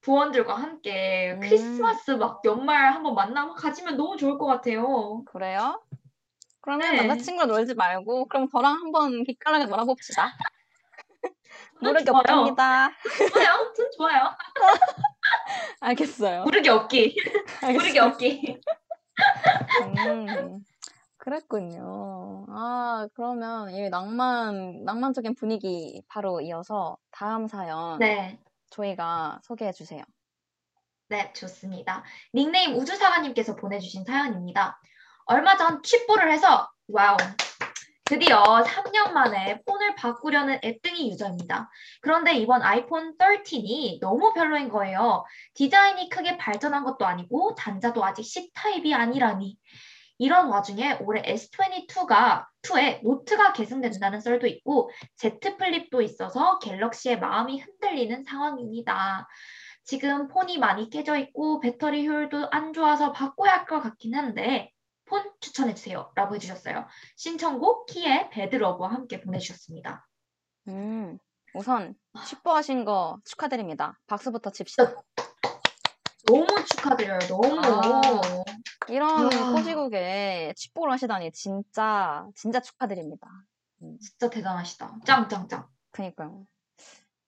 [0.00, 1.40] 부원들과 함께 음.
[1.40, 5.24] 크리스마스 막 연말 한번 만남 가지면 너무 좋을 것 같아요.
[5.24, 5.82] 그래요?
[6.60, 6.96] 그러면 네.
[7.02, 10.32] 남자친구랑 놀지 말고 그럼 저랑 한번 기깔나게 놀아봅시다.
[11.80, 12.20] 모르게 좋아요.
[12.20, 12.90] 없답니다.
[13.32, 13.72] 좋아요.
[13.76, 14.30] 전 좋아요.
[15.80, 16.44] 알겠어요.
[16.44, 17.16] 모르게 없기.
[17.62, 18.02] 모르게 알겠어요.
[18.04, 18.60] 없기.
[19.82, 20.64] 음,
[21.28, 22.46] 그랬군요.
[22.48, 28.38] 아, 그러면 이 낭만, 낭만적인 분위기 바로 이어서 다음 사연 네.
[28.70, 30.02] 저희가 소개해 주세요.
[31.08, 32.02] 네, 좋습니다.
[32.32, 34.80] 닉네임 우주사관님께서 보내주신 사연입니다.
[35.26, 37.18] 얼마 전 취뽀를 해서 와우
[38.06, 41.68] 드디어 3년 만에 폰을 바꾸려는 앱등이 유저입니다.
[42.00, 45.26] 그런데 이번 아이폰 13이 너무 별로인 거예요.
[45.52, 49.58] 디자인이 크게 발전한 것도 아니고 단자도 아직 C type이 아니라니.
[50.18, 58.24] 이런 와중에 올해 S22가 2에 노트가 계승된다는 썰도 있고 Z Flip도 있어서 갤럭시에 마음이 흔들리는
[58.24, 59.28] 상황입니다.
[59.84, 64.70] 지금 폰이 많이 깨져 있고 배터리 효율도 안 좋아서 바꿔야 할 것 같긴 한데
[65.06, 66.10] 폰 추천해 주세요.
[66.14, 66.86] 라고 해주셨어요.
[67.16, 70.06] 신청곡 키의 배드러브와 함께 보내주셨습니다.
[70.68, 71.18] 음,
[71.54, 71.94] 우선
[72.26, 73.98] 축보하신 거 축하드립니다.
[74.06, 74.94] 박수부터 칩시다.
[76.26, 77.18] 너무 축하드려요.
[77.28, 77.60] 너무.
[77.60, 78.20] 아,
[78.88, 79.52] 이런 아.
[79.52, 83.28] 꼬시국에 축보를 하시다니 진짜 진짜 축하드립니다.
[83.82, 84.98] 음, 진짜 대단하시다.
[85.04, 85.68] 짱짱짱.
[85.90, 86.46] 그니까요.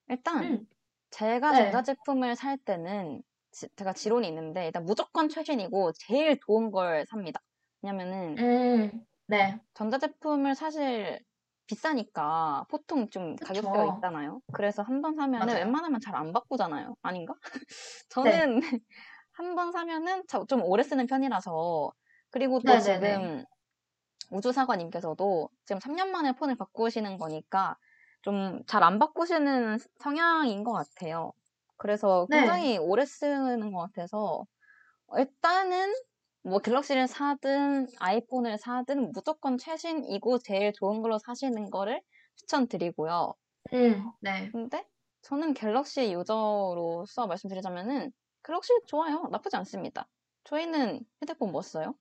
[0.09, 0.67] 일단 음,
[1.09, 1.57] 제가 네.
[1.71, 7.41] 전자 제품을 살 때는 지- 제가 지론이 있는데 일단 무조건 최신이고 제일 좋은 걸 삽니다.
[7.81, 9.59] 왜냐면은 음, 네.
[9.73, 11.19] 전자 제품을 사실
[11.71, 13.67] 비싸니까 보통 좀 그쵸.
[13.67, 14.41] 가격대가 있잖아요.
[14.51, 15.57] 그래서 한 번 사면은 맞아요.
[15.57, 16.95] 웬만하면 잘 안 바꾸잖아요.
[17.01, 17.35] 아닌가?
[18.21, 18.41] 네.
[18.41, 18.59] 저는
[19.33, 21.91] 한번 사면은 저- 좀 오래 쓰는 편이라서
[22.31, 22.77] 그리고 또 네네네.
[22.77, 23.45] 지금
[24.31, 27.77] 우주사관님께서도 지금 3년 만에 폰을 바꾸시는 거니까
[28.23, 31.33] 좀 잘 안 바꾸시는 성향인 것 같아요.
[31.77, 32.31] 그래서 네.
[32.31, 34.45] 굉장히 오래 쓰는 것 같아서
[35.17, 35.93] 일단은
[36.43, 42.01] 뭐 갤럭시를 사든 아이폰을 사든 무조건 최신이고 제일 좋은 걸로 사시는 거를
[42.35, 43.33] 추천드리고요.
[43.73, 44.49] 음, 네.
[44.51, 44.85] 근데
[45.21, 48.11] 저는 갤럭시 유저로서 말씀드리자면은
[48.43, 49.27] 갤럭시 좋아요.
[49.31, 50.07] 나쁘지 않습니다.
[50.45, 51.95] 저희는 휴대폰 뭐 써요?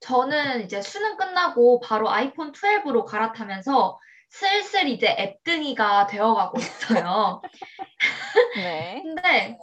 [0.00, 3.98] 저는 이제 수능 끝나고 바로 아이폰 12로 갈아타면서
[4.30, 7.42] 슬슬 이제 앱등이가 되어가고 있어요.
[8.54, 9.02] 네.
[9.04, 9.58] 근데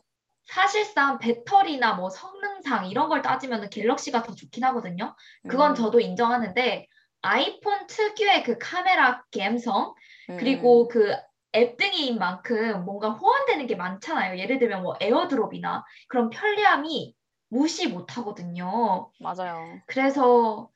[0.48, 5.15] 사실상 배터리나 뭐 성능상 이런 걸 따지면 갤럭시가 더 좋긴 하거든요.
[5.48, 6.88] 그건 음, 저도 인정하는데
[7.22, 9.94] 아이폰 특유의 그 카메라 감성
[10.30, 11.14] 음, 그리고 그
[11.53, 14.38] 앱등이인 만큼 뭔가 호환되는 게 많잖아요.
[14.40, 17.15] 예를 들면 뭐 에어드롭이나 그런 편리함이
[17.49, 19.11] 무시 못 하거든요.
[19.19, 19.82] 맞아요.
[19.88, 20.69] 그래서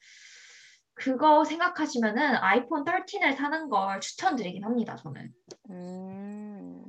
[0.93, 5.33] 그거 생각하시면은 아이폰 13을 사는 걸 추천드리긴 합니다, 저는.
[5.69, 6.85] 음,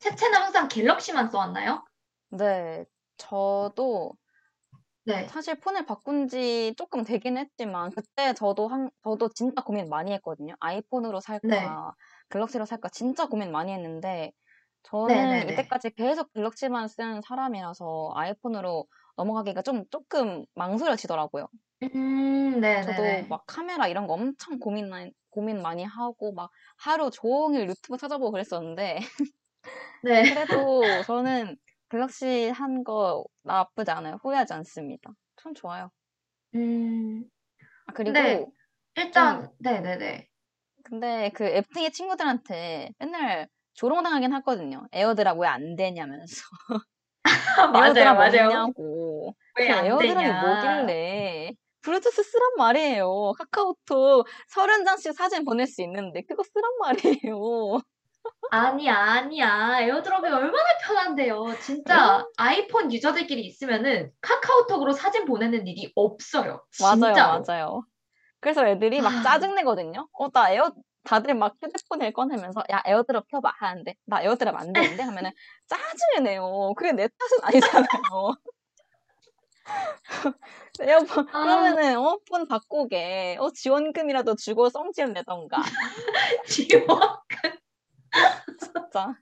[0.00, 1.87] 채채는 항상 갤럭시만 써왔나요?
[2.30, 2.84] 네.
[3.16, 4.16] 저도
[5.04, 5.28] 네.
[5.28, 10.54] 사실 폰을 바꾼 지 조금 되긴 했지만 그때 저도 한 저도 진짜 고민 많이 했거든요.
[10.60, 11.78] 아이폰으로 살까, 네.
[12.30, 14.32] 갤럭시로 살까 진짜 고민 많이 했는데
[14.84, 15.48] 저는 네네네.
[15.48, 18.86] 이때까지 계속 갤럭시만 쓴 사람이라서 아이폰으로
[19.16, 21.48] 넘어가기가 좀 조금 망설여지더라고요.
[21.82, 23.28] 음, 저도 네네네.
[23.28, 28.30] 막 카메라 이런 거 엄청 고민 많이 고민 많이 하고 막 하루 종일 유튜브 찾아보고
[28.32, 28.98] 그랬었는데
[30.00, 30.24] 네.
[30.32, 31.56] 그래도 저는
[31.90, 34.18] 갤럭시 한 거 나쁘지 않아요.
[34.22, 35.10] 후회하지 않습니다.
[35.36, 35.90] 참 좋아요.
[36.54, 37.24] 음,
[37.86, 38.52] 아, 근데 그리고
[39.12, 40.28] 좀 일단, 네네네.
[40.84, 44.86] 근데 그 앱등이 친구들한테 맨날 조롱당하긴 하거든요.
[44.92, 46.42] 에어드랍 왜 안 되냐면서.
[47.70, 48.48] 맞아요, AirDrop 맞아요.
[48.48, 49.34] 없냐고.
[49.54, 50.32] 그 왜 안 AirDrop이.
[50.32, 51.52] 뭐길래.
[51.82, 53.32] 블루투스 쓰란 말이에요.
[53.38, 57.80] 카카오톡 30장씩 사진 보낼 수 있는데 그거 쓰란 말이에요.
[58.50, 59.80] 아니야, 아니야.
[59.80, 61.58] AirDrop이 얼마나 편한데요.
[61.60, 66.64] 진짜 아이폰 유저들끼리 있으면은 카카오톡으로 사진 보내는 일이 없어요.
[66.80, 67.44] 맞아요, 진짜로.
[67.46, 67.82] 맞아요.
[68.40, 69.22] 그래서 애들이 막 아.
[69.22, 70.08] 짜증내거든요.
[70.12, 70.72] 어, 나 에어,
[71.04, 73.54] 다들 막 휴대폰을 꺼내면서, 야, AirDrop 켜봐.
[73.58, 75.02] 하는데, 나 AirDrop 안 되는데?
[75.02, 75.32] 하면은,
[75.66, 76.72] 짜증을 내요.
[76.76, 77.88] 그게 내 탓은 아니잖아요.
[80.80, 81.42] 에어폰, 아.
[81.42, 83.36] 그러면은, 어, 폰 바꾸게.
[83.40, 85.56] 어, 지원금이라도 주고 성질 내던가.
[86.46, 87.22] 지워.
[88.58, 89.14] 진짜.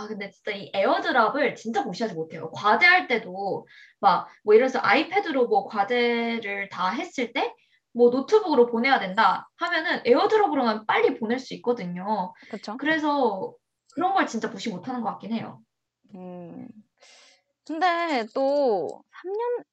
[0.00, 2.50] 아, 근데 진짜 이 AirDrop을 진짜 무시하지 못해요.
[2.52, 3.66] 과제할 때도
[3.98, 7.54] 막, 뭐 들어서 아이패드로 뭐 과제를 다 했을 때,
[7.92, 12.32] 뭐 노트북으로 보내야 된다 하면은 AirDrop으로만 빨리 보낼 수 있거든요.
[12.50, 12.76] 그쵸?
[12.78, 13.52] 그래서
[13.94, 15.60] 그런 걸 진짜 무시 못하는 것 같긴 해요.
[16.14, 16.68] 음.
[17.66, 19.64] 근데 또 3년,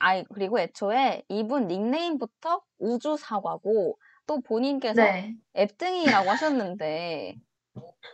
[0.00, 5.36] 아이, 그리고 애초에 이분 닉네임부터 우주 사과고 또 본인께서 네.
[5.56, 7.36] 앱등이라고 하셨는데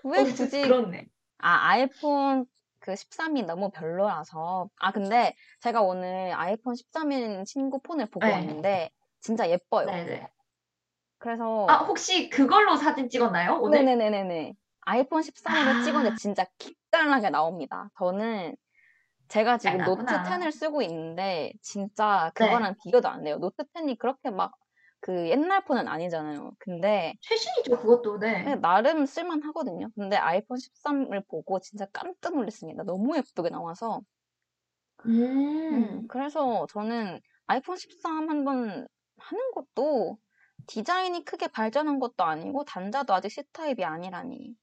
[0.04, 1.08] 왜 어, 굳이 그렇네.
[1.38, 2.46] 아 아이폰
[2.80, 8.32] 그 13이 너무 별로라서 아 근데 제가 오늘 아이폰 13인 친구 폰을 보고 네.
[8.32, 8.90] 왔는데
[9.20, 10.04] 진짜 예뻐요.
[10.04, 10.32] 네네.
[11.18, 13.58] 그래서 아, 혹시 그걸로 사진 찍었나요?
[13.60, 13.86] 오늘?
[13.86, 15.78] 네네네네네 아이폰 13으로 아.
[15.78, 17.90] 찍었는데 진짜 기깔나게 나옵니다.
[17.98, 18.56] 저는
[19.28, 20.22] 제가 지금 노트 깔나구나.
[20.22, 22.66] 10을 쓰고 있는데 진짜 네.
[22.66, 23.38] 그거랑 비교도 안 돼요.
[23.38, 24.52] 노트 10이 그렇게 막
[25.02, 26.52] 그 옛날 폰은 아니잖아요.
[26.60, 28.18] 근데 최신이죠, 그것도.
[28.20, 28.44] 네.
[28.44, 29.90] 네, 나름 쓸만하거든요.
[29.96, 32.84] 근데 아이폰 13을 보고 진짜 깜짝 놀랐습니다.
[32.84, 34.00] 너무 예쁘게 나와서.
[35.06, 35.12] 음,
[35.74, 38.86] 음, 그래서 저는 아이폰 13 한번
[39.18, 40.18] 하는 것도
[40.68, 44.54] 디자인이 크게 발전한 것도 아니고 단자도 아직 C타입이 아니라니.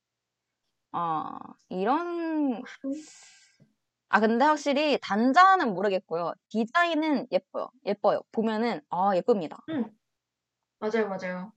[0.94, 1.38] 아,
[1.68, 2.64] 이런
[4.10, 6.34] 아 근데 확실히 단자는 모르겠고요.
[6.49, 7.70] 디자인은 예뻐요.
[7.86, 8.22] 예뻐요.
[8.32, 9.57] 보면은 아 예쁩니다.
[9.70, 9.99] 음.
[10.80, 11.54] 맞아요, 맞아요.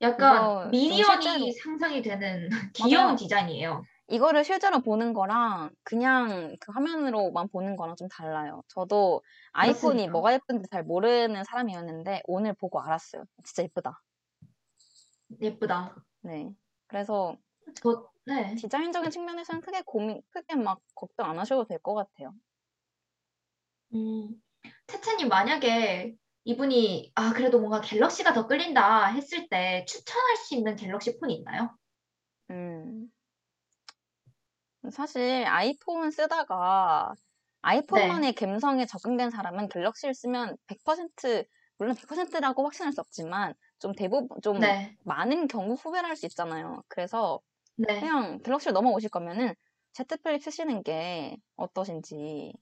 [0.00, 3.16] 약간 미니언이 실제로 상상이 되는 귀여운 맞아요.
[3.16, 3.82] 디자인이에요.
[4.08, 8.62] 이거를 실제로 보는 거랑 그냥 그 화면으로만 보는 거랑 좀 달라요.
[8.68, 9.22] 저도
[9.52, 10.12] 아이폰이 그렇습니다.
[10.12, 13.24] 뭐가 예쁜지 잘 모르는 사람이었는데 오늘 보고 알았어요.
[13.44, 14.02] 진짜 예쁘다.
[15.40, 15.94] 예쁘다.
[16.22, 16.50] 네.
[16.86, 17.36] 그래서
[17.74, 18.54] 저, 네.
[18.54, 22.32] 디자인적인 측면에서는 크게 고민, 크게 막 걱정 안 하셔도 될 것 같아요.
[23.94, 24.42] 음,
[24.86, 26.16] 채채님 만약에
[26.48, 31.76] 이분이 아 그래도 뭔가 갤럭시가 더 끌린다 했을 때 추천할 수 있는 갤럭시 폰이 있나요?
[32.50, 33.10] 음.
[34.92, 37.12] 사실 아이폰 쓰다가
[37.62, 41.44] 아이폰만의 감성에 적응된 사람은 갤럭시를 쓰면 100%
[41.78, 46.82] 물론 100%라고 확신할 수 없지만 좀 대부분 좀 네, 많은 경우 후회를 할 수 있잖아요.
[46.88, 47.40] 그래서
[47.76, 48.12] 네.
[48.12, 49.54] 그냥 갤럭시로 넘어오실 거면은
[49.94, 52.54] Z 플립 쓰시는 게 어떠신지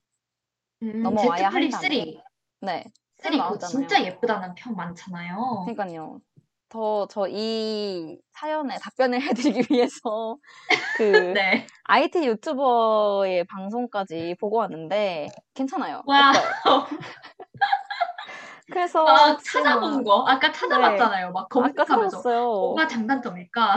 [0.83, 2.23] 음, 넘어와야 Z 플립 한다면 3.
[2.61, 2.85] 네
[3.19, 3.71] 3 새로 그거 나왔잖아요.
[3.89, 5.65] 진짜 예쁘다는 평 많잖아요.
[5.67, 6.21] 그러니까요.
[6.69, 9.19] 더 저 이 사연에 답변을
[9.63, 10.37] 해드리기 위해서
[10.97, 11.03] 그
[11.39, 11.67] 네.
[11.85, 16.03] IT 유튜버의 방송까지 보고 왔는데 괜찮아요.
[16.07, 16.33] 와.
[18.69, 21.31] 그래서 막 찾아본 막거 아까 찾아봤잖아요.
[21.33, 22.31] 막 아까 검색하면서.
[22.51, 23.77] 뭐가 장단점일까?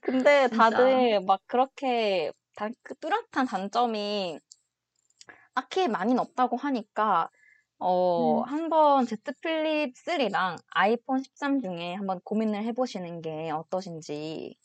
[0.00, 0.48] 근데.
[0.48, 4.38] 다들 막 그렇게 단, 그 뚜렷한 단점이
[5.54, 7.30] 딱히 많이는 없다고 하니까
[7.78, 14.56] 어, 음, 한번 Z 플립 3랑 아이폰 13 중에 한번 고민을 해 보시는 게 어떠신지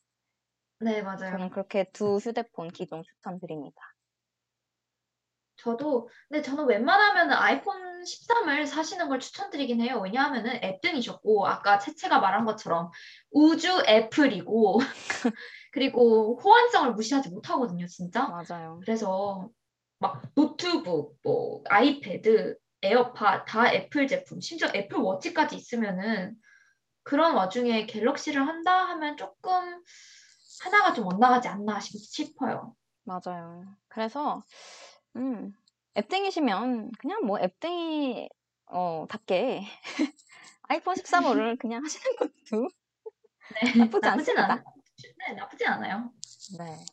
[0.80, 1.50] 네, 저는 맞아요.
[1.50, 3.94] 그렇게 두 휴대폰 기종 추천드립니다.
[5.56, 10.02] 저도, 근데 저는 웬만하면 아이폰 13을 사시는 걸 추천드리긴 해요.
[10.04, 12.92] 왜냐하면은 앱등이셨고, 아까 채채가 말한 것처럼
[13.32, 14.80] 우주 애플이고,
[15.72, 18.28] 그리고 호환성을 무시하지 못하거든요, 진짜.
[18.28, 18.80] 맞아요.
[18.84, 19.50] 그래서
[20.00, 26.36] 막 노트북, 뭐 아이패드, 에어팟 다 애플 제품, 심지어 애플 워치까지 있으면은
[27.04, 29.82] 그런 와중에 갤럭시를 한다 하면 조금
[30.62, 32.76] 하나가 좀 엇나가지 않나 싶- 싶어요.
[33.04, 33.66] 맞아요.
[33.88, 34.44] 그래서
[35.16, 35.54] 음,
[35.98, 38.30] 앱등이시면 그냥 뭐 앱등이
[38.68, 39.62] 어, 답게
[40.64, 42.70] 아이폰 13으로 그냥 하시는 것도
[43.54, 43.62] 네,
[43.92, 44.54] 나쁘지 않습니다.
[44.54, 44.64] 않,
[45.28, 46.12] 네, 나쁘진 않아요.
[46.58, 46.86] 네.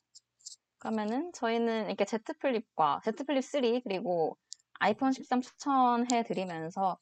[0.79, 4.37] 그러면은 저희는 이렇게 Z 플립과 Z 플립 3 그리고
[4.83, 6.99] 아이폰 13 추천해 드리면서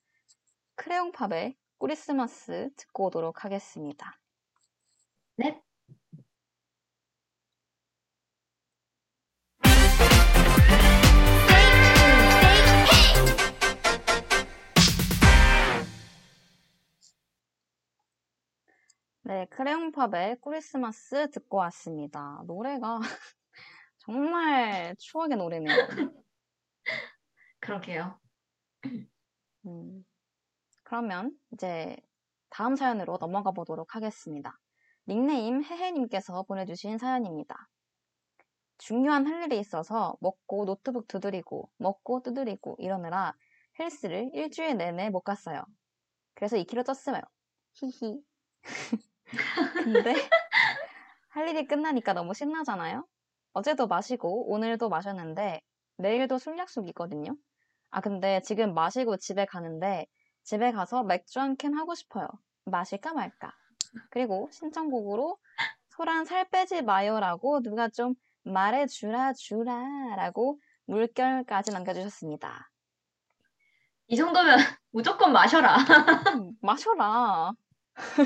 [0.74, 4.18] 크레용 팝의 크리스마스 듣고 오도록 하겠습니다.
[5.36, 5.62] 네.
[19.22, 22.42] 네, 크레용 팝의 크리스마스 듣고 왔습니다.
[22.48, 22.98] 노래가
[23.98, 26.27] 정말 추억의 노래네요.
[27.68, 28.18] 그러게요.
[29.66, 30.04] 음,
[30.84, 31.96] 그러면 이제
[32.48, 34.58] 다음 사연으로 넘어가 보도록 하겠습니다.
[35.06, 37.68] 닉네임 해해님께서 보내주신 사연입니다.
[38.78, 43.34] 중요한 할 일이 있어서 먹고 노트북 두드리고 먹고 두드리고 이러느라
[43.78, 45.62] 헬스를 일주일 내내 못 갔어요.
[46.34, 47.22] 그래서 2kg 쪘어요.
[47.74, 48.18] 히히.
[49.84, 50.14] 근데
[51.28, 53.06] 할 일이 끝나니까 너무 신나잖아요?
[53.52, 55.60] 어제도 마시고 오늘도 마셨는데
[55.98, 57.36] 내일도 술 약속이거든요.
[57.90, 60.06] 아, 근데 지금 마시고 집에 가는데
[60.44, 62.28] 집에 가서 맥주 한 캔 하고 싶어요.
[62.64, 63.52] 마실까 말까.
[64.10, 65.38] 그리고 신청곡으로
[65.88, 72.70] 소란 살 빼지 마요라고 누가 좀 말해주라 주라라고 물결까지 남겨주셨습니다.
[74.08, 74.56] 이 정도면
[74.92, 75.76] 무조건 마셔라.
[76.34, 77.52] 음, 마셔라.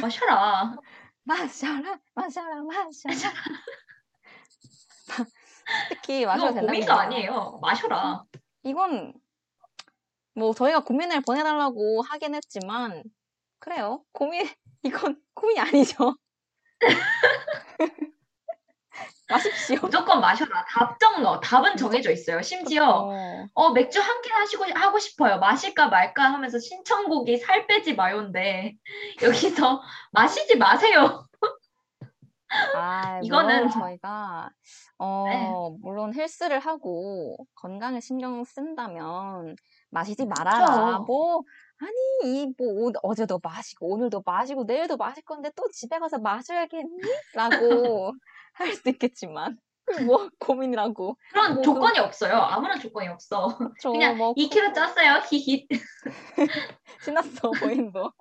[0.00, 0.76] 마셔라.
[1.24, 3.32] 마셔라, 마셔라, 마셔라.
[5.90, 7.00] 특히 이거 마셔도 고민도 된답니다.
[7.00, 7.58] 아니에요.
[7.62, 8.24] 마셔라.
[8.64, 9.14] 이건
[10.34, 13.02] 뭐 저희가 고민을 보내달라고 하긴 했지만
[13.58, 14.02] 그래요.
[14.12, 14.46] 고민
[14.82, 16.16] 이건 고민이 아니죠.
[19.28, 19.78] 마십시오.
[19.80, 20.64] 무조건 마셔라.
[20.66, 21.40] 답정 넣어.
[21.40, 22.42] 답은 정해져 있어요.
[22.42, 25.38] 심지어 어, 어 맥주 한 캔 하시고 하고 싶어요.
[25.38, 28.74] 마실까 말까 하면서 신청곡이 살 빼지 마요인데
[29.22, 29.82] 여기서
[30.12, 31.26] 마시지 마세요.
[32.74, 34.50] 아 아, 이거는 저희가
[34.98, 35.50] 어, 네.
[35.80, 39.56] 물론 헬스를 하고 건강에 신경 쓴다면
[39.92, 40.98] 마시지 말아라.
[40.98, 41.04] 그쵸.
[41.06, 41.42] 뭐
[41.78, 47.00] 아니 이 뭐 어제도 마시고 오늘도 마시고 내일도 마실 건데 또 집에 가서 마셔야겠니?
[47.34, 48.12] 라고
[48.54, 49.58] 할 수도 있겠지만
[50.06, 52.34] 뭐 고민이라고 그런 뭐 조건이 없어요.
[52.34, 53.58] 아무런 조건이 없어.
[53.80, 55.22] 저 그냥 뭐 2kg 쪘어요.
[55.30, 55.66] 히히.
[57.02, 58.12] 신났어 본인도.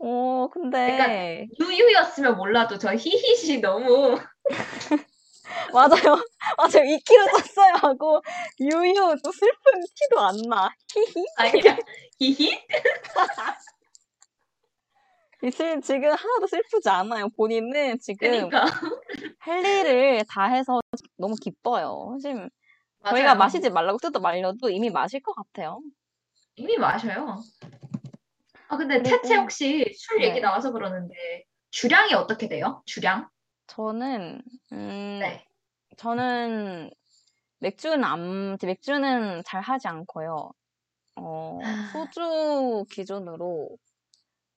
[0.00, 4.16] 어 약간 근데 유유였으면 몰라도 저 히히시 너무
[5.72, 6.16] 맞아요.
[6.56, 6.84] 맞아요.
[6.84, 8.22] 2kg 쪘어요 하고
[8.60, 8.94] 유유
[9.24, 10.70] 또 슬픈 티도 안 나.
[10.92, 11.24] 히히.
[11.36, 11.76] 아니야.
[12.20, 12.58] 히히?
[15.42, 17.28] 이슬 지금 하나도 슬프지 않아요.
[17.36, 18.16] 본인은 지금
[18.50, 18.66] 그러니까
[19.38, 20.80] 할 일을 다 해서
[21.16, 22.16] 너무 기뻐요.
[22.20, 22.48] 지금
[23.08, 23.38] 저희가 맞아요.
[23.38, 25.80] 마시지 말라고 뜯어 말려도 이미 마실 것 같아요.
[26.56, 27.36] 이미 마셔요.
[28.68, 30.40] 아 근데 그리고- 채채 혹시 술 얘기 네.
[30.40, 31.14] 나와서 그러는데
[31.70, 32.82] 주량이 어떻게 돼요?
[32.84, 33.28] 주량?
[33.68, 34.42] 저는
[34.72, 35.46] 음 네.
[35.96, 36.90] 저는
[37.60, 40.52] 맥주는 안 맥주는 잘 하지 않고요.
[41.16, 41.90] 어 아.
[41.92, 43.78] 소주 기준으로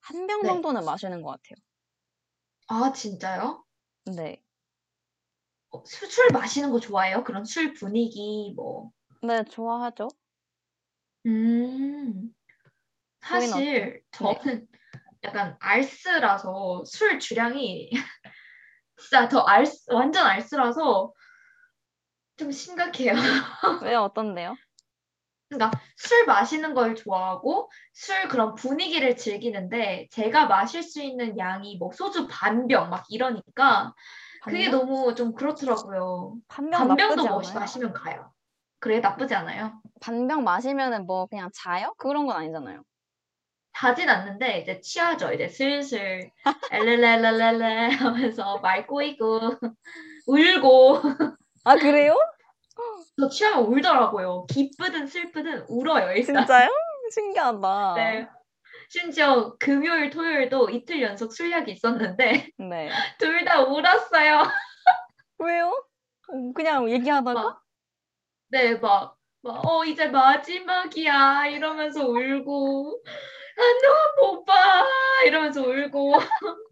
[0.02, 0.48] 한 병 네.
[0.50, 1.56] 정도는 마시는 것 같아요.
[2.68, 3.66] 아 진짜요?
[4.16, 4.44] 네.
[5.72, 7.24] 어, 술, 술 마시는 거 좋아해요?
[7.24, 8.92] 그런 술 분위기 뭐.
[9.22, 10.08] 네, 좋아하죠.
[11.26, 12.34] 음.
[13.22, 14.04] 사실?
[14.20, 14.40] 네.
[14.44, 14.68] 저는
[15.24, 17.92] 약간 알스라서 술 주량이
[19.02, 21.12] 진짜 더 알스 완전 알스라서
[22.38, 23.14] 좀 심각해요.
[23.84, 24.56] 왜 어떤데요?
[25.50, 31.92] 그러니까 술 마시는 걸 좋아하고 술 그런 분위기를 즐기는데 제가 마실 수 있는 양이 뭐
[31.92, 33.94] 소주 반병 막 이러니까
[34.46, 34.72] 그게 반병?
[34.72, 36.38] 너무 좀 그렇더라고요.
[36.48, 37.60] 반병 반 병도 나쁘지 뭐.
[37.60, 38.32] 마시면 가요.
[38.80, 39.74] 그래 나쁘지 않아요.
[40.00, 41.94] 반병 마시면은 뭐 그냥 자요?
[41.98, 42.84] 그런 건 아니잖아요.
[43.76, 45.32] 자진 않는데 이제 취하죠.
[45.34, 46.32] 이제 슬슬
[46.72, 49.40] 엘레레레레레 하면서 말 꼬이고
[50.28, 51.02] 울고
[51.64, 52.16] 아, 그래요?
[53.20, 54.46] 저 취하면 울더라고요.
[54.48, 56.36] 기쁘든 슬프든 울어요 일단.
[56.38, 56.70] 진짜요?
[57.14, 57.94] 신기하다.
[57.96, 58.28] 네.
[58.90, 62.90] 심지어 금요일, 토요일도 이틀 연속 술약이 있었는데 네.
[63.20, 64.44] 둘 다 울었어요.
[65.40, 65.68] 왜요?
[66.30, 67.34] 어, 그냥 얘기하다가?
[67.42, 67.62] 막,
[68.50, 71.48] 네, 막, 막, 어, 이제 마지막이야.
[71.48, 73.02] 이러면서 울고,
[73.62, 74.86] 한동안 못 봐.
[75.26, 76.14] 이러면서 울고,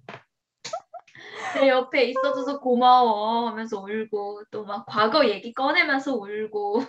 [1.61, 3.47] 내 옆에 있어줘서 고마워.
[3.49, 6.81] 하면서 울고, 또 막 과거 얘기 꺼내면서 울고.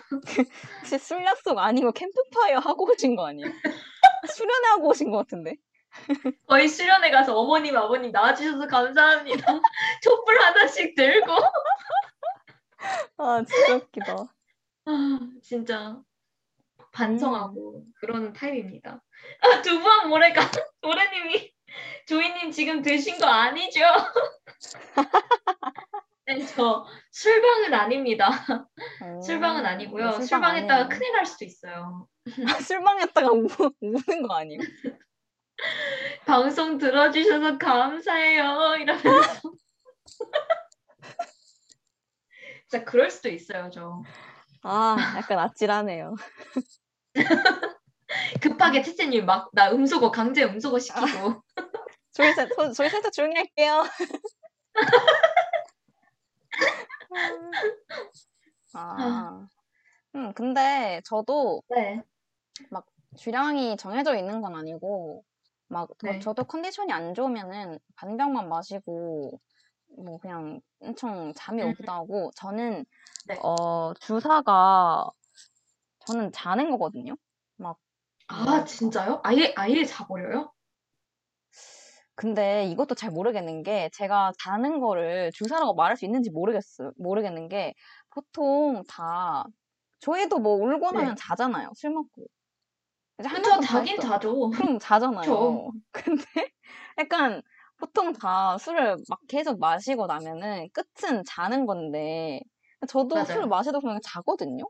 [0.79, 3.47] 혹시 술 약속 아니고 캠프파이어 하고 오신 거 아니에요?
[4.37, 5.55] 수련하고 오신 것 같은데.
[6.47, 9.45] 거의 수련회 가서 어머님, 아버님 나와주셔서 감사합니다.
[10.03, 11.33] 촛불 하나씩 들고.
[13.17, 14.15] 아, 진짜 웃기다.
[14.85, 15.97] 아, 진짜
[16.91, 19.01] 반성하고 그러는 타입입니다.
[19.41, 20.41] 아, 두부한 모래가
[20.81, 21.53] 모래님이
[22.05, 23.79] 조이님 지금 드신 거 아니죠?
[26.27, 28.29] 네, 저 술방은 아닙니다.
[29.25, 30.05] 술방은 오, 아니고요.
[30.05, 30.89] 네, 술방 술방했다가 아니에요.
[30.89, 32.07] 큰일 날 수도 있어요.
[32.47, 33.47] 아, 술방했다가 우,
[33.81, 34.59] 우는 거 아니에요?
[36.25, 38.75] 방송 들어주셔서 감사해요.
[38.79, 39.41] 이러면서
[42.69, 44.01] 진짜 그럴 수도 있어요, 저.
[44.63, 46.15] 아, 약간 아찔하네요.
[48.41, 51.41] 급하게 채채님 막 나 음소거 강제 음소거 시키고
[52.11, 53.83] 저희, 살- 저- 저희 살짝 조용히 할게요.
[58.73, 59.47] 아,
[60.15, 62.01] 음, 근데 저도 네.
[63.17, 65.23] 주량이 정해져 있는 건 아니고,
[65.67, 66.19] 막, 저, 네.
[66.19, 69.39] 저도 컨디션이 안 좋으면은 반병만 마시고,
[69.97, 71.69] 뭐, 그냥 엄청 잠이 음.
[71.69, 72.85] 오기도 하고, 저는,
[73.27, 73.39] 네.
[73.43, 75.09] 어, 주사가,
[76.05, 77.15] 저는 자는 거거든요?
[77.57, 77.77] 막,
[78.27, 79.21] 아 진짜요?
[79.23, 80.51] 아예 아예 자버려요?
[82.15, 86.91] 근데 이것도 잘 모르겠는 게, 제가 자는 거를 주사라고 말할 수 있는지 모르겠어요.
[86.97, 87.73] 모르겠는 게,
[88.11, 89.45] 보통 다,
[89.99, 91.17] 저희도 뭐 울고 나면 네.
[91.17, 91.69] 자잖아요.
[91.75, 92.27] 술 먹고.
[93.19, 93.99] 이제 그쵸 자긴.
[93.99, 94.51] 자죠.
[94.51, 95.33] 그럼 자잖아요.
[95.33, 95.73] 그쵸.
[95.91, 96.23] 근데
[96.99, 97.41] 약간
[97.77, 102.41] 보통 다 술을 막 계속 마시고 나면은 끝은 자는 건데
[102.89, 103.25] 저도 맞아요.
[103.25, 104.65] 술을 마시다 보면 자거든요.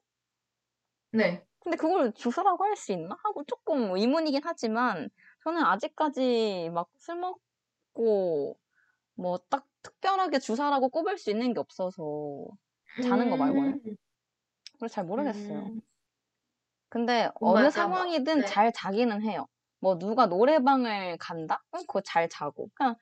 [1.11, 1.45] 네.
[1.59, 3.15] 근데 그걸 주사라고 할 수 있나?
[3.23, 5.09] 하고 조금 의문이긴 하지만
[5.43, 8.57] 저는 아직까지 막 술 먹고
[9.15, 12.47] 뭐 딱 특별하게 주사라고 꼽을 수 있는 게 없어서
[13.03, 13.81] 자는 거 말고는.
[13.85, 13.95] 음,
[14.79, 15.59] 그래서 잘 모르겠어요.
[15.59, 15.81] 음.
[16.89, 18.45] 근데 어느 상황이든 네.
[18.45, 19.47] 잘 자기는 해요.
[19.79, 21.63] 뭐 누가 노래방을 간다?
[21.71, 22.69] 그럼 그거 잘 자고.
[22.75, 22.95] 그냥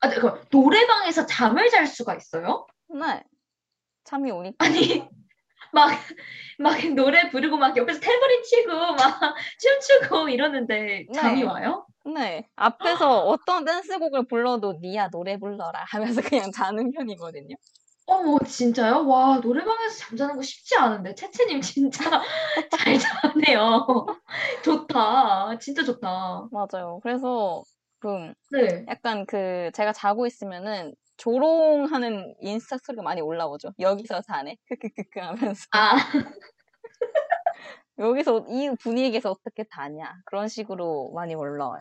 [0.00, 2.66] 아, 네, 그 노래방에서 잠을 잘 수가 있어요?
[2.88, 3.22] 네.
[4.04, 4.64] 잠이 오니까.
[4.64, 5.08] 아니
[5.72, 5.90] 막
[6.60, 8.96] 막 노래 부르고 막 옆에서 탬버린 치고 막
[9.58, 11.46] 춤추고 이러는데 잠이 네.
[11.46, 11.86] 와요?
[12.14, 12.46] 네.
[12.54, 17.56] 앞에서 어떤 댄스곡을 불러도 니야 노래 불러라 하면서 그냥 자는 편이거든요.
[18.06, 19.06] 어머, 진짜요?
[19.06, 21.14] 와, 노래방에서 잠자는 거 쉽지 않은데.
[21.14, 22.20] 채채님 진짜
[22.72, 23.86] 잘 자네요.
[24.64, 25.56] 좋다.
[25.60, 26.48] 진짜 좋다.
[26.50, 26.98] 맞아요.
[27.02, 27.62] 그래서
[28.00, 28.84] 그 네.
[28.88, 33.72] 약간 그 제가 자고 있으면은 조롱하는 인스타 스토리가 많이 올라오죠.
[33.78, 34.56] 여기서 자네.
[34.68, 35.66] 크크크크 하면서.
[35.72, 35.94] 아,
[37.98, 40.14] 여기서 이 분위기에서 어떻게 자냐.
[40.24, 41.80] 그런 식으로 많이 올라와요.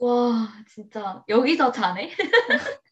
[0.00, 1.24] 와, 진짜.
[1.28, 2.10] 여기서 자네?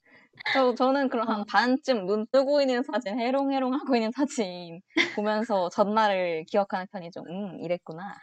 [0.53, 1.45] 저, 저는 그럼 한 어.
[1.49, 4.81] 반쯤 눈 뜨고 있는 사진, 해롱해롱 하고 있는 사진
[5.23, 7.23] 보면서 전날을 기억하는 편이죠.
[7.29, 8.17] 음, 이랬구나.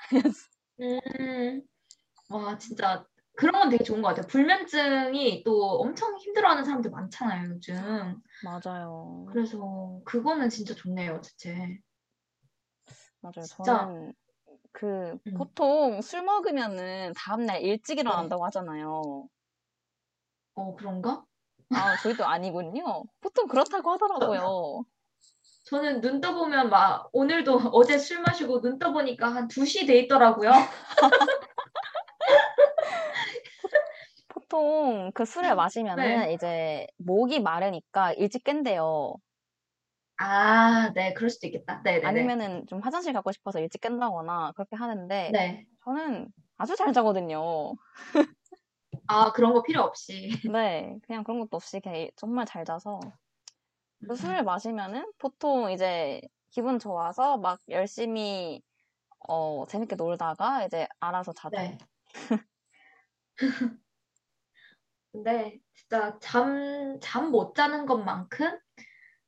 [0.81, 1.61] 음,
[2.29, 3.05] 와, 진짜.
[3.38, 4.26] 그런 건 되게 좋은 것 같아요.
[4.27, 8.19] 불면증이 또 엄청 힘들어하는 사람들 많잖아요, 요즘.
[8.43, 9.27] 맞아요.
[9.30, 11.77] 그래서 그거는 진짜 좋네요, 채채.
[13.22, 13.45] 맞아요.
[13.45, 13.64] 진짜.
[13.64, 14.14] 저는
[14.72, 15.34] 그 음.
[15.38, 19.27] 보통 술 먹으면은 다음날 일찍 일어난다고 하잖아요.
[20.55, 21.23] 어, 그런가?
[21.69, 23.03] 아, 저희도 아니군요.
[23.22, 24.84] 보통 그렇다고 하더라고요.
[25.65, 30.49] 저는 눈 떠보면 막 오늘도 어제 술 마시고 눈 떠보니까 한 2시 돼 있더라고요.
[34.57, 36.31] 보통 그 술을 마시면은 네.
[36.31, 39.15] 이제 목이 마르니까 일찍 깬대요.
[40.17, 41.81] 아, 네, 그럴 수도 있겠다.
[41.84, 42.38] 네네네.
[42.39, 45.67] 아니면은 좀 화장실 가고 싶어서 일찍 깬다거나 그렇게 하는데 네.
[45.84, 47.75] 저는 아주 잘 자거든요.
[49.07, 50.29] 아, 그런 거 필요 없이.
[50.51, 52.99] 네, 그냥 그런 것도 없이 그냥 정말 잘 자서
[54.03, 58.61] 그 음, 술을 마시면은 보통 이제 기분 좋아서 막 열심히
[59.29, 61.67] 어 재밌게 놀다가 이제 알아서 자죠.
[61.67, 61.77] 네.
[65.11, 68.59] 근데 진짜 잠, 잠 못 자는 것만큼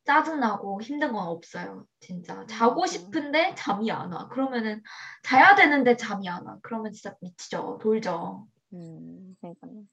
[0.06, 1.86] 짜증나고 힘든 건 없어요.
[2.00, 2.46] 진짜.
[2.48, 2.88] 자고 음.
[2.88, 4.28] 싶은데 잠이 안 와.
[4.30, 4.82] 그러면은
[5.24, 6.58] 자야 되는데 잠이 안 와.
[6.64, 7.80] 그러면 진짜 미치죠.
[7.82, 8.48] 돌죠.
[8.74, 9.84] 음, 그러니까요.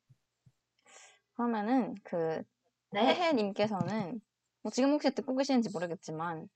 [1.34, 2.42] 그러면은 그
[2.92, 3.06] 네.
[3.06, 4.20] 혜혜님께서는
[4.62, 6.48] 뭐 지금 혹시 듣고 계시는지 모르겠지만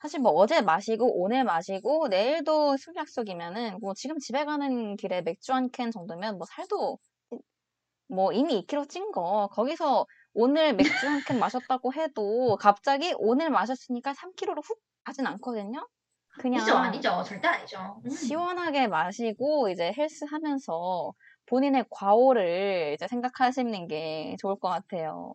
[0.00, 5.52] 사실 뭐 어제 마시고 오늘 마시고 내일도 술 약속이면은 뭐 지금 집에 가는 길에 맥주
[5.52, 6.98] 한 캔 정도면 뭐 살도
[8.08, 14.14] 뭐 이미 2kg 찐 거 거기서 오늘 맥주 한 캔 마셨다고 해도 갑자기 오늘 마셨으니까
[14.14, 15.86] 3kg로 훅 가진 않거든요.
[16.38, 17.22] 그냥 아니죠, 아니죠.
[17.24, 18.00] 절대 아니죠.
[18.04, 18.10] 음.
[18.10, 21.12] 시원하게 마시고 이제 헬스 하면서
[21.46, 25.34] 본인의 과오를 이제 생각하시는 게 좋을 것 같아요.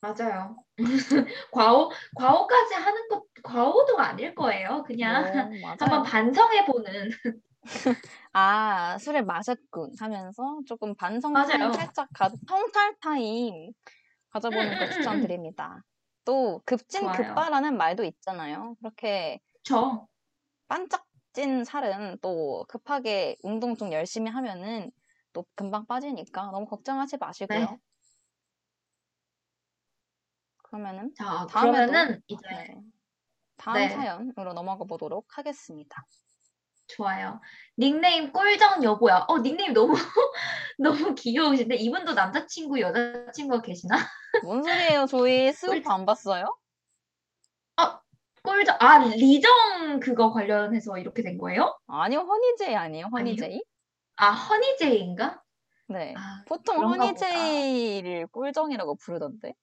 [0.00, 0.56] 맞아요.
[1.50, 4.82] 과오, 과오까지 하는 것, 과오도 아닐 거예요.
[4.86, 6.02] 그냥 뭐, 한번 맞아요.
[6.02, 7.10] 반성해 보는.
[8.32, 11.44] 아, 술을 마셨군 하면서 조금 반성 맞아요.
[11.44, 13.72] 타임 살짝 가, 성찰 타임
[14.30, 15.82] 가져보는 음, 걸 추천드립니다.
[16.24, 17.12] 또 급찐 좋아요.
[17.12, 18.76] 급빠라는 말도 있잖아요.
[18.80, 20.08] 그렇게 그쵸.
[20.68, 24.90] 반짝 찐 살은 또 급하게 운동 좀 열심히 하면은
[25.32, 27.66] 또 금방 빠지니까 너무 걱정하지 마시고요.
[27.66, 27.78] 네.
[30.64, 32.74] 그러면은 자, 그러면은 이제 네,
[33.56, 33.88] 다음 네.
[33.88, 36.04] 사연으로 넘어가 보도록 하겠습니다.
[36.86, 37.40] 좋아요.
[37.78, 39.24] 닉네임 꿀정 여보야.
[39.28, 39.94] 어, 닉네임 너무
[40.78, 43.96] 너무 귀여우신데 이분도 남자친구, 여자친구가 계시나?
[44.42, 45.06] 뭔 소리예요?
[45.06, 45.52] 저희
[45.84, 45.92] 꿀정.
[45.92, 46.56] 안 봤어요?
[48.42, 51.78] 꿀정 아, 리정 그거 관련해서 이렇게 된 거예요?
[51.86, 53.06] 아니요, 허니제이 아니에요?
[53.06, 53.62] 허니제이?
[54.16, 55.42] 아, 허니제이인가?
[55.88, 56.14] 네.
[56.16, 59.54] 아, 보통 허니제이를 꿀정이라고 부르던데.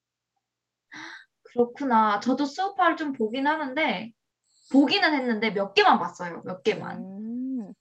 [1.44, 2.20] 그렇구나.
[2.22, 4.12] 저도 스우파를 좀 보긴 하는데
[4.72, 6.42] 보기는 했는데 몇 개만 봤어요.
[6.46, 6.98] 몇 개만.
[6.98, 7.74] 음,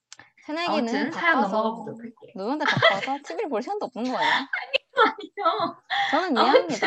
[0.44, 2.32] 새내기는 아무튼 사연 넘어가 보도록 할게요.
[2.34, 4.30] 누군데 바빠서 TV를 볼 시간도 없는 거예요.
[4.94, 5.76] 아니요.
[6.10, 6.86] 저는 이해합니다.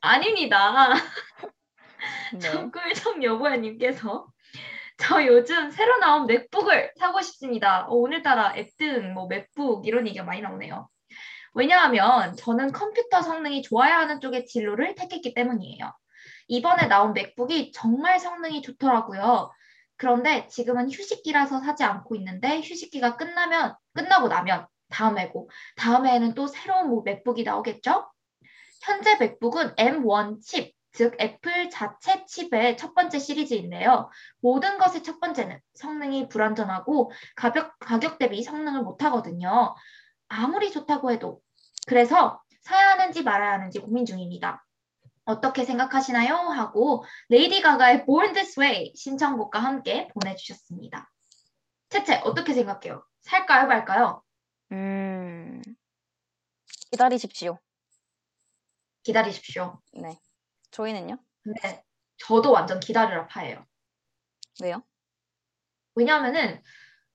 [0.00, 0.94] 아닙니다.
[2.32, 2.38] 네.
[2.40, 4.26] 정꿀정 여보야님께서
[4.98, 7.86] 저 요즘 새로 나온 맥북을 사고 싶습니다.
[7.86, 10.88] 어, 오늘따라 앱등, 뭐 맥북 이런 얘기가 많이 나오네요.
[11.54, 15.92] 왜냐하면 저는 컴퓨터 성능이 좋아야 하는 쪽의 진로를 택했기 때문이에요.
[16.48, 19.52] 이번에 나온 맥북이 정말 성능이 좋더라고요.
[19.96, 26.46] 그런데 지금은 휴식기라서 사지 않고 있는데 휴식기가 끝나면 끝나고 나면 다음 해고 다음 해에는 또
[26.46, 28.10] 새로운 뭐 맥북이 나오겠죠?
[28.82, 34.08] 현재 맥북은 M1 칩, 즉 애플 자체 칩의 첫 번째 시리즈인데요.
[34.40, 39.74] 모든 것의 첫 번째는 성능이 불완전하고 가격, 가격 대비 성능을 못하거든요.
[40.28, 41.40] 아무리 좋다고 해도.
[41.86, 44.64] 그래서 사야 하는지 말아야 하는지 고민 중입니다.
[45.28, 46.34] 어떻게 생각하시나요?
[46.34, 51.12] 하고 레이디 가가의 Born This Way 신청곡과 함께 보내주셨습니다.
[51.90, 53.04] 채채 어떻게 생각해요?
[53.20, 54.22] 살까요 말까요?
[54.72, 55.60] 음,
[56.90, 57.58] 기다리십시오.
[59.02, 59.78] 기다리십시오.
[59.92, 60.18] 네.
[60.70, 61.18] 저희는요?
[61.42, 61.84] 근데
[62.16, 63.66] 저도 완전 기다리라 파예요.
[64.62, 64.82] 왜요?
[65.94, 66.62] 왜냐하면은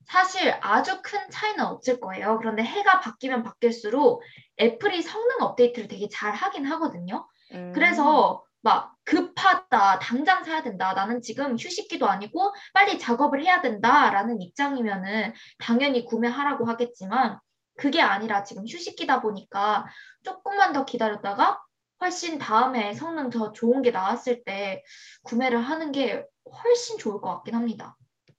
[0.06, 2.38] 사실 아주 큰 차이는 없을 거예요.
[2.38, 4.22] 그런데 해가 바뀌면 바뀔수록
[4.60, 7.28] 애플이 성능 업데이트를 되게 잘 하긴 하거든요.
[7.54, 7.72] 음.
[7.74, 10.94] 그래서 막 급하다, 당장 사야 된다.
[10.94, 17.40] 나는 지금 휴식기도 아니고 빨리 작업을 해야 된다라는 입장이면은 당연히 구매하라고 하겠지만
[17.76, 19.86] 그게 아니라 지금 휴식기다 보니까
[20.24, 21.62] 조금만 더 기다렸다가
[22.00, 24.84] 훨씬 다음에 성능 더 좋은 게 나왔을 때
[25.24, 26.26] 구매를 하는 게
[26.64, 27.98] 훨씬 좋을 것 같긴 합니다.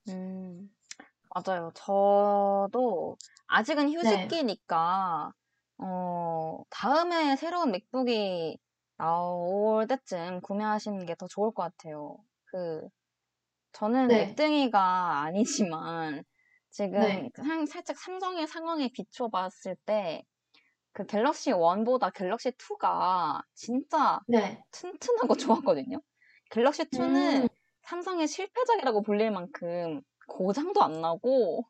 [0.09, 0.71] 음,
[1.35, 1.71] 맞아요.
[1.75, 3.17] 저도
[3.47, 5.33] 아직은 네, 휴식기니까,
[5.79, 8.59] 어, 다음에 새로운 맥북이
[8.97, 12.17] 나올 때쯤 구매하시는 게 더 좋을 것 같아요.
[12.47, 12.89] 그,
[13.73, 16.25] 저는 네, 앱등이가 아니지만,
[16.71, 20.25] 지금 네, 상- 살짝 삼성의 상황에 비춰 봤을 때,
[20.93, 24.65] 그 갤럭시 1 보다 갤럭시 2가 진짜 네.
[24.73, 26.01] 튼튼하고 좋았거든요.
[26.51, 27.49] 갤럭시 음, 2는
[27.83, 31.65] 삼성의 실패작이라고 불릴 만큼 고장도 안 나고,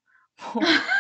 [0.55, 0.65] 뭐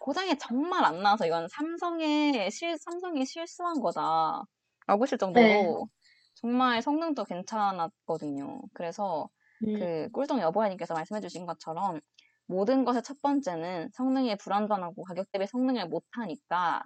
[0.00, 4.44] 고장이 정말 안 나서 이건 삼성의 실, 삼성이 실수한 거다.
[4.86, 5.56] 라고 네.
[5.56, 5.88] 정도로
[6.34, 8.62] 정말 성능도 괜찮았거든요.
[8.74, 9.28] 그래서
[9.66, 12.00] 음, 그 꿀동 여보아님께서 말씀해주신 것처럼
[12.46, 16.84] 모든 것의 첫 번째는 성능이 불안전하고 가격 대비 성능을 못하니까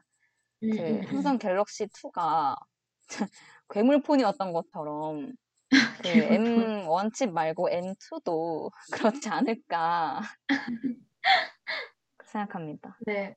[0.63, 1.39] 음, 그 음, 삼성 음.
[1.39, 2.57] 갤럭시 2가
[3.71, 5.33] 괴물폰이었던 것처럼
[5.99, 6.71] 그 개물폰.
[6.89, 10.21] M1 칩 말고 M2도 그렇지 않을까
[12.25, 13.03] 생각합니다.
[13.07, 13.37] 네.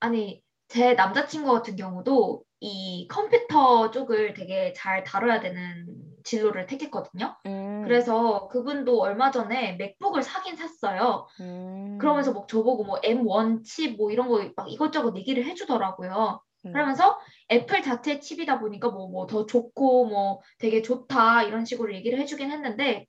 [0.00, 5.86] 아니, 제 남자친구 같은 경우도 이 컴퓨터 쪽을 되게 잘 다뤄야 되는
[6.24, 7.36] 진로를 택했거든요.
[7.46, 11.28] 음, 그래서 그분도 얼마 전에 맥북을 사긴 샀어요.
[11.40, 16.42] 음, 그러면서 막 저보고 뭐 M1 칩 뭐 이런 거 막 이것저것 얘기를 해주더라고요.
[16.64, 16.72] 네.
[16.72, 17.18] 그러면서
[17.50, 22.50] 애플 자체 칩이다 보니까 뭐 뭐 더 좋고 뭐 되게 좋다 이런 식으로 얘기를 해주긴
[22.50, 23.06] 했는데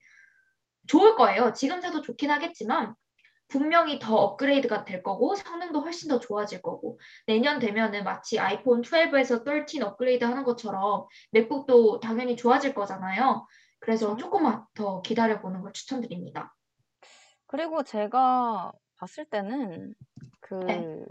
[0.87, 1.53] 좋을 거예요.
[1.53, 2.93] 지금 사도 좋긴 하겠지만
[3.49, 9.43] 분명히 더 업그레이드가 될 거고 성능도 훨씬 더 좋아질 거고 내년 되면은 마치 아이폰 12에서
[9.43, 13.45] 13 업그레이드 하는 것처럼 맥북도 당연히 좋아질 거잖아요.
[13.79, 14.15] 그래서?
[14.17, 16.55] 조금만 더 기다려 보는 걸 추천드립니다.
[17.47, 19.95] 그리고 제가 봤을 때는 네,
[20.41, 21.05] 그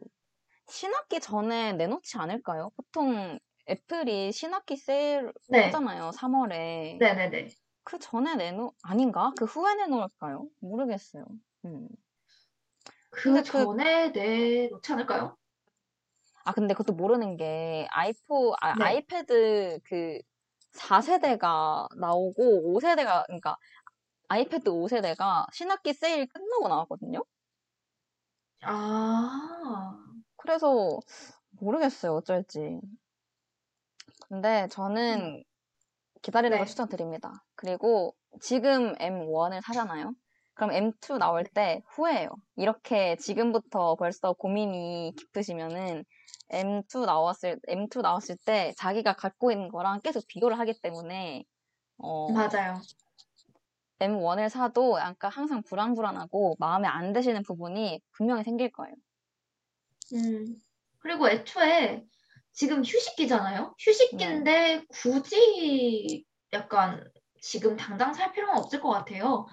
[0.69, 2.70] 신학기 전에 내놓지 않을까요?
[2.77, 3.39] 보통
[3.69, 6.10] 애플이 신학기 세일 네, 하잖아요.
[6.10, 6.98] 3월에.
[6.98, 7.48] 네, 네, 네.
[7.82, 9.32] 그 전에 내놓, 아닌가?
[9.36, 10.47] 그 후에 내놓을까요?
[10.60, 11.24] 모르겠어요.
[11.65, 11.89] 음.
[13.10, 15.36] 근데 그 그, 전에 내놓지 않을까요?
[16.44, 18.85] 아, 근데 그것도 모르는 게 아이포, 아, 네.
[18.85, 20.18] 아이패드 그
[20.72, 23.56] 4세대가 나오고 5세대가, 그러니까
[24.28, 27.24] 아이패드 5세대가 신학기 세일 끝나고 나왔거든요?
[28.62, 29.98] 아,
[30.36, 30.98] 그래서
[31.51, 32.14] 모르겠어요.
[32.14, 32.80] 어쩔지.
[34.28, 35.43] 근데 음, 저는
[36.22, 37.44] 기다리는 걸 네, 추천드립니다.
[37.56, 40.14] 그리고 지금 M1을 사잖아요.
[40.59, 42.30] 그럼 M2 나올 네, 때 후회해요.
[42.56, 46.05] 이렇게 지금부터 벌써 고민이 깊으시면은
[46.51, 51.44] M2 나왔을 M2 나왔을 때 자기가 갖고 있는 거랑 계속 비교를 하기 때문에
[51.98, 52.80] 어 맞아요.
[54.01, 58.94] M1을 사도 약간 항상 불안불안하고 마음에 안 드시는 부분이 분명히 생길 거예요.
[60.14, 60.56] 음,
[60.98, 62.05] 그리고 애초에
[62.52, 63.74] 지금 휴식기잖아요?
[64.10, 67.05] 네, 휴식기인데 굳이 약간
[67.40, 69.47] 지금 당장 살 필요는 없을 것 같아요.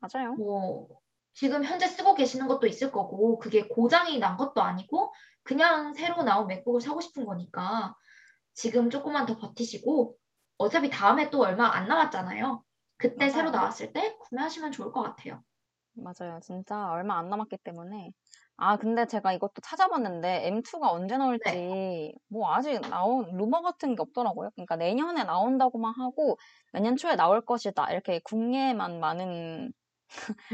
[0.00, 0.34] 맞아요.
[0.36, 0.88] 뭐,
[1.34, 5.12] 지금 현재 쓰고 계시는 것도 있을 거고, 그게 고장이 난 것도 아니고,
[5.42, 7.94] 그냥 새로 나온 맥북을 사고 싶은 거니까,
[8.54, 10.16] 지금 조금만 더 버티시고,
[10.58, 12.64] 어차피 다음에 또 얼마 안 남았잖아요.
[12.98, 13.60] 그때 새로 맞아요.
[13.60, 15.42] 나왔을 때 구매하시면 좋을 것 같아요.
[15.94, 16.40] 맞아요.
[16.42, 18.12] 진짜 얼마 안 남았기 때문에.
[18.58, 21.18] 아, 근데 제가 이것도 찾아봤는데 M2가 언제 네.
[21.18, 24.50] 나올지 뭐 아직 나온 루머 같은 게 없더라고요.
[24.54, 26.38] 그러니까 내년에 나온다고만 하고
[26.72, 27.90] 내년 초에 나올 것이다.
[27.92, 29.72] 이렇게 국내에만 많은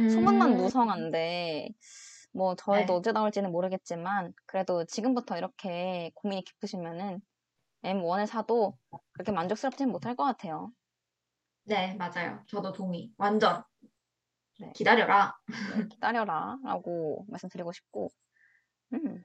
[0.07, 1.71] 소문만 음, 무성한데
[2.33, 2.97] 뭐 저희도 네.
[2.97, 7.21] 언제 나올지는 모르겠지만 그래도 지금부터 이렇게 고민이 깊으시면은
[7.85, 8.79] M1을 사도
[9.13, 10.73] 그렇게 만족스럽지는 못할 것 같아요.
[11.65, 12.45] 네, 맞아요.
[12.49, 13.13] 저도 동의.
[13.19, 13.65] 완전.
[14.59, 15.35] 네, 기다려라.
[15.67, 18.11] 네, 기다려라 라고 말씀드리고 싶고
[18.95, 19.25] 음.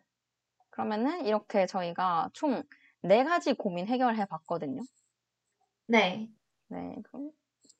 [0.72, 2.64] 그러면은 이렇게 저희가 총
[3.04, 4.82] 네 가지 고민 해결해 봤거든요.
[5.86, 6.30] 네.
[6.70, 7.32] 네, 그럼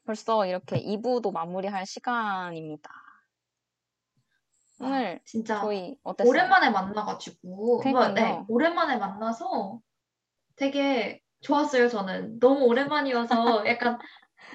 [0.08, 2.90] 벌써 이렇게 2부도 마무리할 시간입니다.
[4.80, 6.32] 아, 오늘 진짜 저희 어땠어요?
[6.32, 8.46] 오랜만에 만나가지고, 뭐, 네, 그러니까요.
[8.48, 9.82] 오랜만에 만나서
[10.56, 12.40] 되게 좋았어요, 저는.
[12.40, 13.98] 너무 오랜만이어서 약간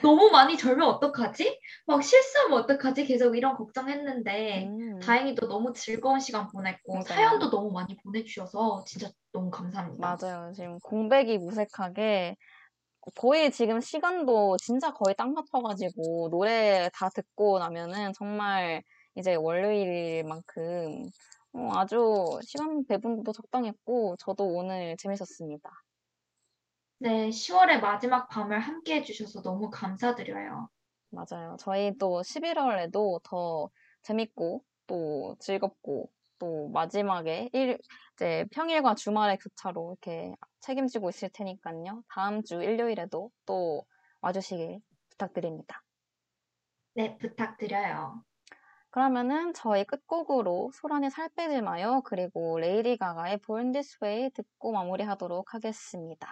[0.03, 1.61] 너무 많이 절면 어떡하지?
[1.87, 3.05] 막 실수하면 어떡하지?
[3.05, 7.17] 계속 이런 걱정했는데, 음, 다행히도 너무 즐거운 시간 보냈고, 그러니까요.
[7.17, 10.17] 사연도 너무 많이 보내주셔서 진짜 너무 감사합니다.
[10.19, 10.53] 맞아요.
[10.55, 12.37] 지금 공백이 무색하게
[13.17, 18.83] 거의 지금 시간도 진짜 거의 딱 맞춰가지고 노래 다 듣고 나면은 정말
[19.17, 21.11] 이제 월요일만큼
[21.55, 25.71] 어, 아주 시간 배분도 적당했고 저도 오늘 재밌었습니다.
[26.99, 30.69] 네, 10월의 마지막 밤을 함께 해주셔서 너무 감사드려요.
[31.11, 31.57] 맞아요.
[31.59, 33.69] 저희 또 11월에도 더
[34.03, 37.79] 재밌고 또 즐겁고 또 마지막에 일,
[38.15, 42.03] 이제 평일과 주말의 교차로 이렇게 책임지고 있을 테니까요.
[42.09, 43.85] 다음 주 일요일에도 또
[44.21, 44.81] 와주시길
[45.11, 45.83] 부탁드립니다.
[46.95, 48.23] 네, 부탁드려요.
[48.91, 52.03] 그러면은 저희 끝곡으로 소란의 살 빼지 마요.
[52.05, 56.29] 그리고 레이디 가가의 Born This Way 듣고 마무리하도록 하겠습니다.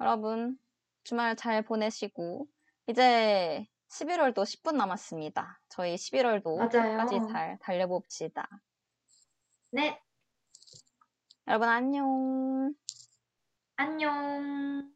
[0.00, 0.58] 여러분
[1.04, 2.46] 주말 잘 보내시고
[2.86, 5.60] 이제 11월도 10분 남았습니다.
[5.68, 6.96] 저희 11월도 맞아요.
[6.96, 8.48] 끝까지 잘 달려봅시다.
[9.70, 10.00] 네,
[11.47, 12.73] 여러분 안녕.
[13.75, 14.89] 안녕.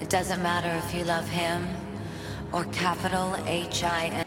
[0.00, 1.66] It doesn't matter if you love him
[2.52, 4.25] or capital H I M.